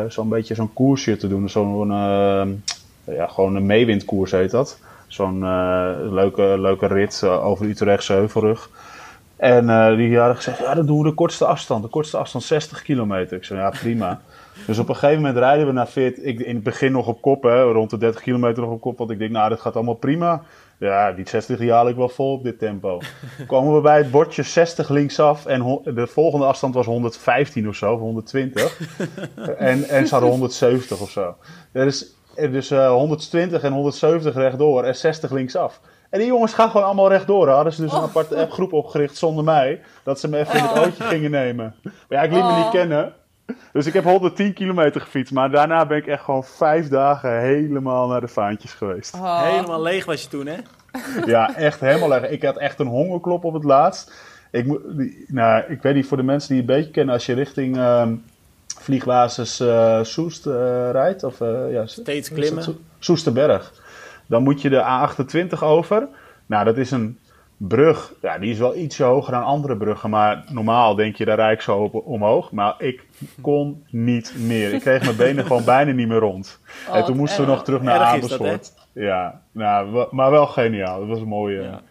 zo'n 0.07 0.29
beetje 0.29 0.55
zo'n 0.55 0.73
koersje 0.73 1.17
te 1.17 1.27
doen. 1.27 1.49
Zo'n, 1.49 1.87
ja, 3.03 3.27
gewoon 3.27 3.55
een 3.55 3.65
meewindkoers 3.65 4.31
heet 4.31 4.51
dat. 4.51 4.79
Zo'n 5.07 5.39
leuke, 6.13 6.55
leuke 6.59 6.87
rit 6.87 7.23
over 7.23 7.65
de 7.65 7.71
Utrechtse 7.71 8.13
Heuvelrug. 8.13 8.69
En 9.37 9.65
uh, 9.65 9.95
die 9.95 10.17
hadden 10.17 10.35
gezegd, 10.35 10.59
ja, 10.59 10.73
dan 10.73 10.85
doen 10.85 10.97
we 10.97 11.09
de 11.09 11.15
kortste 11.15 11.45
afstand. 11.45 11.83
De 11.83 11.89
kortste 11.89 12.17
afstand 12.17 12.43
60 12.43 12.81
kilometer. 12.81 13.37
Ik 13.37 13.43
zei, 13.43 13.59
ja, 13.59 13.69
prima. 13.69 14.21
dus 14.65 14.79
op 14.79 14.89
een 14.89 14.95
gegeven 14.95 15.21
moment 15.21 15.37
rijden 15.37 15.65
we 15.65 15.71
naar 15.71 15.87
40. 15.87 16.23
Ik, 16.23 16.39
in 16.39 16.55
het 16.55 16.63
begin 16.63 16.91
nog 16.91 17.07
op 17.07 17.21
kop, 17.21 17.43
hè, 17.43 17.63
rond 17.63 17.89
de 17.89 17.97
30 17.97 18.21
kilometer 18.21 18.63
nog 18.63 18.71
op 18.71 18.81
kop. 18.81 18.97
Want 18.97 19.11
ik 19.11 19.19
denk, 19.19 19.31
nou, 19.31 19.49
dat 19.49 19.59
gaat 19.59 19.75
allemaal 19.75 19.93
prima. 19.93 20.41
Ja, 20.79 21.11
die 21.11 21.29
60 21.29 21.57
die 21.57 21.71
haal 21.71 21.87
ik 21.87 21.95
wel 21.95 22.09
vol 22.09 22.33
op 22.33 22.43
dit 22.43 22.59
tempo. 22.59 23.01
Komen 23.47 23.75
we 23.75 23.81
bij 23.81 23.97
het 23.97 24.11
bordje 24.11 24.43
60 24.43 24.89
linksaf. 24.89 25.45
En 25.45 25.81
de 25.83 26.07
volgende 26.07 26.45
afstand 26.45 26.73
was 26.73 26.85
115 26.85 27.67
of 27.67 27.75
zo, 27.75 27.93
of 27.93 27.99
120. 27.99 28.77
en, 29.57 29.83
en 29.83 30.07
ze 30.07 30.13
hadden 30.13 30.29
170 30.29 31.01
of 31.01 31.09
zo. 31.09 31.35
Dus, 31.71 32.15
dus 32.35 32.71
uh, 32.71 32.89
120 32.89 33.63
en 33.63 33.73
170 33.73 34.35
rechtdoor 34.35 34.83
en 34.83 34.95
60 34.95 35.31
linksaf. 35.31 35.79
En 36.09 36.19
die 36.19 36.27
jongens 36.27 36.53
gaan 36.53 36.69
gewoon 36.69 36.85
allemaal 36.85 37.09
rechtdoor. 37.09 37.49
Hadden 37.49 37.73
ze 37.73 37.81
dus 37.81 37.91
een 37.91 37.97
oh. 37.97 38.03
aparte 38.03 38.35
appgroep 38.35 38.73
opgericht 38.73 39.17
zonder 39.17 39.43
mij. 39.43 39.81
Dat 40.03 40.19
ze 40.19 40.27
me 40.27 40.37
even 40.37 40.57
in 40.57 40.63
het 40.63 40.77
oh. 40.77 40.81
ootje 40.81 41.03
gingen 41.03 41.31
nemen. 41.31 41.75
Maar 41.83 41.93
ja, 42.09 42.21
ik 42.21 42.31
liet 42.31 42.43
me 42.43 42.55
niet 42.55 42.65
oh. 42.65 42.71
kennen. 42.71 43.13
Dus 43.73 43.85
ik 43.85 43.93
heb 43.93 44.03
110 44.03 44.53
kilometer 44.53 45.01
gefietst. 45.01 45.33
Maar 45.33 45.51
daarna 45.51 45.85
ben 45.85 45.97
ik 45.97 46.07
echt 46.07 46.23
gewoon 46.23 46.43
vijf 46.43 46.87
dagen 46.87 47.39
helemaal 47.39 48.07
naar 48.07 48.21
de 48.21 48.27
vaantjes 48.27 48.73
geweest. 48.73 49.17
Helemaal 49.21 49.81
leeg 49.81 50.05
was 50.05 50.21
je 50.21 50.27
toen, 50.27 50.45
hè? 50.45 50.57
Ja, 51.25 51.55
echt 51.55 51.79
helemaal 51.79 52.09
leeg. 52.09 52.29
Ik 52.29 52.43
had 52.43 52.57
echt 52.57 52.79
een 52.79 52.87
hongerklop 52.87 53.43
op 53.43 53.53
het 53.53 53.63
laatst. 53.63 54.13
Ik, 54.51 54.65
nou, 55.27 55.63
ik 55.67 55.81
weet 55.81 55.95
niet, 55.95 56.07
voor 56.07 56.17
de 56.17 56.23
mensen 56.23 56.47
die 56.47 56.63
je 56.63 56.69
een 56.69 56.77
beetje 56.77 56.91
kennen, 56.91 57.13
als 57.13 57.25
je 57.25 57.33
richting, 57.33 57.77
uh, 57.77 58.07
vliegbasis 58.79 59.61
uh, 59.61 60.03
Soest 60.03 60.45
rijdt. 60.91 61.23
Of, 61.23 61.39
ja, 61.69 61.85
Steeds 61.85 62.29
klimmen. 62.31 62.77
Soesterberg. 62.99 63.73
Dan 64.27 64.43
moet 64.43 64.61
je 64.61 64.69
de 64.69 64.83
A28 64.83 65.59
over. 65.59 66.07
Nou, 66.45 66.65
dat 66.65 66.77
is 66.77 66.91
een 66.91 67.19
brug. 67.57 68.13
Ja, 68.21 68.37
die 68.37 68.51
is 68.51 68.57
wel 68.57 68.75
ietsje 68.75 69.03
hoger 69.03 69.31
dan 69.31 69.43
andere 69.43 69.77
bruggen. 69.77 70.09
Maar 70.09 70.43
normaal 70.49 70.95
denk 70.95 71.15
je, 71.15 71.25
daar 71.25 71.35
rijd 71.35 71.53
ik 71.53 71.61
zo 71.61 71.77
op, 71.77 72.05
omhoog. 72.05 72.51
Maar 72.51 72.75
ik 72.77 73.03
kon 73.41 73.83
niet 73.89 74.33
meer. 74.37 74.73
Ik 74.73 74.81
kreeg 74.81 75.03
mijn 75.03 75.15
benen 75.15 75.45
gewoon 75.45 75.63
bijna 75.63 75.91
niet 75.91 76.07
meer 76.07 76.19
rond. 76.19 76.59
Oh, 76.89 76.95
en 76.95 77.05
toen 77.05 77.17
moesten 77.17 77.45
we 77.45 77.51
nog 77.51 77.63
terug 77.63 77.81
naar 77.81 77.99
Amersfoort. 77.99 78.73
ja, 78.93 79.41
nou, 79.51 80.07
maar 80.11 80.31
wel 80.31 80.47
geniaal. 80.47 80.99
Dat 80.99 81.07
was 81.07 81.19
een 81.19 81.27
mooie... 81.27 81.61
Ja. 81.61 81.81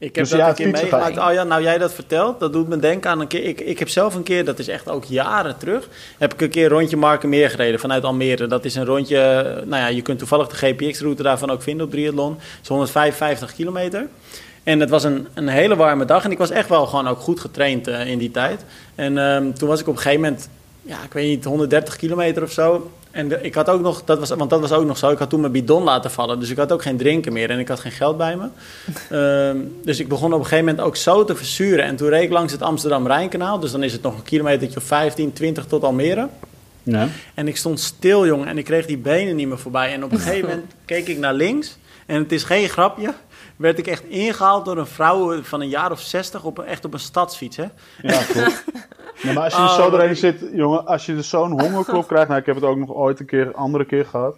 Ik 0.00 0.14
heb 0.14 0.24
dus 0.24 0.38
dat 0.38 0.48
een 0.48 0.54
keer 0.54 0.70
meegemaakt. 0.70 1.18
Oh 1.18 1.32
ja, 1.32 1.44
nou 1.44 1.62
jij 1.62 1.78
dat 1.78 1.94
vertelt, 1.94 2.40
dat 2.40 2.52
doet 2.52 2.68
me 2.68 2.78
denken 2.78 3.10
aan 3.10 3.20
een 3.20 3.26
keer. 3.26 3.44
Ik, 3.44 3.60
ik 3.60 3.78
heb 3.78 3.88
zelf 3.88 4.14
een 4.14 4.22
keer, 4.22 4.44
dat 4.44 4.58
is 4.58 4.68
echt 4.68 4.88
ook 4.88 5.04
jaren 5.04 5.56
terug, 5.58 5.88
heb 6.18 6.32
ik 6.32 6.40
een 6.40 6.50
keer 6.50 6.64
een 6.64 6.70
rondje 6.70 6.96
Markenmeer 6.96 7.50
gereden 7.50 7.80
vanuit 7.80 8.04
Almere. 8.04 8.46
Dat 8.46 8.64
is 8.64 8.74
een 8.74 8.84
rondje, 8.84 9.44
nou 9.66 9.82
ja, 9.82 9.86
je 9.86 10.02
kunt 10.02 10.18
toevallig 10.18 10.48
de 10.48 10.56
GPX-route 10.56 11.22
daarvan 11.22 11.50
ook 11.50 11.62
vinden 11.62 11.86
op 11.86 11.92
triathlon. 11.92 12.32
Het 12.32 12.62
is 12.62 12.68
155 12.68 13.54
kilometer. 13.54 14.08
En 14.62 14.80
het 14.80 14.90
was 14.90 15.04
een, 15.04 15.26
een 15.34 15.48
hele 15.48 15.76
warme 15.76 16.04
dag 16.04 16.24
en 16.24 16.30
ik 16.30 16.38
was 16.38 16.50
echt 16.50 16.68
wel 16.68 16.86
gewoon 16.86 17.08
ook 17.08 17.18
goed 17.18 17.40
getraind 17.40 17.88
uh, 17.88 18.06
in 18.06 18.18
die 18.18 18.30
tijd. 18.30 18.64
En 18.94 19.16
um, 19.16 19.54
toen 19.54 19.68
was 19.68 19.80
ik 19.80 19.88
op 19.88 19.96
een 19.96 20.02
gegeven 20.02 20.22
moment, 20.22 20.48
ja, 20.82 21.02
ik 21.04 21.12
weet 21.12 21.28
niet, 21.28 21.44
130 21.44 21.96
kilometer 21.96 22.42
of 22.42 22.52
zo. 22.52 22.90
En 23.10 23.44
ik 23.44 23.54
had 23.54 23.68
ook 23.68 23.80
nog, 23.80 24.04
dat 24.04 24.18
was, 24.18 24.28
want 24.28 24.50
dat 24.50 24.60
was 24.60 24.72
ook 24.72 24.84
nog 24.84 24.98
zo, 24.98 25.10
ik 25.10 25.18
had 25.18 25.30
toen 25.30 25.40
mijn 25.40 25.52
bidon 25.52 25.82
laten 25.82 26.10
vallen. 26.10 26.40
Dus 26.40 26.50
ik 26.50 26.56
had 26.56 26.72
ook 26.72 26.82
geen 26.82 26.96
drinken 26.96 27.32
meer 27.32 27.50
en 27.50 27.58
ik 27.58 27.68
had 27.68 27.80
geen 27.80 27.92
geld 27.92 28.16
bij 28.16 28.36
me. 28.36 28.48
um, 29.50 29.76
dus 29.84 30.00
ik 30.00 30.08
begon 30.08 30.32
op 30.32 30.38
een 30.38 30.44
gegeven 30.44 30.64
moment 30.64 30.84
ook 30.84 30.96
zo 30.96 31.24
te 31.24 31.36
verzuren. 31.36 31.84
En 31.84 31.96
toen 31.96 32.08
reed 32.08 32.22
ik 32.22 32.30
langs 32.30 32.52
het 32.52 32.62
Amsterdam-Rijnkanaal. 32.62 33.60
Dus 33.60 33.70
dan 33.70 33.82
is 33.82 33.92
het 33.92 34.02
nog 34.02 34.14
een 34.14 34.22
kilometer 34.22 34.76
of 34.76 34.84
15, 34.84 35.32
20 35.32 35.66
tot 35.66 35.84
Almere. 35.84 36.28
Ja. 36.82 37.08
En 37.34 37.48
ik 37.48 37.56
stond 37.56 37.80
stil, 37.80 38.26
jongen, 38.26 38.48
en 38.48 38.58
ik 38.58 38.64
kreeg 38.64 38.86
die 38.86 38.98
benen 38.98 39.36
niet 39.36 39.48
meer 39.48 39.58
voorbij. 39.58 39.92
En 39.92 40.04
op 40.04 40.12
een 40.12 40.18
gegeven 40.18 40.48
moment 40.48 40.72
keek 40.84 41.06
ik 41.06 41.18
naar 41.18 41.34
links. 41.34 41.78
En 42.06 42.22
het 42.22 42.32
is 42.32 42.44
geen 42.44 42.68
grapje 42.68 43.14
werd 43.60 43.78
ik 43.78 43.86
echt 43.86 44.04
ingehaald 44.04 44.64
door 44.64 44.78
een 44.78 44.86
vrouw 44.86 45.42
van 45.42 45.60
een 45.60 45.68
jaar 45.68 45.90
of 45.90 46.00
zestig 46.00 46.44
op, 46.44 46.58
echt 46.58 46.84
op 46.84 46.94
een 46.94 47.00
stadsfiets. 47.00 47.56
Hè? 47.56 47.66
Ja, 48.02 48.22
klopt. 49.14 49.34
maar 49.34 49.44
als 49.44 49.56
je 49.56 49.62
er 49.62 49.68
zo 49.68 49.84
oh, 49.84 49.90
doorheen 49.90 50.16
zit, 50.16 50.44
jongen, 50.52 50.86
als 50.86 51.06
je 51.06 51.14
dus 51.14 51.28
zo'n 51.28 51.60
hongerklop 51.60 52.06
krijgt, 52.06 52.28
nou 52.28 52.40
ik 52.40 52.46
heb 52.46 52.54
het 52.54 52.64
ook 52.64 52.78
nog 52.78 52.90
ooit 52.94 53.20
een 53.20 53.26
keer, 53.26 53.54
andere 53.54 53.84
keer 53.84 54.06
gehad, 54.06 54.36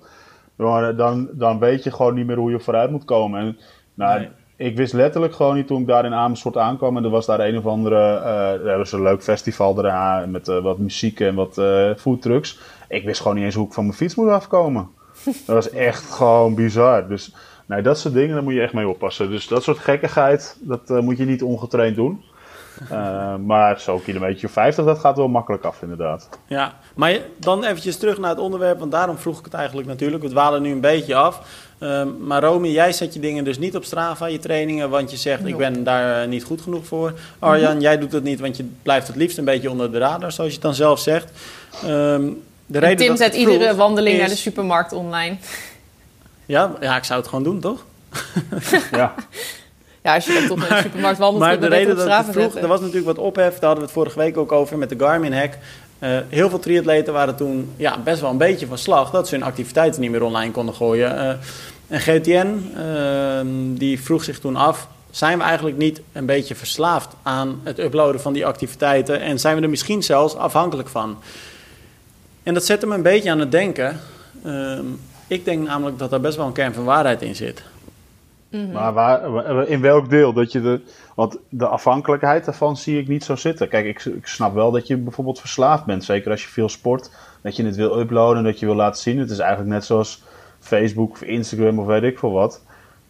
dan, 0.97 1.29
dan 1.33 1.59
weet 1.59 1.85
je 1.85 1.91
gewoon 1.91 2.15
niet 2.15 2.27
meer 2.27 2.37
hoe 2.37 2.51
je 2.51 2.61
vooruit 2.61 2.91
moet 2.91 3.05
komen. 3.05 3.41
En, 3.41 3.59
nou, 3.95 4.29
Ik 4.57 4.77
wist 4.77 4.93
letterlijk 4.93 5.35
gewoon 5.35 5.55
niet 5.55 5.67
toen 5.67 5.81
ik 5.81 5.87
daar 5.87 6.05
in 6.05 6.15
Amersfoort 6.15 6.57
aankwam. 6.57 6.97
En 6.97 7.05
er 7.05 7.11
was 7.11 7.27
daar 7.27 7.41
een 7.41 7.59
of 7.59 7.67
andere. 7.67 7.97
Uh, 7.97 8.71
er 8.71 8.79
was 8.79 8.93
een 8.93 9.03
leuk 9.03 9.23
festival 9.23 9.75
daarna. 9.75 10.27
Met 10.27 10.49
uh, 10.49 10.63
wat 10.63 10.79
muziek 10.79 11.21
en 11.21 11.35
wat 11.35 11.59
uh, 11.59 11.91
foodtrucks. 11.97 12.59
Ik 12.89 13.05
wist 13.05 13.21
gewoon 13.21 13.37
niet 13.37 13.45
eens 13.45 13.55
hoe 13.55 13.67
ik 13.67 13.73
van 13.73 13.85
mijn 13.85 13.97
fiets 13.97 14.15
moet 14.15 14.29
afkomen. 14.29 14.89
Dat 15.25 15.55
was 15.55 15.71
echt 15.71 16.11
gewoon 16.11 16.55
bizar. 16.55 17.09
Dus 17.09 17.35
Nee, 17.67 17.83
dat 17.83 17.99
soort 17.99 18.15
dingen, 18.15 18.35
daar 18.35 18.43
moet 18.43 18.55
je 18.55 18.61
echt 18.61 18.73
mee 18.73 18.89
oppassen. 18.89 19.31
Dus 19.31 19.49
dat 19.49 19.63
soort 19.63 19.79
gekkigheid, 19.79 20.57
dat 20.61 20.89
moet 20.89 21.19
je 21.19 21.25
niet 21.25 21.43
ongetraind 21.43 21.97
doen. 21.97 22.23
Uh, 22.93 23.35
maar 23.37 23.81
zo'n 23.81 24.03
kilometer 24.03 24.51
50, 24.51 24.85
dat 24.85 24.99
gaat 24.99 25.17
wel 25.17 25.29
makkelijk 25.29 25.65
af 25.65 25.83
inderdaad. 25.83 26.29
Ja, 26.47 26.75
maar 26.95 27.19
dan 27.37 27.65
eventjes 27.65 27.97
terug 27.97 28.19
naar 28.19 28.31
het 28.31 28.39
onderwerp, 28.39 28.79
want 28.79 28.91
daarom 28.91 29.19
vroeg 29.19 29.39
ik 29.39 29.45
het 29.45 29.55
eigenlijk 29.55 29.89
natuurlijk. 29.89 30.23
We 30.23 30.29
dwalen 30.29 30.63
nu 30.63 30.71
een 30.71 30.81
beetje 30.81 31.15
af. 31.15 31.41
Uh, 31.79 32.03
maar 32.21 32.43
Romy, 32.43 32.69
jij 32.69 32.93
zet 32.93 33.15
je 33.15 33.21
dingen 33.21 33.45
dus 33.45 33.59
niet 33.59 33.77
op 33.77 33.85
Strava, 33.85 34.27
je 34.27 34.39
trainingen, 34.39 34.91
want 34.91 35.11
je 35.11 35.17
zegt 35.17 35.47
ik 35.47 35.57
ben 35.57 35.85
daar 35.85 36.29
niet 36.29 36.45
goed 36.45 36.61
genoeg 36.61 36.87
voor. 36.87 37.13
Arjan, 37.39 37.81
jij 37.81 37.99
doet 37.99 38.13
het 38.13 38.23
niet, 38.23 38.41
want 38.41 38.57
je 38.57 38.69
blijft 38.83 39.07
het 39.07 39.17
liefst 39.17 39.39
een 39.39 39.45
beetje 39.45 39.71
onder 39.71 39.93
de 39.93 39.99
radar, 39.99 40.33
zoals 40.33 40.51
je 40.51 40.57
het 40.57 40.65
dan 40.65 40.75
zelf 40.75 40.99
zegt. 40.99 41.31
Um, 41.85 42.43
de 42.67 42.79
reden 42.79 43.07
Tim 43.07 43.17
zet 43.17 43.35
iedere 43.35 43.75
wandeling 43.75 44.19
naar 44.19 44.29
de 44.29 44.37
supermarkt 44.37 44.93
online. 44.93 45.37
Ja, 46.47 46.73
ja, 46.81 46.97
ik 46.97 47.05
zou 47.05 47.21
het 47.21 47.29
gewoon 47.29 47.45
doen, 47.45 47.61
toch? 47.61 47.85
ja. 48.93 49.15
Ja, 50.03 50.15
als 50.15 50.27
je 50.27 50.33
dan 50.33 50.47
toch 50.47 50.69
naar 50.69 50.69
de 50.69 50.83
supermarkt 50.83 51.19
wandelt, 51.19 51.45
maar 51.45 51.61
de 51.61 51.67
reden 51.67 51.97
dat 51.97 52.25
vroeg, 52.31 52.55
er 52.55 52.69
was 52.69 52.81
natuurlijk 52.81 53.07
wat 53.07 53.19
ophef, 53.19 53.53
daar 53.53 53.61
hadden 53.61 53.79
we 53.79 53.83
het 53.83 53.93
vorige 53.93 54.19
week 54.19 54.37
ook 54.37 54.53
over 54.53 54.79
met 54.79 54.89
de 54.89 54.97
Garmin-hack. 54.99 55.59
Uh, 55.99 56.19
heel 56.29 56.49
veel 56.49 56.59
triatleten 56.59 57.13
waren 57.13 57.37
toen 57.37 57.73
ja, 57.77 57.99
best 57.99 58.21
wel 58.21 58.31
een 58.31 58.37
beetje 58.37 58.67
van 58.67 58.79
slag 58.79 59.11
dat 59.11 59.29
ze 59.29 59.35
hun 59.35 59.45
activiteiten 59.45 60.01
niet 60.01 60.11
meer 60.11 60.23
online 60.23 60.53
konden 60.53 60.75
gooien. 60.75 61.15
Uh, 61.15 61.33
en 61.89 62.01
GTN 62.01 62.73
ehm, 62.77 63.75
die 63.75 64.01
vroeg 64.01 64.25
zich 64.25 64.39
toen 64.39 64.57
af, 64.57 64.89
zijn 65.11 65.39
we 65.39 65.45
eigenlijk 65.45 65.77
niet 65.77 66.01
een 66.13 66.27
beetje 66.27 66.55
verslaafd 66.55 67.09
aan 67.23 67.61
het 67.63 67.79
uploaden 67.79 68.21
van 68.21 68.33
die 68.33 68.47
activiteiten 68.47 69.21
en 69.21 69.41
zijn 69.41 69.57
we 69.57 69.63
er 69.63 69.71
misschien 69.71 70.03
zelfs 70.03 70.37
afhankelijk 70.37 70.89
van? 70.89 71.19
En 72.43 72.55
dat 72.55 72.65
zette 72.65 72.87
me 72.87 72.95
een 72.95 73.03
beetje 73.03 73.31
aan 73.31 73.41
het 73.41 73.51
denken. 73.51 74.01
Ehm, 74.45 74.85
ik 75.27 75.45
denk 75.45 75.67
namelijk 75.67 75.99
dat 75.99 76.11
daar 76.11 76.21
best 76.21 76.37
wel 76.37 76.47
een 76.47 76.53
kern 76.53 76.75
van 76.75 76.85
waarheid 76.85 77.23
in 77.23 77.37
zit. 77.37 77.63
Mhm. 78.53 78.73
Maar 78.73 78.93
waar, 78.93 79.69
in 79.69 79.81
welk 79.81 80.11
deel? 80.11 80.33
Dat 80.33 80.53
je 80.53 80.61
de, 80.61 80.81
want 81.15 81.39
de 81.49 81.67
afhankelijkheid 81.67 82.45
daarvan 82.45 82.77
zie 82.77 83.01
ik 83.01 83.09
niet 83.09 83.25
zo 83.25 83.37
zitten. 83.37 83.69
Kijk, 83.69 83.87
ik, 83.87 84.05
ik 84.05 84.27
snap 84.27 84.55
wel 84.55 84.71
dat 84.71 84.87
je 84.87 84.97
bijvoorbeeld 84.97 85.41
verslaafd 85.41 85.85
bent. 85.85 86.05
Zeker 86.05 86.31
als 86.31 86.43
je 86.43 86.49
veel 86.49 86.69
sport. 86.69 87.11
Dat 87.43 87.57
je 87.57 87.65
het 87.65 87.77
wil 87.77 88.01
uploaden, 88.01 88.45
dat 88.45 88.59
je 88.59 88.67
wil 88.67 88.75
laten 88.75 89.03
zien. 89.03 89.19
Het 89.19 89.31
is 89.31 89.39
eigenlijk 89.39 89.71
net 89.71 89.85
zoals 89.85 90.23
Facebook 90.61 91.11
of 91.11 91.23
Instagram 91.23 91.79
of 91.79 91.87
weet 91.87 92.03
ik 92.03 92.19
veel 92.19 92.33
wat. 92.33 92.63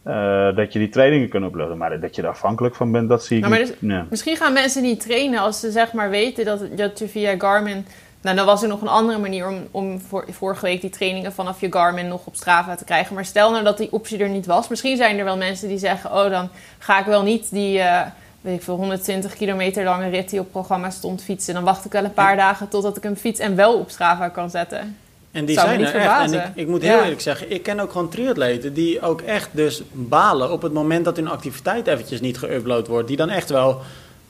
Uh, 0.07 0.57
dat 0.57 0.73
je 0.73 0.79
die 0.79 0.89
trainingen 0.89 1.29
kunt 1.29 1.45
uploaden. 1.45 1.77
Maar 1.77 2.01
dat 2.01 2.17
je 2.17 2.23
er 2.23 2.29
afhankelijk 2.29 2.75
van 2.75 2.93
bent, 2.93 3.09
dat 3.09 3.25
zie 3.25 3.37
ik 3.37 3.49
nou, 3.49 3.71
niet. 3.81 4.11
Misschien 4.11 4.37
gaan 4.37 4.53
mensen 4.53 4.83
niet 4.83 5.01
trainen 5.01 5.41
als 5.41 5.61
ze 5.61 5.71
zeg 5.71 5.93
maar 5.93 6.11
weten 6.11 6.45
dat, 6.45 6.77
dat 6.77 6.99
je 6.99 7.09
via 7.09 7.35
Garmin 7.39 7.87
nou, 8.23 8.37
dan 8.37 8.47
was 8.47 8.63
er 8.63 8.69
nog 8.69 8.81
een 8.81 8.89
andere 8.89 9.19
manier 9.19 9.49
om, 9.49 9.67
om 9.71 10.01
voor, 10.01 10.25
vorige 10.31 10.65
week 10.65 10.81
die 10.81 10.91
trainingen 10.91 11.33
vanaf 11.33 11.61
je 11.61 11.73
Garmin 11.73 12.09
nog 12.09 12.21
op 12.25 12.37
Strava 12.37 12.75
te 12.75 12.85
krijgen. 12.85 13.15
Maar 13.15 13.25
stel 13.25 13.51
nou 13.51 13.65
dat 13.65 13.79
die 13.79 13.93
optie 13.93 14.19
er 14.19 14.29
niet 14.29 14.47
was. 14.47 14.69
Misschien 14.69 14.97
zijn 14.97 15.19
er 15.19 15.25
wel 15.25 15.37
mensen 15.37 15.69
die 15.69 15.79
zeggen: 15.79 16.11
Oh, 16.11 16.31
dan 16.31 16.49
ga 16.79 16.99
ik 16.99 17.07
wel 17.07 17.23
niet 17.23 17.51
die 17.51 17.79
uh, 17.79 18.01
weet 18.41 18.57
ik 18.57 18.63
veel, 18.63 18.77
120 18.77 19.35
kilometer 19.35 19.85
lange 19.85 20.09
rit 20.09 20.31
die 20.31 20.41
op 20.41 20.51
programma 20.51 20.91
stond 20.91 21.23
fietsen. 21.23 21.55
Dan 21.55 21.65
wacht 21.65 21.85
ik 21.85 21.93
wel 21.93 22.05
een 22.05 22.13
paar 22.13 22.37
dagen 22.37 22.69
totdat 22.69 22.97
ik 22.97 23.03
hem 23.03 23.17
fiets 23.17 23.41
en 23.41 23.57
wel 23.57 23.79
op 23.79 23.91
Strava 23.91 24.29
kan 24.29 24.51
zetten. 24.51 24.97
En 25.33 25.45
die 25.45 25.59
zijn 25.59 25.81
er 25.81 25.95
echt. 25.95 26.33
En 26.33 26.33
ik, 26.33 26.45
ik 26.55 26.67
moet 26.67 26.83
heel 26.83 27.03
eerlijk 27.03 27.21
zeggen, 27.21 27.51
ik 27.51 27.63
ken 27.63 27.81
ook 27.81 27.93
gewoon 27.93 28.09
triatleten 28.09 28.75
die 28.75 29.01
ook 29.01 29.21
echt 29.21 29.49
dus 29.53 29.83
balen 29.93 30.53
op 30.53 30.63
het 30.63 30.73
moment 30.73 31.05
dat 31.05 31.17
hun 31.17 31.29
activiteit 31.29 31.87
eventjes 31.87 32.21
niet 32.21 32.39
geüpload 32.39 32.89
wordt. 32.89 33.09
Die 33.09 33.17
dan 33.17 33.29
echt 33.29 33.51
wel 33.51 33.81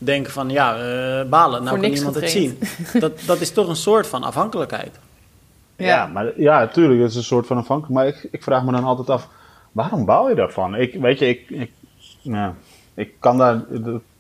denken 0.05 0.33
van 0.33 0.51
ja, 0.51 0.77
uh, 0.77 1.29
balen, 1.29 1.65
nou 1.65 1.81
kan 1.81 1.91
niemand 1.91 2.15
het 2.15 2.31
zien. 2.31 2.59
Dat, 2.99 3.21
dat 3.27 3.41
is 3.41 3.53
toch 3.53 3.69
een 3.69 3.77
soort 3.77 4.07
van 4.07 4.23
afhankelijkheid. 4.23 4.99
Ja, 5.77 5.87
ja 5.87 6.07
maar 6.07 6.41
ja, 6.41 6.59
natuurlijk, 6.59 7.01
het 7.01 7.11
is 7.11 7.17
een 7.17 7.23
soort 7.23 7.47
van 7.47 7.57
afhankelijkheid. 7.57 8.15
Maar 8.15 8.25
ik, 8.25 8.33
ik 8.33 8.43
vraag 8.43 8.65
me 8.65 8.73
dan 8.73 8.85
altijd 8.85 9.11
af, 9.11 9.29
waarom 9.73 10.05
bouw 10.05 10.29
je 10.29 10.35
daarvan? 10.35 10.75
Ik, 10.75 10.95
weet 10.95 11.19
je, 11.19 11.27
ik, 11.29 11.51
ik, 11.51 11.71
ja, 12.23 12.55
ik 12.95 13.13
kan 13.19 13.39
daar, 13.39 13.65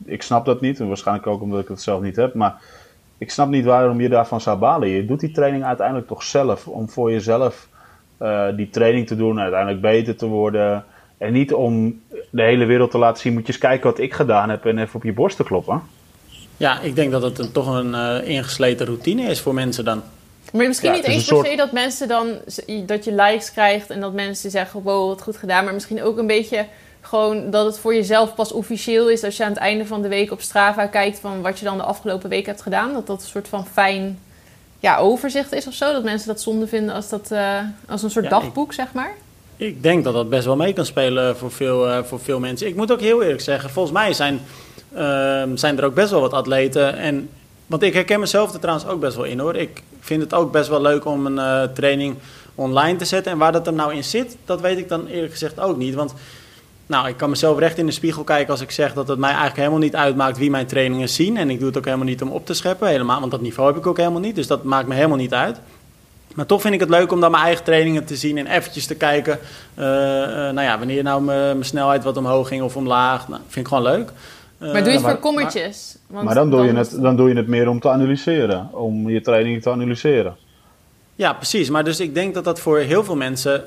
ik 0.04 0.22
snap 0.22 0.44
dat 0.44 0.60
niet. 0.60 0.80
En 0.80 0.88
waarschijnlijk 0.88 1.26
ook 1.26 1.42
omdat 1.42 1.60
ik 1.60 1.68
het 1.68 1.82
zelf 1.82 2.02
niet 2.02 2.16
heb. 2.16 2.34
Maar 2.34 2.60
ik 3.18 3.30
snap 3.30 3.48
niet 3.48 3.64
waarom 3.64 4.00
je 4.00 4.08
daarvan 4.08 4.40
zou 4.40 4.58
balen. 4.58 4.88
Je 4.88 5.06
doet 5.06 5.20
die 5.20 5.32
training 5.32 5.64
uiteindelijk 5.64 6.06
toch 6.08 6.22
zelf. 6.22 6.68
Om 6.68 6.88
voor 6.88 7.10
jezelf 7.10 7.68
uh, 8.22 8.46
die 8.56 8.70
training 8.70 9.06
te 9.06 9.16
doen, 9.16 9.40
uiteindelijk 9.40 9.80
beter 9.80 10.16
te 10.16 10.26
worden. 10.26 10.84
En 11.22 11.32
niet 11.32 11.52
om 11.52 12.00
de 12.30 12.42
hele 12.42 12.64
wereld 12.64 12.90
te 12.90 12.98
laten 12.98 13.20
zien, 13.20 13.32
moet 13.32 13.46
je 13.46 13.52
eens 13.52 13.60
kijken 13.60 13.90
wat 13.90 13.98
ik 13.98 14.12
gedaan 14.12 14.50
heb 14.50 14.66
en 14.66 14.78
even 14.78 14.94
op 14.94 15.02
je 15.02 15.12
borst 15.12 15.36
te 15.36 15.44
kloppen. 15.44 15.82
Ja, 16.56 16.80
ik 16.80 16.94
denk 16.94 17.10
dat 17.10 17.22
het 17.22 17.38
een, 17.38 17.52
toch 17.52 17.66
een 17.66 17.88
uh, 17.88 18.28
ingesleten 18.28 18.86
routine 18.86 19.22
is 19.22 19.40
voor 19.40 19.54
mensen 19.54 19.84
dan. 19.84 20.02
Maar 20.52 20.66
misschien 20.66 20.92
niet 20.92 21.04
eens 21.04 21.24
per 21.24 21.46
se 21.46 21.56
dat 21.56 21.72
mensen 21.72 22.08
dan, 22.08 22.28
dat 22.86 23.04
je 23.04 23.14
likes 23.14 23.52
krijgt 23.52 23.90
en 23.90 24.00
dat 24.00 24.12
mensen 24.12 24.50
zeggen, 24.50 24.82
wow, 24.82 25.08
wat 25.08 25.22
goed 25.22 25.36
gedaan. 25.36 25.64
Maar 25.64 25.74
misschien 25.74 26.02
ook 26.02 26.18
een 26.18 26.26
beetje 26.26 26.66
gewoon 27.00 27.50
dat 27.50 27.66
het 27.66 27.78
voor 27.78 27.94
jezelf 27.94 28.34
pas 28.34 28.52
officieel 28.52 29.10
is 29.10 29.24
als 29.24 29.36
je 29.36 29.44
aan 29.44 29.50
het 29.50 29.58
einde 29.58 29.86
van 29.86 30.02
de 30.02 30.08
week 30.08 30.30
op 30.30 30.40
Strava 30.40 30.86
kijkt 30.86 31.18
van 31.18 31.42
wat 31.42 31.58
je 31.58 31.64
dan 31.64 31.76
de 31.76 31.82
afgelopen 31.82 32.28
week 32.28 32.46
hebt 32.46 32.62
gedaan. 32.62 32.92
Dat 32.92 33.06
dat 33.06 33.22
een 33.22 33.28
soort 33.28 33.48
van 33.48 33.66
fijn 33.66 34.18
ja, 34.80 34.98
overzicht 34.98 35.52
is 35.52 35.66
of 35.66 35.74
zo. 35.74 35.92
Dat 35.92 36.04
mensen 36.04 36.28
dat 36.28 36.42
zonde 36.42 36.66
vinden 36.66 36.94
als, 36.94 37.08
dat, 37.08 37.28
uh, 37.32 37.58
als 37.88 38.02
een 38.02 38.10
soort 38.10 38.30
dagboek, 38.30 38.72
zeg 38.72 38.92
maar. 38.92 39.14
Ik 39.62 39.82
denk 39.82 40.04
dat 40.04 40.14
dat 40.14 40.28
best 40.28 40.44
wel 40.44 40.56
mee 40.56 40.72
kan 40.72 40.86
spelen 40.86 41.36
voor 41.36 41.50
veel, 41.50 41.88
uh, 41.88 42.02
voor 42.02 42.20
veel 42.20 42.40
mensen. 42.40 42.66
Ik 42.66 42.76
moet 42.76 42.92
ook 42.92 43.00
heel 43.00 43.22
eerlijk 43.22 43.40
zeggen, 43.40 43.70
volgens 43.70 43.94
mij 43.94 44.12
zijn, 44.12 44.40
uh, 44.92 45.42
zijn 45.54 45.78
er 45.78 45.84
ook 45.84 45.94
best 45.94 46.10
wel 46.10 46.20
wat 46.20 46.32
atleten. 46.32 46.96
En, 46.96 47.28
want 47.66 47.82
ik 47.82 47.94
herken 47.94 48.20
mezelf 48.20 48.52
er 48.52 48.60
trouwens 48.60 48.86
ook 48.86 49.00
best 49.00 49.16
wel 49.16 49.24
in 49.24 49.38
hoor. 49.38 49.56
Ik 49.56 49.82
vind 50.00 50.22
het 50.22 50.34
ook 50.34 50.52
best 50.52 50.68
wel 50.68 50.80
leuk 50.80 51.04
om 51.04 51.26
een 51.26 51.36
uh, 51.36 51.62
training 51.74 52.16
online 52.54 52.98
te 52.98 53.04
zetten. 53.04 53.32
En 53.32 53.38
waar 53.38 53.52
dat 53.52 53.66
er 53.66 53.72
nou 53.72 53.94
in 53.94 54.04
zit, 54.04 54.36
dat 54.44 54.60
weet 54.60 54.78
ik 54.78 54.88
dan 54.88 55.06
eerlijk 55.06 55.32
gezegd 55.32 55.60
ook 55.60 55.76
niet. 55.76 55.94
Want 55.94 56.14
nou, 56.86 57.08
ik 57.08 57.16
kan 57.16 57.30
mezelf 57.30 57.58
recht 57.58 57.78
in 57.78 57.86
de 57.86 57.92
spiegel 57.92 58.24
kijken 58.24 58.50
als 58.50 58.60
ik 58.60 58.70
zeg 58.70 58.92
dat 58.92 59.08
het 59.08 59.18
mij 59.18 59.28
eigenlijk 59.30 59.58
helemaal 59.58 59.78
niet 59.78 59.96
uitmaakt 59.96 60.38
wie 60.38 60.50
mijn 60.50 60.66
trainingen 60.66 61.08
zien. 61.08 61.36
En 61.36 61.50
ik 61.50 61.58
doe 61.58 61.68
het 61.68 61.76
ook 61.76 61.84
helemaal 61.84 62.06
niet 62.06 62.22
om 62.22 62.30
op 62.30 62.46
te 62.46 62.54
scheppen, 62.54 62.88
helemaal, 62.88 63.20
want 63.20 63.30
dat 63.30 63.40
niveau 63.40 63.68
heb 63.68 63.78
ik 63.78 63.86
ook 63.86 63.96
helemaal 63.96 64.20
niet. 64.20 64.34
Dus 64.34 64.46
dat 64.46 64.64
maakt 64.64 64.88
me 64.88 64.94
helemaal 64.94 65.16
niet 65.16 65.34
uit. 65.34 65.60
Maar 66.34 66.46
toch 66.46 66.60
vind 66.60 66.74
ik 66.74 66.80
het 66.80 66.88
leuk 66.88 67.12
om 67.12 67.20
dan 67.20 67.30
mijn 67.30 67.42
eigen 67.42 67.64
trainingen 67.64 68.04
te 68.04 68.16
zien 68.16 68.38
en 68.38 68.46
eventjes 68.46 68.86
te 68.86 68.94
kijken. 68.94 69.38
Uh, 69.78 69.84
uh, 69.84 69.90
nou 70.34 70.60
ja, 70.60 70.78
wanneer 70.78 71.02
nou 71.02 71.22
mijn 71.22 71.64
snelheid 71.64 72.04
wat 72.04 72.16
omhoog 72.16 72.48
ging 72.48 72.62
of 72.62 72.76
omlaag. 72.76 73.28
Nou, 73.28 73.40
vind 73.48 73.66
ik 73.66 73.72
gewoon 73.72 73.82
leuk. 73.92 74.12
Maar 74.58 74.72
doe 74.72 74.82
je 74.82 74.90
het 74.90 75.00
maar- 75.00 75.10
voor 75.10 75.20
kommetjes? 75.20 75.96
Want 76.06 76.24
maar 76.24 76.34
dan 76.34 76.50
doe, 76.50 76.64
je 76.64 76.72
het, 76.72 76.96
dan 77.00 77.16
doe 77.16 77.28
je 77.28 77.34
het 77.34 77.46
meer 77.46 77.68
om 77.68 77.80
te 77.80 77.90
analyseren. 77.90 78.68
Om 78.72 79.10
je 79.10 79.20
training 79.20 79.62
te 79.62 79.70
analyseren. 79.70 80.36
Ja, 81.14 81.32
precies. 81.32 81.70
Maar 81.70 81.84
dus 81.84 82.00
ik 82.00 82.14
denk 82.14 82.34
dat 82.34 82.44
dat 82.44 82.60
voor 82.60 82.78
heel 82.78 83.04
veel 83.04 83.16
mensen 83.16 83.64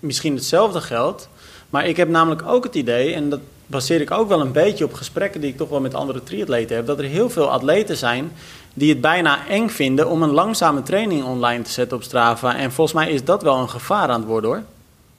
misschien 0.00 0.34
hetzelfde 0.34 0.80
geldt. 0.80 1.28
Maar 1.70 1.86
ik 1.86 1.96
heb 1.96 2.08
namelijk 2.08 2.42
ook 2.46 2.64
het 2.64 2.74
idee, 2.74 3.14
en 3.14 3.28
dat 3.30 3.40
baseer 3.68 4.00
ik 4.00 4.10
ook 4.10 4.28
wel 4.28 4.40
een 4.40 4.52
beetje 4.52 4.84
op 4.84 4.94
gesprekken 4.94 5.40
die 5.40 5.50
ik 5.50 5.56
toch 5.56 5.68
wel 5.68 5.80
met 5.80 5.94
andere 5.94 6.22
triatleten 6.22 6.76
heb, 6.76 6.86
dat 6.86 6.98
er 6.98 7.04
heel 7.04 7.30
veel 7.30 7.50
atleten 7.50 7.96
zijn 7.96 8.32
die 8.74 8.90
het 8.90 9.00
bijna 9.00 9.46
eng 9.48 9.68
vinden 9.68 10.08
om 10.08 10.22
een 10.22 10.30
langzame 10.30 10.82
training 10.82 11.24
online 11.24 11.62
te 11.62 11.70
zetten 11.70 11.96
op 11.96 12.02
Strava. 12.02 12.56
En 12.56 12.72
volgens 12.72 12.96
mij 12.96 13.10
is 13.10 13.24
dat 13.24 13.42
wel 13.42 13.58
een 13.58 13.68
gevaar 13.68 14.08
aan 14.08 14.20
het 14.20 14.28
worden 14.28 14.50
hoor. 14.50 14.62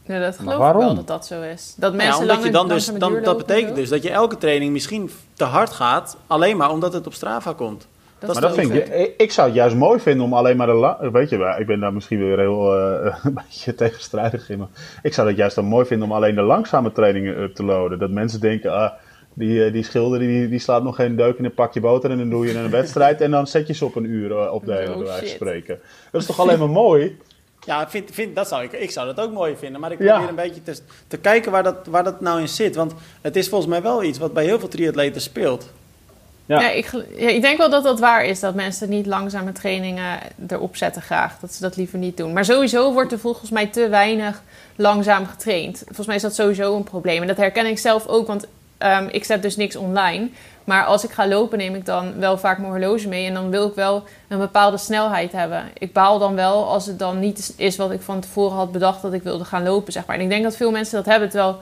Ja, 0.06 0.20
dat 0.20 0.36
geloof 0.36 0.54
ik 0.54 0.60
waarom? 0.60 0.86
wel 0.86 0.96
dat 0.96 1.08
dat 1.08 1.26
zo 1.26 1.42
is. 1.42 1.74
Dat 1.76 1.94
Nou 1.94 2.04
ja, 2.04 2.10
mensen 2.10 2.22
omdat 2.22 2.36
langer 2.36 2.46
je 2.46 2.52
dan 2.52 2.68
dus, 2.68 2.92
dan, 2.98 3.24
dat 3.24 3.38
betekent 3.38 3.76
dus 3.76 3.90
dat 3.90 4.04
je 4.04 4.10
elke 4.10 4.38
training 4.38 4.72
misschien 4.72 5.12
te 5.34 5.44
hard 5.44 5.72
gaat, 5.72 6.18
alleen 6.28 6.58
maar 6.58 6.72
omdat 6.72 6.94
het 6.94 7.08
op 7.08 7.14
Strava 7.14 7.54
komt. 7.54 7.88
Dat 8.20 8.34
Maar 8.34 8.42
dat 8.42 8.54
vind 8.54 8.74
ik, 8.74 8.88
ik, 8.88 9.14
ik 9.18 9.32
zou 9.32 9.48
het 9.48 9.56
juist 9.56 9.76
mooi 9.76 10.00
vinden 10.00 10.26
om 10.26 10.34
alleen 10.34 10.58
maar 10.58 10.68
de... 10.68 10.74
la- 10.74 11.12
Weet 11.12 11.30
je 11.30 11.38
wel, 11.38 11.60
ik 11.60 11.66
ben 11.66 11.80
daar 11.80 11.94
misschien 11.94 12.20
weer 12.20 12.40
heel 12.40 12.76
eh, 12.78 13.16
een 13.24 13.34
beetje 13.34 13.76
tegenstrijdig 13.76 14.50
in. 14.50 14.58
Maar 14.58 14.68
ik 15.04 15.14
zou 15.14 15.28
dat 15.28 15.38
juist 15.38 15.56
dan 15.56 15.66
mooi 15.66 15.86
vinden 15.86 16.08
om 16.08 16.14
alleen 16.14 16.36
de 16.36 16.42
langzame 16.42 16.92
trainingen 16.92 17.42
up 17.42 17.56
te 17.56 17.64
loaden. 17.64 18.00
Dat 18.00 18.10
mensen 18.10 18.40
denken, 18.40 18.72
ah, 18.74 18.92
die, 19.34 19.66
eh, 19.66 19.74
die 19.74 19.84
schilder 19.84 20.20
die, 20.20 20.50
die 20.50 20.60
slaat 20.60 20.84
nog 20.84 20.96
geen 20.96 21.16
deuk 21.16 21.38
in 21.38 21.46
een 21.46 21.54
pakje 21.54 21.80
boter. 21.80 22.12
En 22.12 22.18
dan 22.18 22.30
doe 22.30 22.46
je 22.46 22.54
een 22.58 22.70
wedstrijd 22.72 23.22
en 23.22 23.32
dan 23.32 23.48
zet 23.48 23.68
je 23.68 23.74
ze 23.74 23.86
op 23.86 23.96
een 23.96 24.06
uur 24.06 24.32
eh, 24.32 24.54
Oh, 24.54 24.64
bij 24.64 24.76
wijze 24.88 24.94
van 25.06 25.16
shit. 25.18 25.30
spreken. 25.30 25.80
Dat 26.12 26.22
is 26.22 26.28
toch 26.28 26.40
alleen 26.40 26.60
maar 26.60 26.70
mooi? 26.70 27.18
Ja, 27.66 27.90
vind, 27.90 28.10
vind, 28.12 28.36
dat 28.36 28.48
zou 28.48 28.64
ik, 28.64 28.72
ik 28.72 28.92
zou 28.92 29.14
dat 29.14 29.26
ook 29.26 29.34
mooi 29.34 29.56
vinden. 29.58 29.82
Maar 29.82 29.92
ik 29.92 30.00
Ja. 30.02 30.12
probeer 30.12 30.30
een 30.30 30.36
beetje 30.36 30.62
te, 30.64 30.80
te 31.08 31.18
kijken 31.18 31.52
waar 31.52 31.64
dat, 31.64 31.76
waar 31.90 32.04
dat 32.04 32.22
nou 32.22 32.40
in 32.40 32.48
zit. 32.50 32.76
Want 32.76 32.94
het 33.22 33.36
is 33.36 33.50
volgens 33.50 33.70
mij 33.72 33.82
wel 33.82 34.04
iets 34.04 34.18
wat 34.20 34.34
bij 34.34 34.44
heel 34.44 34.60
veel 34.60 34.68
triatleten 34.68 35.22
speelt. 35.22 35.72
Ja. 36.58 36.70
Ik, 36.70 36.92
ja, 37.16 37.30
ik 37.30 37.42
denk 37.42 37.58
wel 37.58 37.70
dat 37.70 37.84
dat 37.84 38.00
waar 38.00 38.26
is. 38.26 38.40
Dat 38.40 38.56
mensen 38.56 38.90
niet 38.90 39.06
langzame 39.06 39.52
trainingen 39.52 40.20
erop 40.48 40.76
zetten 40.76 41.02
graag. 41.02 41.40
Dat 41.40 41.54
ze 41.54 41.62
dat 41.62 41.76
liever 41.76 41.98
niet 41.98 42.18
doen. 42.18 42.34
Maar 42.34 42.46
sowieso 42.46 42.94
wordt 42.94 43.12
er 43.12 43.20
volgens 43.20 43.50
mij 43.50 43.68
te 43.68 43.88
weinig 43.88 44.42
langzaam 44.76 45.26
getraind. 45.26 45.82
Volgens 45.86 46.08
mij 46.08 46.16
is 46.16 46.22
dat 46.22 46.36
sowieso 46.36 46.76
een 46.76 46.84
probleem. 46.84 47.22
En 47.22 47.28
dat 47.28 47.38
herken 47.38 47.66
ik 47.66 47.80
zelf 47.80 48.08
ook. 48.08 48.28
Want 48.28 48.46
ehm, 48.78 49.08
ik 49.12 49.24
zet 49.24 49.42
dus 49.42 49.56
niks 49.56 49.76
online. 49.76 50.30
Maar 50.64 50.86
als 50.86 51.04
ik 51.04 51.10
ga 51.10 51.28
lopen 51.28 51.58
neem 51.58 51.76
ik 51.76 51.86
dan 51.86 52.20
wel 52.20 52.38
vaak 52.38 52.58
mijn 52.58 52.72
horloge 52.72 53.08
mee. 53.08 53.26
En 53.26 53.34
dan 53.34 53.50
wil 53.50 53.68
ik 53.68 53.76
wel 53.76 54.04
een 54.28 54.40
bepaalde 54.40 54.78
snelheid 54.78 55.32
hebben. 55.32 55.64
Ik 55.78 55.94
baal 55.94 56.20
dan 56.20 56.36
wel 56.36 56.68
als 56.68 56.86
het 56.86 57.00
dan 57.00 57.20
niet 57.20 57.54
is 57.58 57.76
wat 57.76 57.92
ik 57.92 58.02
van 58.02 58.20
tevoren 58.20 58.58
had 58.58 58.72
bedacht 58.72 59.02
dat 59.02 59.14
ik 59.14 59.24
wilde 59.24 59.46
gaan 59.46 59.64
lopen. 59.64 59.94
Zeg 59.94 60.06
maar. 60.06 60.16
En 60.16 60.22
ik 60.22 60.30
denk 60.30 60.44
dat 60.44 60.56
veel 60.56 60.72
mensen 60.72 60.96
dat 60.96 61.06
hebben. 61.06 61.30
Terwijl 61.30 61.58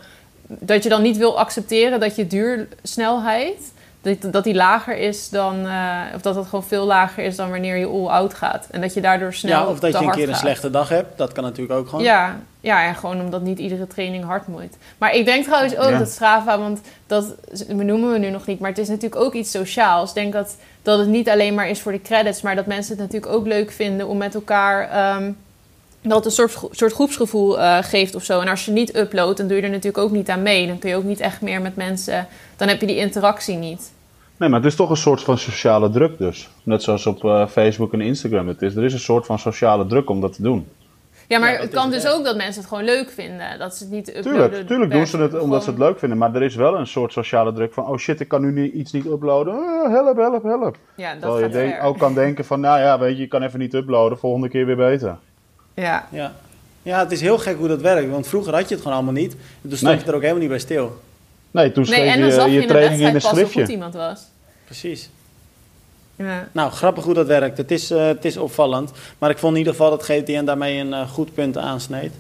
dat 0.47 0.83
je 0.83 0.89
dan 0.89 1.01
niet 1.01 1.17
wil 1.17 1.39
accepteren 1.39 1.99
dat 1.99 2.15
je 2.15 2.27
duursnelheid 2.27 3.75
dat, 4.15 4.33
dat 4.33 4.43
die 4.43 4.55
lager 4.55 4.97
is 4.97 5.29
dan, 5.29 5.65
eh, 5.65 5.99
of 6.15 6.21
dat 6.21 6.35
het 6.35 6.45
gewoon 6.47 6.63
veel 6.63 6.85
lager 6.85 7.23
is 7.23 7.35
dan 7.35 7.49
wanneer 7.49 7.75
je 7.77 7.85
all-out 7.85 8.33
gaat. 8.33 8.67
En 8.71 8.81
dat 8.81 8.93
je 8.93 9.01
daardoor 9.01 9.33
snel 9.33 9.51
Ja, 9.63 9.67
of 9.67 9.79
dat 9.79 9.91
te 9.91 9.97
je 9.99 10.05
een 10.05 10.11
keer 10.11 10.29
een 10.29 10.35
slechte 10.35 10.69
dag 10.69 10.89
hebt. 10.89 11.17
Dat 11.17 11.31
kan 11.31 11.43
natuurlijk 11.43 11.79
ook 11.79 11.87
gewoon. 11.89 12.03
Ja, 12.03 12.35
ja, 12.59 12.85
en 12.85 12.95
gewoon 12.95 13.21
omdat 13.21 13.41
niet 13.41 13.59
iedere 13.59 13.87
training 13.87 14.23
hard 14.23 14.47
moet. 14.47 14.75
Maar 14.97 15.13
ik 15.15 15.25
denk 15.25 15.45
trouwens 15.45 15.75
ook 15.77 15.89
Ja. 15.89 15.97
dat 15.97 16.09
Strava, 16.09 16.59
want 16.59 16.81
dat 17.07 17.35
benoemen 17.67 18.11
we 18.11 18.17
nu 18.17 18.29
nog 18.29 18.45
niet, 18.45 18.59
maar 18.59 18.69
het 18.69 18.79
is 18.79 18.87
natuurlijk 18.87 19.21
ook 19.21 19.33
iets 19.33 19.51
sociaals. 19.51 20.09
Ik 20.09 20.15
denk 20.15 20.33
dat, 20.33 20.55
dat 20.81 20.99
het 20.99 21.07
niet 21.07 21.29
alleen 21.29 21.53
maar 21.53 21.69
is 21.69 21.81
voor 21.81 21.91
de 21.91 22.01
credits, 22.01 22.41
maar 22.41 22.55
dat 22.55 22.65
mensen 22.65 22.91
het 22.91 23.01
natuurlijk 23.01 23.31
ook 23.33 23.47
leuk 23.47 23.71
vinden 23.71 24.07
om 24.07 24.17
met 24.17 24.35
elkaar. 24.35 24.89
ehm, 24.89 25.31
dat 26.01 26.15
het 26.15 26.25
een 26.25 26.31
soort, 26.31 26.57
soort 26.71 26.93
groepsgevoel 26.93 27.59
eh, 27.59 27.77
geeft 27.81 28.15
of 28.15 28.23
zo. 28.23 28.39
En 28.39 28.47
als 28.47 28.65
je 28.65 28.71
niet 28.71 28.95
uploadt, 28.95 29.37
dan 29.37 29.47
doe 29.47 29.57
je 29.57 29.63
er 29.63 29.69
natuurlijk 29.69 29.97
ook 30.03 30.11
niet 30.11 30.29
aan 30.29 30.41
mee. 30.41 30.67
Dan 30.67 30.79
kun 30.79 30.89
je 30.89 30.95
ook 30.95 31.03
niet 31.03 31.19
echt 31.19 31.41
meer 31.41 31.61
met 31.61 31.75
mensen. 31.75 32.27
Dan 32.57 32.67
heb 32.67 32.79
je 32.81 32.87
die 32.87 32.97
interactie 32.97 33.55
niet. 33.55 33.91
Nee, 34.37 34.49
maar 34.49 34.59
het 34.59 34.67
is 34.69 34.75
toch 34.75 34.89
een 34.89 34.97
soort 34.97 35.21
van 35.21 35.37
sociale 35.37 35.89
druk 35.89 36.17
dus. 36.17 36.49
Net 36.63 36.83
zoals 36.83 37.05
op 37.05 37.23
eh, 37.25 37.47
Facebook 37.47 37.93
en 37.93 38.01
Instagram 38.01 38.47
het 38.47 38.61
is. 38.61 38.75
Er 38.75 38.83
is 38.83 38.93
een 38.93 38.99
soort 38.99 39.25
van 39.25 39.39
sociale 39.39 39.85
druk 39.87 40.09
om 40.09 40.21
dat 40.21 40.33
te 40.33 40.41
doen. 40.41 40.67
Ja, 41.27 41.39
maar 41.39 41.53
Ja, 41.53 41.59
het 41.59 41.69
kan 41.73 41.89
dus 41.91 42.03
echt. 42.03 42.13
ook 42.13 42.23
dat 42.25 42.35
mensen 42.35 42.61
het 42.61 42.69
gewoon 42.69 42.83
leuk 42.83 43.09
vinden. 43.11 43.59
Dat 43.59 43.75
ze 43.75 43.83
het 43.83 43.93
niet 43.93 44.07
uploaden. 44.15 44.31
Tuurlijk, 44.49 44.67
tuurlijk 44.67 44.91
doen 44.91 45.07
ze 45.07 45.17
het 45.17 45.39
omdat 45.39 45.63
ze 45.63 45.69
het 45.69 45.79
leuk 45.79 45.99
vinden. 45.99 46.17
Maar 46.17 46.35
er 46.35 46.43
is 46.43 46.55
wel 46.55 46.77
een 46.77 46.87
soort 46.87 47.11
sociale 47.13 47.53
druk 47.53 47.73
van... 47.73 47.87
Oh 47.87 47.97
shit, 47.97 48.19
ik 48.19 48.27
kan 48.27 48.41
nu 48.41 48.51
niet, 48.61 48.73
iets 48.73 48.91
niet 48.91 49.05
uploaden. 49.05 49.53
Ah, 49.53 49.89
help, 49.91 50.17
help, 50.17 50.43
help. 50.43 50.77
Ja, 50.95 51.11
dat 51.11 51.19
Terwijl 51.21 51.37
je 51.37 51.43
gaat 51.43 51.53
denk- 51.53 51.73
ver. 51.73 51.81
ook 51.83 51.97
kan 51.97 52.13
denken 52.23 52.45
van... 52.45 52.59
Nou 52.59 52.79
ja, 52.79 52.99
weet 52.99 53.15
je, 53.15 53.21
je 53.21 53.27
kan 53.27 53.41
even 53.43 53.59
niet 53.59 53.73
uploaden. 53.73 54.17
Volgende 54.17 54.49
keer 54.49 54.65
weer 54.65 54.75
beter. 54.75 55.17
Ja. 55.73 56.07
Ja. 56.11 56.33
ja, 56.81 56.99
het 56.99 57.11
is 57.11 57.21
heel 57.21 57.37
gek 57.37 57.57
hoe 57.57 57.67
dat 57.67 57.81
werkt. 57.81 58.09
Want 58.09 58.27
vroeger 58.27 58.53
had 58.53 58.67
je 58.67 58.73
het 58.73 58.83
gewoon 58.83 58.97
allemaal 58.97 59.13
niet. 59.21 59.33
En 59.33 59.69
toen 59.69 59.77
stond 59.77 59.91
Nee. 59.91 60.01
je 60.03 60.07
er 60.09 60.15
ook 60.15 60.21
helemaal 60.21 60.41
niet 60.41 60.49
bij 60.51 60.59
stil. 60.59 60.97
Nee, 61.51 61.71
toen 61.71 61.85
schreef 61.85 62.33
zag 62.33 62.45
je 62.45 62.51
je 62.51 62.55
je 62.55 62.61
in 62.61 62.67
de 62.67 62.73
training 62.73 63.01
in 63.01 63.05
een 63.05 63.11
hoe 63.11 63.21
goed 63.21 63.37
schriftje. 63.37 63.67
iemand 63.67 63.93
was. 63.93 64.21
Precies. 64.65 65.09
Ja. 66.15 66.47
Nou, 66.51 66.71
grappig 66.71 67.03
hoe 67.03 67.13
dat 67.13 67.27
werkt. 67.27 67.57
Het 67.57 67.71
is, 67.71 67.91
eh, 67.91 68.05
het 68.05 68.25
is 68.25 68.37
opvallend. 68.37 68.91
Maar 69.17 69.29
ik 69.29 69.37
vond 69.37 69.53
in 69.53 69.57
ieder 69.57 69.73
geval 69.73 69.89
dat 69.89 70.03
GTN 70.03 70.45
daarmee 70.45 70.79
een 70.79 70.93
eh, 70.93 71.09
goed 71.09 71.33
punt 71.33 71.57
aansneed. 71.57 72.11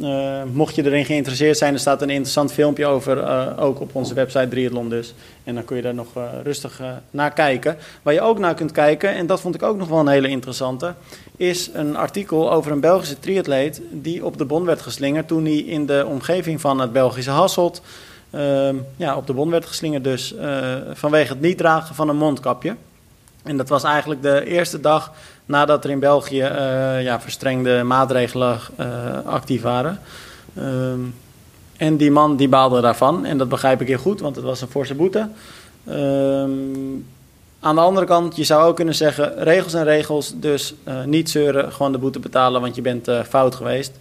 Eh, 0.00 0.42
mocht 0.52 0.74
je 0.74 0.84
erin 0.84 1.04
geïnteresseerd 1.04 1.58
zijn, 1.58 1.74
er 1.74 1.80
staat 1.80 2.02
een 2.02 2.10
interessant 2.10 2.52
filmpje 2.52 2.86
over, 2.86 3.18
eh, 3.18 3.46
ook 3.58 3.80
op 3.80 3.94
onze 3.94 4.14
website 4.14 4.48
Triathlon 4.48 4.88
dus. 4.88 5.14
En 5.44 5.54
dan 5.54 5.64
kun 5.64 5.76
je 5.76 5.82
daar 5.82 5.94
nog 5.94 6.16
eh, 6.16 6.22
rustig 6.42 6.80
eh, 6.80 6.86
naar 7.10 7.32
kijken. 7.32 7.76
Waar 8.02 8.14
je 8.14 8.20
ook 8.20 8.38
naar 8.38 8.54
kunt 8.54 8.72
kijken, 8.72 9.14
en 9.14 9.26
dat 9.26 9.40
vond 9.40 9.54
ik 9.54 9.62
ook 9.62 9.76
nog 9.76 9.88
wel 9.88 9.98
een 9.98 10.08
hele 10.08 10.28
interessante, 10.28 10.94
is 11.36 11.70
een 11.72 11.96
artikel 11.96 12.52
over 12.52 12.72
een 12.72 12.80
Belgische 12.80 13.18
triatleet 13.18 13.80
die 13.90 14.24
op 14.24 14.38
de 14.38 14.44
bon 14.44 14.64
werd 14.64 14.80
geslingerd 14.80 15.28
toen 15.28 15.44
hij 15.44 15.56
in 15.58 15.86
de 15.86 16.06
omgeving 16.08 16.60
van 16.60 16.80
het 16.80 16.92
Belgische 16.92 17.30
Hasselt 17.30 17.82
ja, 18.96 19.16
op 19.16 19.26
de 19.26 19.32
bon 19.32 19.50
werd 19.50 19.66
geslingerd 19.66 20.04
dus 20.04 20.34
eh, 20.34 20.76
vanwege 20.92 21.32
het 21.32 21.40
niet 21.40 21.58
dragen 21.58 21.94
van 21.94 22.08
een 22.08 22.16
mondkapje. 22.16 22.76
En 23.42 23.56
dat 23.56 23.68
was 23.68 23.84
eigenlijk 23.84 24.22
de 24.22 24.44
eerste 24.44 24.80
dag 24.80 25.12
nadat 25.44 25.84
er 25.84 25.90
in 25.90 25.98
België 25.98 26.40
eh, 26.40 27.02
ja, 27.02 27.20
verstrengde 27.20 27.82
maatregelen 27.82 28.58
eh, 28.76 28.86
actief 29.24 29.62
waren. 29.62 30.00
Ehm, 30.56 31.00
en 31.76 31.96
die 31.96 32.10
man 32.10 32.36
die 32.36 32.48
baalde 32.48 32.80
daarvan. 32.80 33.24
En 33.24 33.38
dat 33.38 33.48
begrijp 33.48 33.80
ik 33.80 33.86
heel 33.86 33.98
goed, 33.98 34.20
want 34.20 34.36
het 34.36 34.44
was 34.44 34.60
een 34.60 34.68
forse 34.68 34.94
boete. 34.94 35.28
Ehm, 35.86 36.50
aan 37.60 37.74
de 37.74 37.80
andere 37.80 38.06
kant, 38.06 38.36
je 38.36 38.44
zou 38.44 38.64
ook 38.68 38.76
kunnen 38.76 38.94
zeggen, 38.94 39.42
regels 39.42 39.74
en 39.74 39.84
regels. 39.84 40.32
Dus 40.36 40.74
niet 41.04 41.30
zeuren, 41.30 41.72
gewoon 41.72 41.92
de 41.92 41.98
boete 41.98 42.18
betalen, 42.18 42.60
want 42.60 42.74
je 42.74 42.82
bent 42.82 43.10
fout 43.28 43.54
geweest. 43.54 43.92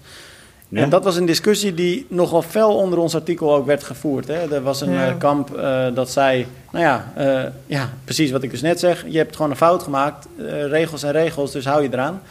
Ja. 0.71 0.81
En 0.81 0.89
dat 0.89 1.03
was 1.03 1.15
een 1.15 1.25
discussie 1.25 1.73
die 1.73 2.05
nogal 2.09 2.41
fel 2.41 2.75
onder 2.75 2.99
ons 2.99 3.15
artikel 3.15 3.53
ook 3.55 3.65
werd 3.65 3.83
gevoerd. 3.83 4.27
Hè. 4.27 4.53
Er 4.55 4.61
was 4.63 4.81
een 4.81 4.91
Ja. 4.91 5.07
eh, 5.07 5.17
kamp 5.17 5.55
eh, 5.57 5.85
dat 5.93 6.09
zei, 6.11 6.47
nou 6.71 6.85
ja, 6.85 7.11
eh, 7.15 7.51
ja, 7.65 7.89
precies 8.03 8.31
wat 8.31 8.43
ik 8.43 8.51
dus 8.51 8.61
net 8.61 8.79
zeg. 8.79 9.05
Je 9.07 9.17
hebt 9.17 9.35
gewoon 9.35 9.51
een 9.51 9.57
fout 9.57 9.83
gemaakt, 9.83 10.27
eh, 10.37 10.65
regels 10.67 11.03
en 11.03 11.11
regels, 11.11 11.51
dus 11.51 11.65
hou 11.65 11.81
je 11.83 11.89
eraan. 11.91 12.21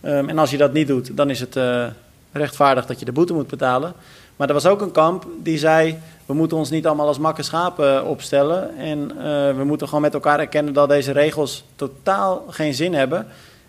Ehm, 0.00 0.28
en 0.28 0.38
als 0.38 0.50
je 0.50 0.56
dat 0.56 0.72
niet 0.72 0.86
doet, 0.86 1.16
dan 1.16 1.30
is 1.30 1.40
het 1.40 1.56
eh, 1.56 1.84
rechtvaardig 2.32 2.86
dat 2.86 2.98
je 2.98 3.04
de 3.04 3.12
boete 3.12 3.32
moet 3.32 3.46
betalen. 3.48 3.92
Maar 4.36 4.48
er 4.48 4.54
was 4.54 4.66
ook 4.66 4.80
een 4.80 4.92
kamp 4.92 5.26
die 5.42 5.58
zei, 5.58 5.98
we 6.26 6.34
moeten 6.34 6.56
ons 6.56 6.70
niet 6.70 6.86
allemaal 6.86 7.06
als 7.06 7.18
makke 7.18 7.42
schapen 7.42 8.04
opstellen. 8.06 8.76
En 8.78 9.10
eh, 9.18 9.56
we 9.56 9.64
moeten 9.64 9.86
gewoon 9.86 10.02
met 10.02 10.14
elkaar 10.14 10.38
erkennen 10.38 10.72
dat 10.72 10.88
deze 10.88 11.12
regels 11.12 11.64
totaal 11.76 12.44
geen 12.48 12.74
zin 12.74 12.94
hebben. 12.94 13.26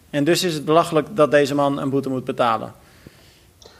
En 0.10 0.24
dus 0.24 0.44
is 0.44 0.54
het 0.54 0.66
belachelijk 0.66 1.08
dat 1.14 1.32
deze 1.32 1.56
man 1.56 1.80
een 1.80 1.90
boete 1.90 2.10
moet 2.10 2.26
betalen. 2.26 2.72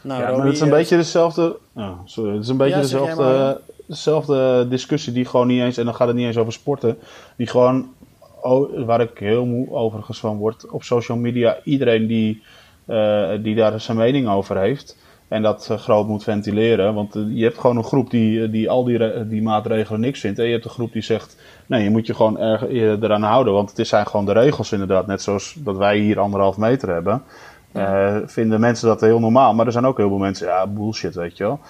Nou, 0.04 0.22
ja, 0.22 0.36
maar 0.36 0.44
het 0.44 0.54
is 0.54 0.60
een 0.60 0.66
eh, 0.66 0.72
beetje 0.72 0.96
dezelfde... 0.96 1.56
Oh, 1.74 1.98
sorry, 2.04 2.32
het 2.32 2.42
is 2.42 2.48
een 2.48 2.56
beetje 2.56 2.74
Ja, 2.74 2.80
dezelfde, 2.80 3.22
maar. 3.22 3.56
dezelfde 3.86 4.66
discussie 4.68 5.12
die 5.12 5.24
gewoon 5.24 5.46
niet 5.46 5.60
eens... 5.60 5.76
En 5.76 5.84
dan 5.84 5.94
gaat 5.94 6.06
het 6.06 6.16
niet 6.16 6.26
eens 6.26 6.36
over 6.36 6.52
sporten. 6.52 6.98
Die 7.36 7.46
gewoon, 7.46 7.92
oh, 8.42 8.86
waar 8.86 9.00
ik 9.00 9.18
heel 9.18 9.46
moe 9.46 9.70
overigens 9.70 10.18
van 10.18 10.36
word... 10.36 10.70
Op 10.70 10.82
social 10.82 11.18
media, 11.18 11.58
iedereen 11.64 12.06
die, 12.06 12.42
eh, 12.86 13.30
die 13.42 13.54
daar 13.54 13.80
zijn 13.80 13.96
mening 13.96 14.28
over 14.28 14.58
heeft... 14.58 14.96
En 15.28 15.42
dat 15.42 15.68
eh, 15.70 15.78
groot 15.78 16.06
moet 16.06 16.22
ventileren. 16.22 16.94
Want 16.94 17.14
je 17.28 17.44
hebt 17.44 17.58
gewoon 17.58 17.76
een 17.76 17.84
groep 17.84 18.10
die, 18.10 18.50
die 18.50 18.70
al 18.70 18.84
die, 18.84 19.26
die 19.28 19.42
maatregelen 19.42 20.00
niks 20.00 20.20
vindt. 20.20 20.38
En 20.38 20.44
je 20.44 20.52
hebt 20.52 20.64
een 20.64 20.70
groep 20.70 20.92
die 20.92 21.02
zegt: 21.02 21.36
nee, 21.66 21.82
je 21.82 21.90
moet 21.90 22.06
je 22.06 22.14
gewoon 22.14 22.38
erg, 22.38 22.60
je 22.60 22.98
eraan 23.00 23.22
houden. 23.22 23.52
Want 23.52 23.76
het 23.76 23.86
zijn 23.86 24.06
gewoon 24.06 24.26
de 24.26 24.32
regels, 24.32 24.72
inderdaad. 24.72 25.06
Net 25.06 25.22
zoals 25.22 25.56
dat 25.58 25.76
wij 25.76 25.98
hier 25.98 26.20
anderhalf 26.20 26.56
meter 26.56 26.88
hebben. 26.88 27.22
Eh, 27.74 28.16
vinden 28.26 28.60
mensen 28.60 28.88
dat 28.88 29.00
heel 29.00 29.20
normaal. 29.20 29.54
Maar 29.54 29.66
er 29.66 29.72
zijn 29.72 29.86
ook 29.86 29.96
heel 29.96 30.08
veel 30.08 30.18
mensen, 30.18 30.46
ja, 30.46 30.66
bullshit, 30.66 31.14
weet 31.14 31.36
je 31.36 31.44
wel. 31.44 31.60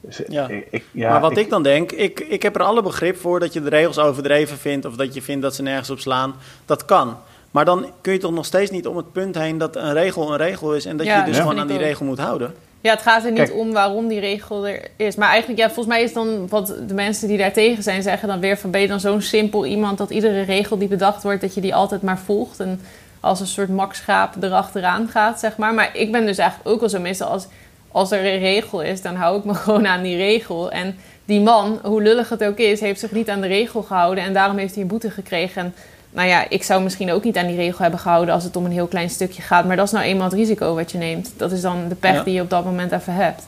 Dus, 0.00 0.20
Ja. 0.28 0.48
ik, 0.48 0.66
ik- 0.70 0.84
ja, 0.90 1.10
maar 1.10 1.20
wat 1.20 1.30
ik, 1.30 1.38
ik- 1.38 1.50
dan 1.50 1.62
denk, 1.62 1.92
ik, 1.92 2.20
ik 2.20 2.42
heb 2.42 2.54
er 2.54 2.62
alle 2.62 2.82
begrip 2.82 3.16
voor 3.16 3.40
dat 3.40 3.52
je 3.52 3.62
de 3.62 3.68
regels 3.68 3.98
overdreven 3.98 4.56
vindt 4.58 4.86
of 4.86 4.96
dat 4.96 5.14
je 5.14 5.22
vindt 5.22 5.42
dat 5.42 5.54
ze 5.54 5.62
nergens 5.62 5.90
op 5.90 5.98
slaan. 5.98 6.34
Dat 6.66 6.84
kan. 6.84 7.16
Maar 7.50 7.64
dan 7.64 7.86
kun 8.00 8.12
je 8.12 8.18
toch 8.18 8.32
nog 8.32 8.44
steeds 8.44 8.70
niet 8.70 8.86
om 8.86 8.96
het 8.96 9.12
punt 9.12 9.34
heen 9.38 9.58
dat 9.58 9.76
een 9.76 9.92
regel 9.92 10.30
een 10.30 10.36
regel 10.36 10.74
is 10.74 10.84
en 10.86 10.96
dat 10.96 11.06
Ja, 11.06 11.18
je 11.18 11.24
dus 11.24 11.36
ja. 11.36 11.42
gewoon 11.42 11.58
aan 11.58 11.66
die 11.66 11.78
regel 11.78 12.06
moet 12.06 12.18
houden. 12.18 12.54
Ja, 12.80 12.90
het 12.90 13.02
gaat 13.02 13.24
er 13.24 13.30
niet 13.30 13.38
Kijk. 13.40 13.54
om 13.54 13.72
waarom 13.72 14.08
die 14.08 14.20
regel 14.20 14.66
er 14.66 14.88
is. 14.96 15.16
Maar 15.16 15.28
eigenlijk, 15.28 15.58
ja, 15.60 15.66
volgens 15.66 15.86
mij 15.86 16.02
is 16.02 16.12
dan 16.12 16.48
wat 16.48 16.74
de 16.86 16.94
mensen 16.94 17.28
die 17.28 17.38
daar 17.38 17.52
tegen 17.52 17.82
zijn, 17.82 18.02
zeggen 18.02 18.28
dan 18.28 18.40
weer 18.40 18.56
van 18.58 18.70
ben 18.70 18.80
je 18.80 18.86
dan 18.88 19.00
zo'n 19.00 19.20
simpel 19.20 19.66
iemand 19.66 19.98
dat 19.98 20.10
iedere 20.10 20.42
regel 20.42 20.78
die 20.78 20.88
bedacht 20.88 21.22
wordt, 21.22 21.40
dat 21.40 21.54
je 21.54 21.60
die 21.60 21.74
altijd 21.74 22.02
maar 22.02 22.18
volgt. 22.18 22.60
En 22.60 22.80
als 23.24 23.40
een 23.40 23.46
soort 23.46 23.68
makschaap 23.68 24.42
erachteraan 24.42 25.08
gaat, 25.08 25.38
zeg 25.40 25.56
maar. 25.56 25.74
Maar 25.74 25.90
ik 25.92 26.12
ben 26.12 26.26
dus 26.26 26.38
eigenlijk 26.38 26.70
ook 26.70 26.80
wel 26.80 26.88
zo 26.88 27.00
meestal 27.00 27.28
als, 27.28 27.46
als 27.92 28.10
er 28.10 28.18
een 28.18 28.38
regel 28.38 28.80
is, 28.82 29.02
dan 29.02 29.14
hou 29.14 29.38
ik 29.38 29.44
me 29.44 29.54
gewoon 29.64 29.86
aan 29.86 30.02
die 30.02 30.16
regel. 30.16 30.70
En 30.70 30.96
die 31.24 31.40
man, 31.40 31.78
hoe 31.82 32.02
lullig 32.02 32.28
het 32.28 32.44
ook 32.44 32.58
is, 32.58 32.80
heeft 32.80 33.00
zich 33.00 33.12
niet 33.12 33.30
aan 33.30 33.40
de 33.40 33.46
regel 33.46 33.82
gehouden. 33.82 34.24
En 34.24 34.32
daarom 34.32 34.56
heeft 34.56 34.72
hij 34.74 34.82
een 34.82 34.88
boete 34.88 35.10
gekregen. 35.10 35.62
En 35.62 35.74
nou 36.10 36.28
ja, 36.28 36.46
ik 36.48 36.62
zou 36.62 36.82
misschien 36.82 37.12
ook 37.12 37.24
niet 37.24 37.36
aan 37.36 37.46
die 37.46 37.56
regel 37.56 37.78
hebben 37.78 38.00
gehouden 38.00 38.34
als 38.34 38.44
het 38.44 38.56
om 38.56 38.64
een 38.64 38.72
heel 38.72 38.86
klein 38.86 39.10
stukje 39.10 39.42
gaat. 39.42 39.64
Maar 39.64 39.76
dat 39.76 39.86
is 39.86 39.92
nou 39.92 40.04
eenmaal 40.04 40.24
het 40.24 40.34
risico 40.38 40.74
wat 40.74 40.92
je 40.92 40.98
neemt. 40.98 41.32
Dat 41.36 41.52
is 41.52 41.60
dan 41.60 41.88
de 41.88 41.94
pech 41.94 42.14
Ja. 42.14 42.22
die 42.22 42.34
je 42.34 42.40
op 42.40 42.50
dat 42.50 42.64
moment 42.64 42.92
even 42.92 43.14
hebt. 43.14 43.46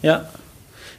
Ja. 0.00 0.24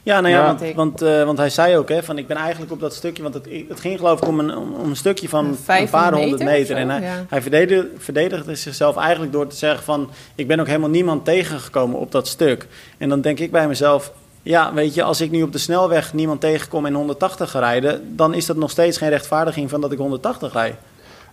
Ja, 0.04 0.20
nou 0.20 0.34
ja, 0.34 0.40
Ja. 0.40 0.46
want, 0.46 0.74
want, 0.74 1.02
eh, 1.02 1.24
want 1.24 1.38
hij 1.38 1.50
zei 1.50 1.76
ook, 1.76 1.88
hè, 1.88 2.02
van 2.02 2.18
ik 2.18 2.26
ben 2.26 2.36
eigenlijk 2.36 2.72
op 2.72 2.80
dat 2.80 2.94
stukje, 2.94 3.22
want 3.22 3.34
het, 3.34 3.48
het 3.68 3.80
ging 3.80 3.98
geloof 3.98 4.20
ik 4.20 4.28
om 4.28 4.38
een, 4.38 4.56
om, 4.56 4.74
een 4.88 4.96
stukje 4.96 5.28
van 5.28 5.44
een 5.46 5.54
500 5.56 5.90
paar 5.90 6.12
honderd 6.20 6.42
meter 6.42 6.46
of 6.46 6.52
meter. 6.52 6.76
zo, 6.76 6.82
En 6.82 6.90
hij, 6.90 7.00
ja. 7.02 7.24
hij 7.28 7.42
verdedigde, 7.42 7.90
verdedigde 7.98 8.54
zichzelf 8.54 8.96
eigenlijk 8.96 9.32
door 9.32 9.46
te 9.46 9.56
zeggen 9.56 9.84
van, 9.84 10.10
ik 10.34 10.46
ben 10.46 10.60
ook 10.60 10.66
helemaal 10.66 10.88
niemand 10.90 11.24
tegengekomen 11.24 11.98
op 11.98 12.12
dat 12.12 12.26
stuk. 12.26 12.66
En 12.98 13.08
dan 13.08 13.20
denk 13.20 13.38
ik 13.38 13.50
bij 13.50 13.68
mezelf, 13.68 14.12
ja, 14.42 14.74
weet 14.74 14.94
je, 14.94 15.02
als 15.02 15.20
ik 15.20 15.30
nu 15.30 15.42
op 15.42 15.52
de 15.52 15.58
snelweg 15.58 16.12
niemand 16.12 16.40
tegenkom 16.40 16.86
en 16.86 16.94
180 16.94 17.50
ga 17.50 17.58
rijden, 17.58 18.16
dan 18.16 18.34
is 18.34 18.46
dat 18.46 18.56
nog 18.56 18.70
steeds 18.70 18.98
geen 18.98 19.08
rechtvaardiging 19.10 19.70
van 19.70 19.80
dat 19.80 19.92
ik 19.92 19.98
180 19.98 20.52
rijd. 20.52 20.74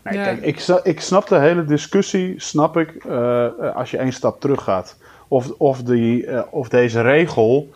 Nee, 0.03 0.13
Ja. 0.17 0.23
kijk, 0.23 0.41
ik, 0.41 0.67
ik 0.83 1.01
snap 1.01 1.27
de 1.27 1.39
hele 1.39 1.65
discussie, 1.65 2.33
snap 2.37 2.77
ik, 2.77 2.93
eh, 3.09 3.47
als 3.75 3.91
je 3.91 3.97
één 3.97 4.13
stap 4.13 4.39
terug 4.41 4.63
gaat. 4.63 4.95
Of, 5.27 5.49
of, 5.57 5.81
die, 5.83 6.25
eh, 6.25 6.41
of 6.49 6.67
deze 6.69 7.01
regel 7.01 7.69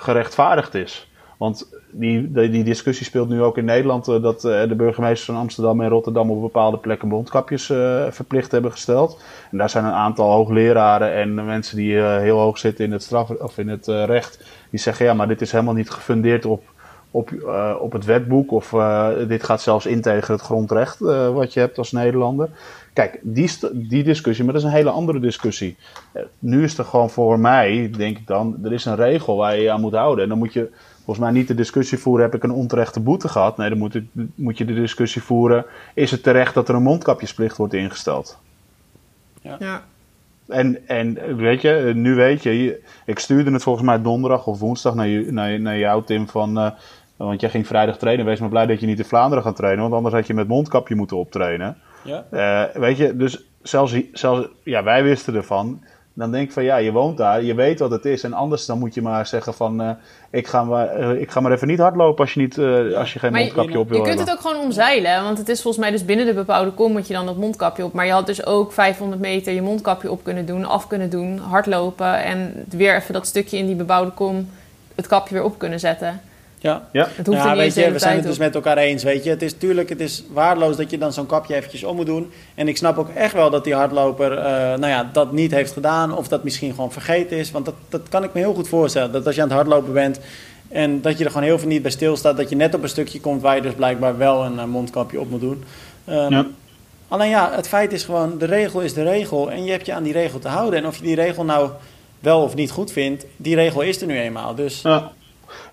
gerechtvaardigd 0.00 0.74
is. 0.74 1.10
Want 1.40 1.68
die, 1.90 2.32
die, 2.32 2.50
die 2.50 2.64
discussie 2.64 3.06
speelt 3.06 3.28
nu 3.28 3.42
ook 3.42 3.58
in 3.58 3.64
Nederland, 3.64 4.08
eh, 4.08 4.22
dat 4.22 4.44
eh, 4.44 4.68
de 4.68 4.74
burgemeesters 4.74 5.24
van 5.24 5.36
Amsterdam 5.36 5.80
en 5.80 5.88
Rotterdam 5.88 6.30
op 6.30 6.40
bepaalde 6.40 6.78
plekken 6.78 7.08
mondkapjes 7.08 7.70
eh, 7.70 8.04
verplicht 8.10 8.52
hebben 8.52 8.70
gesteld. 8.70 9.22
En 9.50 9.58
daar 9.58 9.70
zijn 9.70 9.84
een 9.84 9.92
aantal 9.92 10.30
hoogleraren 10.30 11.12
en 11.12 11.34
mensen 11.34 11.76
die 11.76 11.96
heel 12.00 12.38
hoog 12.38 12.58
zitten 12.58 12.84
in 12.84 12.92
het, 12.92 13.02
straf, 13.02 13.30
of 13.30 13.58
in 13.58 13.68
het 13.68 13.86
recht, 13.86 14.44
die 14.70 14.80
zeggen 14.80 15.06
ja, 15.06 15.14
maar 15.14 15.28
dit 15.28 15.40
is 15.40 15.52
helemaal 15.52 15.74
niet 15.74 15.90
gefundeerd 15.90 16.44
op, 16.44 16.62
op, 17.10 17.30
op 17.80 17.92
het 17.92 18.04
wetboek. 18.04 18.52
Of 18.52 18.74
dit 19.28 19.44
gaat 19.44 19.62
zelfs 19.62 19.86
in 19.86 20.00
tegen 20.00 20.34
het 20.34 20.42
grondrecht 20.42 20.98
wat 21.32 21.52
je 21.52 21.60
hebt 21.60 21.78
als 21.78 21.92
Nederlander. 21.92 22.48
Kijk, 22.92 23.18
die, 23.22 23.50
die 23.72 24.02
discussie, 24.04 24.44
maar 24.44 24.52
dat 24.54 24.62
is 24.62 24.68
een 24.68 24.74
hele 24.74 24.90
andere 24.90 25.20
discussie. 25.20 25.76
Eh, 26.12 26.22
nu 26.38 26.62
is 26.62 26.78
er 26.78 26.84
gewoon 26.84 27.10
voor 27.10 27.38
mij, 27.38 27.90
denk 27.96 28.18
ik 28.18 28.26
dan, 28.26 28.58
er 28.64 28.72
is 28.72 28.84
een 28.84 28.96
regel 28.96 29.36
waar 29.36 29.56
je 29.56 29.62
je 29.62 29.70
aan 29.70 29.80
moet 29.80 29.94
houden. 29.94 30.22
En 30.22 30.28
dan 30.30 30.38
moet 30.38 30.52
je 30.52 30.70
volgens 30.94 31.18
mij 31.18 31.30
niet 31.30 31.48
de 31.48 31.54
discussie 31.54 31.98
voeren, 31.98 32.24
heb 32.24 32.34
ik 32.34 32.42
een 32.42 32.50
onterechte 32.50 33.00
boete 33.00 33.28
gehad? 33.28 33.56
Nee, 33.56 33.68
dan 33.68 33.78
moet, 33.78 33.94
het- 33.94 34.04
moet 34.34 34.58
je 34.58 34.64
de 34.64 34.74
discussie 34.74 35.22
voeren, 35.22 35.64
is 35.94 36.10
het 36.10 36.22
terecht 36.22 36.54
dat 36.54 36.68
er 36.68 36.74
een 36.74 36.82
mondkapjesplicht 36.82 37.56
wordt 37.56 37.74
ingesteld? 37.74 38.38
Ja. 39.42 39.56
En, 40.48 40.88
en 40.88 41.36
weet 41.36 41.60
je, 41.60 41.92
nu 41.94 42.14
weet 42.14 42.42
je, 42.42 42.80
ik 43.06 43.18
stuurde 43.18 43.52
het 43.52 43.62
volgens 43.62 43.84
mij 43.86 44.02
donderdag 44.02 44.46
of 44.46 44.58
woensdag 44.58 44.94
naar, 44.94 45.06
je, 45.06 45.32
naar, 45.32 45.50
je- 45.50 45.58
naar 45.58 45.78
jou, 45.78 46.04
Tim, 46.04 46.28
van, 46.28 46.58
eh, 46.58 46.70
want 47.16 47.40
jij 47.40 47.50
ging 47.50 47.66
vrijdag 47.66 47.98
trainen. 47.98 48.24
Wees 48.24 48.40
maar 48.40 48.48
blij 48.48 48.66
dat 48.66 48.80
je 48.80 48.86
niet 48.86 48.98
in 48.98 49.04
Vlaanderen 49.04 49.44
gaat 49.44 49.56
trainen, 49.56 49.82
want 49.82 49.94
anders 49.94 50.14
had 50.14 50.26
je 50.26 50.34
met 50.34 50.48
mondkapje 50.48 50.94
moeten 50.94 51.16
optrainen. 51.16 51.76
Ja? 52.02 52.24
Eh, 52.30 52.80
weet 52.80 52.96
je, 52.96 53.16
dus 53.16 53.44
zelfs, 53.62 53.94
zelfs 54.12 54.48
ja, 54.64 54.82
wij 54.82 55.02
wisten 55.02 55.34
ervan. 55.34 55.82
Dan 56.14 56.30
denk 56.30 56.46
ik 56.46 56.52
van 56.52 56.64
ja, 56.64 56.76
je 56.76 56.92
woont 56.92 57.16
daar, 57.16 57.42
je 57.42 57.54
weet 57.54 57.78
wat 57.78 57.90
het 57.90 58.04
is. 58.04 58.22
En 58.22 58.32
anders 58.32 58.66
dan 58.66 58.78
moet 58.78 58.94
je 58.94 59.02
maar 59.02 59.26
zeggen 59.26 59.54
van 59.54 59.80
eh, 59.82 59.90
ik, 60.30 60.46
ga 60.46 60.64
maar, 60.64 60.86
eh, 60.88 61.20
ik 61.20 61.30
ga 61.30 61.40
maar 61.40 61.52
even 61.52 61.66
niet 61.68 61.78
hardlopen 61.78 62.20
als 62.24 62.34
je, 62.34 62.40
niet, 62.40 62.58
als 62.96 63.12
je 63.12 63.18
geen 63.18 63.30
Maar 63.32 63.40
je- 63.40 63.46
mondkapje 63.46 63.78
op 63.78 63.88
wil 63.88 63.96
Je 63.98 64.04
kunt 64.04 64.16
hebben. 64.16 64.34
het 64.34 64.44
ook 64.44 64.50
gewoon 64.50 64.64
omzeilen, 64.66 65.22
want 65.22 65.38
het 65.38 65.48
is 65.48 65.62
volgens 65.62 65.82
mij 65.82 65.92
dus 65.92 66.04
binnen 66.04 66.26
de 66.26 66.34
bepaalde 66.34 66.70
kom 66.70 66.92
moet 66.92 67.06
je 67.06 67.14
dan 67.14 67.26
dat 67.26 67.36
mondkapje 67.36 67.84
op. 67.84 67.92
Maar 67.92 68.06
je 68.06 68.12
had 68.12 68.26
dus 68.26 68.46
ook 68.46 68.72
500 68.72 69.20
meter 69.20 69.52
je 69.52 69.62
mondkapje 69.62 70.10
op 70.10 70.24
kunnen 70.24 70.46
doen, 70.46 70.64
af 70.64 70.86
kunnen 70.86 71.10
doen, 71.10 71.38
hardlopen 71.38 72.22
en 72.24 72.64
weer 72.68 72.96
even 72.96 73.12
dat 73.14 73.26
stukje 73.26 73.56
in 73.58 73.66
die 73.66 73.76
bebouwde 73.76 74.10
kom 74.10 74.48
het 74.94 75.06
kapje 75.06 75.34
weer 75.34 75.44
op 75.44 75.58
kunnen 75.58 75.80
zetten. 75.80 76.20
Ja. 76.62 76.88
Ja, 76.92 77.08
Het 77.14 77.26
hoeft 77.26 77.38
ja, 77.38 77.48
niet 77.48 77.56
weet 77.56 77.74
je, 77.74 77.90
we 77.92 77.98
zijn 77.98 78.14
het 78.16 78.24
dus 78.24 78.32
op. 78.34 78.38
met 78.38 78.54
elkaar 78.54 78.76
eens, 78.76 79.02
weet 79.02 79.24
je. 79.24 79.30
Het 79.30 79.42
is 79.42 79.52
tuurlijk, 79.52 79.88
het 79.88 80.00
is 80.00 80.24
waardeloos 80.32 80.76
dat 80.76 80.90
je 80.90 80.98
dan 80.98 81.12
zo'n 81.12 81.26
kapje 81.26 81.54
eventjes 81.54 81.84
om 81.84 81.96
moet 81.96 82.06
doen. 82.06 82.30
En 82.54 82.68
ik 82.68 82.76
snap 82.76 82.98
ook 82.98 83.08
echt 83.08 83.32
wel 83.32 83.50
dat 83.50 83.64
die 83.64 83.74
hardloper, 83.74 84.32
eh, 84.38 84.44
nou 84.54 84.86
ja, 84.86 85.10
dat 85.12 85.32
niet 85.32 85.50
heeft 85.50 85.72
gedaan. 85.72 86.16
Of 86.16 86.28
dat 86.28 86.44
misschien 86.44 86.70
gewoon 86.74 86.92
vergeten 86.92 87.36
is. 87.36 87.50
Want 87.50 87.64
dat, 87.64 87.74
dat 87.88 88.00
kan 88.08 88.24
ik 88.24 88.32
me 88.32 88.40
heel 88.40 88.54
goed 88.54 88.68
voorstellen. 88.68 89.12
Dat 89.12 89.26
als 89.26 89.34
je 89.34 89.40
aan 89.42 89.46
het 89.48 89.56
hardlopen 89.56 89.92
bent 89.92 90.20
en 90.68 91.00
dat 91.00 91.18
je 91.18 91.24
er 91.24 91.30
gewoon 91.30 91.46
heel 91.46 91.58
veel 91.58 91.68
niet 91.68 91.82
bij 91.82 91.90
stilstaat. 91.90 92.36
Dat 92.36 92.48
je 92.50 92.56
net 92.56 92.74
op 92.74 92.82
een 92.82 92.88
stukje 92.88 93.20
komt 93.20 93.42
waar 93.42 93.56
je 93.56 93.62
dus 93.62 93.74
blijkbaar 93.74 94.18
wel 94.18 94.44
een 94.44 94.58
eh, 94.58 94.64
mondkapje 94.64 95.20
op 95.20 95.30
moet 95.30 95.40
doen. 95.40 95.64
Ehm, 96.04 96.32
Ja. 96.32 96.46
Alleen 97.08 97.30
ja, 97.30 97.50
het 97.54 97.68
feit 97.68 97.92
is 97.92 98.04
gewoon, 98.04 98.38
de 98.38 98.44
regel 98.46 98.80
is 98.80 98.94
de 98.94 99.02
regel. 99.02 99.50
En 99.50 99.64
je 99.64 99.70
hebt 99.70 99.86
je 99.86 99.92
aan 99.92 100.02
die 100.02 100.12
regel 100.12 100.38
te 100.38 100.48
houden. 100.48 100.78
En 100.80 100.86
of 100.86 100.96
je 100.96 101.02
die 101.02 101.14
regel 101.14 101.44
nou 101.44 101.70
wel 102.18 102.42
of 102.42 102.54
niet 102.54 102.70
goed 102.70 102.92
vindt, 102.92 103.26
die 103.36 103.54
regel 103.54 103.80
is 103.80 104.00
er 104.00 104.06
nu 104.06 104.18
eenmaal. 104.18 104.54
Dus 104.54 104.80
Ja. 104.82 105.12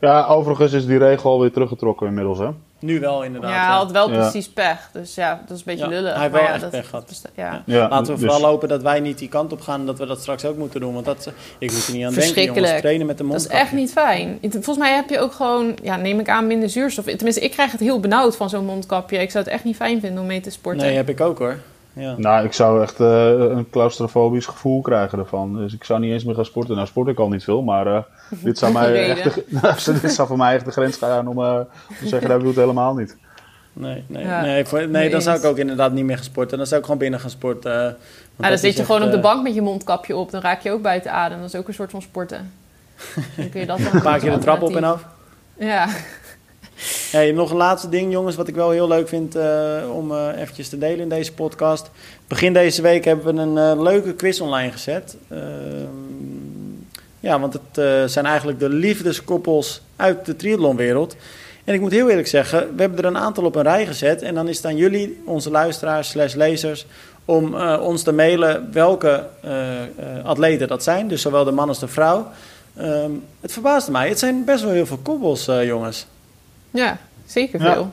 Ja, 0.01 0.25
overigens 0.25 0.73
is 0.73 0.85
die 0.85 0.97
regel 0.97 1.31
alweer 1.31 1.51
teruggetrokken 1.51 2.07
inmiddels. 2.07 2.39
Hè? 2.39 2.47
nu 2.79 2.99
wel 2.99 3.23
inderdaad. 3.23 3.49
Ja, 3.51 3.65
hij 3.65 3.75
had 3.75 3.91
wel 3.91 4.11
Ja. 4.11 4.19
precies 4.19 4.49
pech, 4.49 4.89
dus 4.93 5.15
ja, 5.15 5.41
dat 5.47 5.49
is 5.57 5.57
een 5.57 5.63
beetje 5.65 5.83
Ja, 5.83 5.89
lullig. 5.89 6.11
hij 6.13 6.21
heeft 6.21 6.33
wel 6.33 6.41
ja, 6.43 6.51
echt 6.51 6.61
dat, 6.61 6.69
pech 6.69 6.89
gehad. 6.89 7.21
ja. 7.35 7.63
Ja, 7.65 7.87
Laten 7.89 8.13
we 8.15 8.19
dus- 8.21 8.31
vooral 8.31 8.49
hopen 8.49 8.67
dat 8.69 8.81
wij 8.81 8.99
niet 8.99 9.17
die 9.17 9.29
kant 9.29 9.51
op 9.51 9.61
gaan 9.61 9.79
en 9.79 9.85
dat 9.85 9.97
we 9.99 10.05
dat 10.05 10.19
straks 10.21 10.45
ook 10.45 10.57
moeten 10.57 10.79
doen. 10.79 10.93
Want 10.93 11.05
dat, 11.05 11.31
ik 11.59 11.71
moet 11.71 11.87
er 11.87 11.93
niet 11.93 12.05
aan 12.05 12.13
denken, 12.13 12.43
jongens. 12.43 12.79
Trainen 12.79 13.05
met 13.07 13.17
de 13.17 13.27
Dat 13.27 13.35
is 13.39 13.47
echt 13.47 13.71
niet 13.71 13.91
fijn. 13.91 14.37
Volgens 14.41 14.77
mij 14.77 14.95
heb 14.95 15.09
je 15.09 15.19
ook 15.19 15.31
gewoon, 15.33 15.77
ja, 15.83 15.95
neem 15.95 16.19
ik 16.19 16.29
aan, 16.29 16.47
minder 16.47 16.69
zuurstof. 16.69 17.05
Tenminste, 17.05 17.41
ik 17.41 17.51
krijg 17.51 17.71
het 17.71 17.79
heel 17.79 17.99
benauwd 17.99 18.35
van 18.35 18.49
zo'n 18.49 18.65
mondkapje. 18.65 19.17
Ik 19.17 19.31
zou 19.31 19.43
het 19.43 19.53
echt 19.53 19.63
niet 19.63 19.75
fijn 19.75 19.99
vinden 19.99 20.21
om 20.21 20.27
mee 20.27 20.41
te 20.41 20.49
sporten. 20.51 20.85
Nee, 20.85 20.95
heb 20.95 21.09
ik 21.09 21.21
ook 21.21 21.37
hoor. 21.37 21.57
Ja. 21.97 22.13
Nou, 22.17 22.45
ik 22.45 22.53
zou 22.53 22.81
echt 22.81 22.99
eh, 22.99 23.29
een 23.29 23.69
claustrofobisch 23.69 24.45
gevoel 24.45 24.81
krijgen 24.81 25.19
ervan. 25.19 25.55
Dus 25.57 25.73
ik 25.73 25.83
zou 25.83 25.99
niet 25.99 26.11
eens 26.11 26.23
meer 26.23 26.35
gaan 26.35 26.45
sporten. 26.45 26.75
Nou, 26.75 26.87
sport 26.87 27.07
ik 27.07 27.19
al 27.19 27.29
niet 27.29 27.43
veel, 27.43 27.61
maar 27.61 27.87
eh, 27.87 28.01
dit, 28.43 28.57
zou 28.57 28.73
mij 28.73 29.09
echt 29.09 29.23
de, 29.23 29.43
nou, 29.61 29.99
dit 30.01 30.11
zou 30.13 30.27
voor 30.27 30.37
mij 30.37 30.55
echt 30.55 30.65
de 30.65 30.71
grens 30.71 30.97
gaan 30.97 31.27
om, 31.27 31.43
eh, 31.43 31.53
om 31.89 31.95
te 31.99 32.07
zeggen, 32.07 32.29
dat 32.29 32.39
doe 32.39 32.47
het 32.49 32.57
helemaal 32.57 32.95
niet. 32.95 33.15
Nee, 33.73 34.03
nee, 34.07 34.23
Ja, 34.25 34.41
nee, 34.41 34.65
voor- 34.65 34.87
nee 34.87 35.09
dan 35.09 35.21
zou 35.21 35.37
ik 35.37 35.43
ook 35.45 35.57
inderdaad 35.57 35.91
niet 35.91 36.05
meer 36.05 36.15
gaan 36.15 36.25
sporten. 36.25 36.57
Dan 36.57 36.67
zou 36.67 36.79
ik 36.79 36.85
gewoon 36.85 37.01
binnen 37.01 37.19
gaan 37.19 37.29
sporten. 37.29 37.71
want 37.71 37.95
Ja, 37.95 37.95
dan 38.37 38.49
dat 38.49 38.59
zit 38.59 38.73
je 38.73 38.77
echt, 38.79 38.87
gewoon 38.87 39.03
op 39.03 39.11
de 39.11 39.19
bank 39.19 39.43
met 39.43 39.53
je 39.53 39.61
mondkapje 39.61 40.15
op. 40.15 40.31
Dan 40.31 40.41
raak 40.41 40.61
je 40.61 40.71
ook 40.71 40.81
buiten 40.81 41.11
adem. 41.11 41.39
Dat 41.39 41.47
is 41.53 41.55
ook 41.55 41.67
een 41.67 41.73
soort 41.73 41.91
van 41.91 42.01
sporten. 42.01 42.51
Dan 43.37 43.49
kun 43.49 43.59
je 43.59 43.65
dat 43.65 43.79
dan 43.91 44.03
Maak 44.03 44.21
je 44.21 44.31
de 44.31 44.37
trap 44.37 44.61
op 44.61 44.75
en 44.75 44.83
af. 44.83 45.05
Ja. 45.57 45.87
Hey, 47.11 47.31
nog 47.31 47.51
een 47.51 47.57
laatste 47.57 47.89
ding, 47.89 48.11
jongens, 48.11 48.35
wat 48.35 48.47
ik 48.47 48.55
wel 48.55 48.69
heel 48.69 48.87
leuk 48.87 49.07
vind 49.07 49.35
eh, 49.35 49.83
om 49.93 50.11
eh 50.11 50.41
eventjes 50.41 50.69
te 50.69 50.77
delen 50.77 50.99
in 50.99 51.09
deze 51.09 51.33
podcast. 51.33 51.89
Begin 52.27 52.53
deze 52.53 52.81
week 52.81 53.05
hebben 53.05 53.35
we 53.35 53.41
een 53.41 53.57
eh, 53.57 53.81
leuke 53.81 54.13
quiz 54.13 54.39
online 54.39 54.71
gezet. 54.71 55.17
Ehm, 55.29 55.41
ja, 57.19 57.39
want 57.39 57.53
het 57.53 58.11
zijn 58.11 58.25
eigenlijk 58.25 58.59
de 58.59 58.69
liefdeskoppels 58.69 59.81
uit 59.95 60.25
de 60.25 60.35
triathlonwereld. 60.35 61.15
En 61.63 61.73
ik 61.73 61.79
moet 61.79 61.91
heel 61.91 62.09
eerlijk 62.09 62.27
zeggen, 62.27 62.75
we 62.75 62.81
hebben 62.81 62.99
er 62.99 63.05
een 63.05 63.17
aantal 63.17 63.43
op 63.43 63.55
een 63.55 63.63
rij 63.63 63.85
gezet. 63.85 64.21
En 64.21 64.35
dan 64.35 64.47
is 64.47 64.57
het 64.57 64.65
aan 64.65 64.77
jullie, 64.77 65.21
onze 65.25 65.51
luisteraars 65.51 66.09
slash 66.09 66.33
lezers, 66.33 66.85
om 67.25 67.55
ons 67.61 68.03
te 68.03 68.11
mailen 68.11 68.69
welke 68.71 69.23
atleten 70.23 70.67
dat 70.67 70.83
zijn. 70.83 71.07
Dus 71.07 71.21
zowel 71.21 71.43
de 71.43 71.51
man 71.51 71.67
als 71.67 71.79
de 71.79 71.87
vrouw. 71.87 72.27
Ehm, 72.75 73.11
het 73.41 73.51
verbaasde 73.51 73.91
mij, 73.91 74.09
het 74.09 74.19
zijn 74.19 74.45
best 74.45 74.63
wel 74.63 74.71
heel 74.71 74.85
veel 74.85 74.99
koppels, 75.03 75.45
jongens. 75.45 76.07
Ja, 76.77 76.97
zeker 77.25 77.61
Ja. 77.63 77.73
veel. 77.73 77.91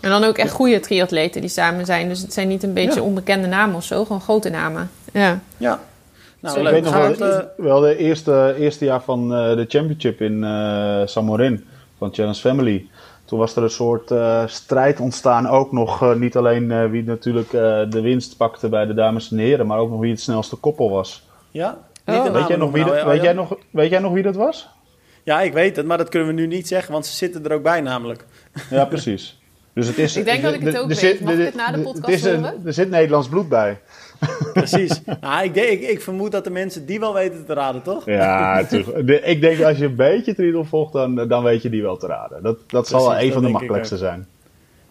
En 0.00 0.10
dan 0.10 0.24
ook 0.24 0.36
echt 0.38 0.52
goede 0.52 0.80
triatleten 0.80 1.40
die 1.40 1.50
samen 1.50 1.86
zijn. 1.86 2.08
Dus 2.08 2.20
het 2.20 2.32
zijn 2.32 2.48
niet 2.48 2.62
een 2.62 2.72
beetje 2.72 3.00
Ja. 3.00 3.06
onbekende 3.06 3.46
namen 3.48 3.76
of 3.76 3.84
zo. 3.84 4.04
Gewoon 4.04 4.20
grote 4.20 4.50
namen. 4.50 4.90
Ja. 5.12 5.40
Ja. 5.56 5.80
Nou, 6.40 6.56
ik 6.56 6.62
leuk. 6.62 6.72
weet 6.72 6.84
nog 6.84 6.94
wel, 6.94 7.08
het, 7.08 7.20
eh, 7.20 7.38
wel 7.56 7.80
de 7.80 7.96
eerste, 7.96 8.54
eerste 8.58 8.84
jaar 8.84 9.02
van 9.02 9.34
eh, 9.34 9.56
de 9.56 9.64
championship 9.68 10.20
in 10.20 10.44
eh 10.44 11.00
Samorin 11.04 11.64
van 11.98 12.08
Challenge 12.14 12.40
Family. 12.40 12.86
Toen 13.24 13.38
was 13.38 13.56
er 13.56 13.62
een 13.62 13.70
soort 13.70 14.10
eh, 14.10 14.42
strijd 14.46 15.00
ontstaan. 15.00 15.48
Ook 15.48 15.72
nog 15.72 16.02
eh, 16.02 16.14
niet 16.14 16.36
alleen 16.36 16.70
eh, 16.70 16.86
wie 16.90 17.04
natuurlijk 17.04 17.52
eh, 17.52 17.60
de 17.90 18.00
winst 18.00 18.36
pakte 18.36 18.68
bij 18.68 18.86
de 18.86 18.94
dames 18.94 19.30
en 19.30 19.38
heren, 19.38 19.66
maar 19.66 19.78
ook 19.78 19.90
nog 19.90 20.00
wie 20.00 20.10
het 20.10 20.20
snelste 20.20 20.56
koppel 20.56 20.90
was. 20.90 21.26
ja? 21.50 21.78
Oh. 22.06 22.32
Weet 22.32 22.46
jij, 22.48 22.56
nog 22.56 22.70
wie 22.72 22.84
dat, 22.84 22.94
nou, 22.94 23.06
weet, 23.08 23.22
jij 23.22 23.32
nog, 23.32 23.56
weet 23.70 23.90
jij 23.90 23.98
nog 24.00 24.12
wie 24.12 24.22
dat 24.22 24.36
was? 24.36 24.68
Ja, 25.22 25.40
ik 25.40 25.52
weet 25.52 25.76
het, 25.76 25.86
maar 25.86 25.98
dat 25.98 26.08
kunnen 26.08 26.28
we 26.28 26.34
nu 26.34 26.46
niet 26.46 26.68
zeggen, 26.68 26.92
want 26.92 27.06
ze 27.06 27.16
zitten 27.16 27.44
er 27.44 27.52
ook 27.52 27.62
bij 27.62 27.80
namelijk. 27.80 28.24
Ja, 28.70 28.84
precies. 28.84 29.40
Dus 29.74 29.86
het 29.86 29.98
is, 29.98 30.16
Ik 30.16 30.24
denk 30.24 30.42
dat 30.42 30.54
ik 30.54 30.60
het 30.60 30.78
ook 30.78 30.88
weet. 30.88 30.98
zit- 30.98 31.20
Mag 31.20 31.32
ik 31.34 31.44
het 31.44 31.54
na 31.54 31.70
de 31.72 31.78
podcast 31.80 32.24
een- 32.24 32.36
horen? 32.44 32.62
Er 32.64 32.72
zit 32.72 32.90
Nederlands 32.90 33.28
bloed 33.28 33.48
bij. 33.48 33.80
Precies. 34.52 35.00
nou, 35.20 35.44
ik, 35.44 35.54
denk, 35.54 35.68
ik, 35.68 35.88
ik 35.88 36.00
vermoed 36.02 36.32
dat 36.32 36.44
de 36.44 36.50
mensen 36.50 36.86
die 36.86 37.00
wel 37.00 37.14
weten 37.14 37.44
te 37.46 37.52
raden, 37.54 37.82
toch? 37.82 38.06
Ja, 38.06 38.54
natuurlijk. 38.60 39.06
De- 39.06 39.20
Ik 39.20 39.40
denk 39.40 39.62
als 39.62 39.78
je 39.78 39.84
een 39.84 39.96
beetje 39.96 40.34
triathlon 40.34 40.66
volgt, 40.66 40.92
dan, 40.92 41.28
dan 41.28 41.42
weet 41.42 41.62
je 41.62 41.70
die 41.70 41.82
wel 41.82 41.96
te 41.96 42.06
raden. 42.06 42.42
Dat, 42.42 42.58
dat 42.66 42.88
zal 42.88 43.00
wel 43.00 43.08
Precies, 43.08 43.26
een 43.26 43.32
van 43.32 43.42
dat 43.42 43.50
de 43.52 43.56
makkelijkste 43.58 43.96
zijn. 43.96 44.26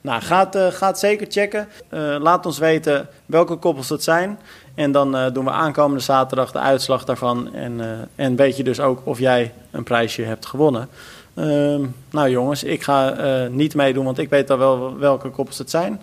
Nou, 0.02 0.22
gaat, 0.22 0.56
eh, 0.56 0.68
gaat 0.68 1.00
zeker 1.00 1.28
checken. 1.30 1.68
Eh, 1.90 2.16
laat 2.20 2.46
ons 2.46 2.58
weten 2.60 3.08
welke 3.26 3.56
koppels 3.56 3.90
het 3.90 4.04
zijn. 4.04 4.40
En 4.76 4.92
dan 4.92 5.16
eh, 5.16 5.34
doen 5.34 5.46
we 5.46 5.52
aankomende 5.52 6.04
zaterdag 6.04 6.52
de 6.52 6.60
uitslag 6.60 7.06
daarvan. 7.06 7.54
En, 7.54 7.82
eh, 7.82 8.26
en 8.26 8.36
weet 8.36 8.58
je 8.58 8.64
dus 8.64 8.80
ook 8.80 9.02
of 9.04 9.20
jij 9.20 9.54
een 9.72 9.84
prijsje 9.84 10.24
hebt 10.24 10.46
gewonnen. 10.46 10.90
Ehm, 11.34 11.82
nou 12.10 12.30
jongens, 12.30 12.64
ik 12.64 12.84
ga 12.84 13.14
eh, 13.14 13.50
niet 13.50 13.76
meedoen, 13.76 14.06
want 14.06 14.18
ik 14.18 14.30
weet 14.30 14.50
al 14.50 14.58
wel 14.58 14.98
welke 14.98 15.30
koppels 15.30 15.58
het 15.58 15.70
zijn. 15.70 16.02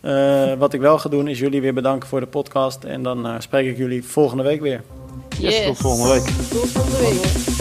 Eh, 0.00 0.52
wat 0.58 0.72
ik 0.72 0.80
wel 0.80 0.98
ga 0.98 1.08
doen 1.08 1.28
is 1.28 1.38
jullie 1.38 1.60
weer 1.60 1.74
bedanken 1.74 2.08
voor 2.08 2.20
de 2.20 2.26
podcast. 2.26 2.84
En 2.84 3.02
dan 3.02 3.26
eh, 3.26 3.34
spreek 3.38 3.66
ik 3.66 3.76
jullie 3.76 4.04
volgende 4.04 4.42
week 4.42 4.60
weer. 4.60 4.82
Yes, 5.38 5.64
tot 5.66 5.76
volgende 5.76 6.12
week. 6.12 6.24
Tot 6.24 6.70
volgende 6.70 6.98
week. 6.98 7.55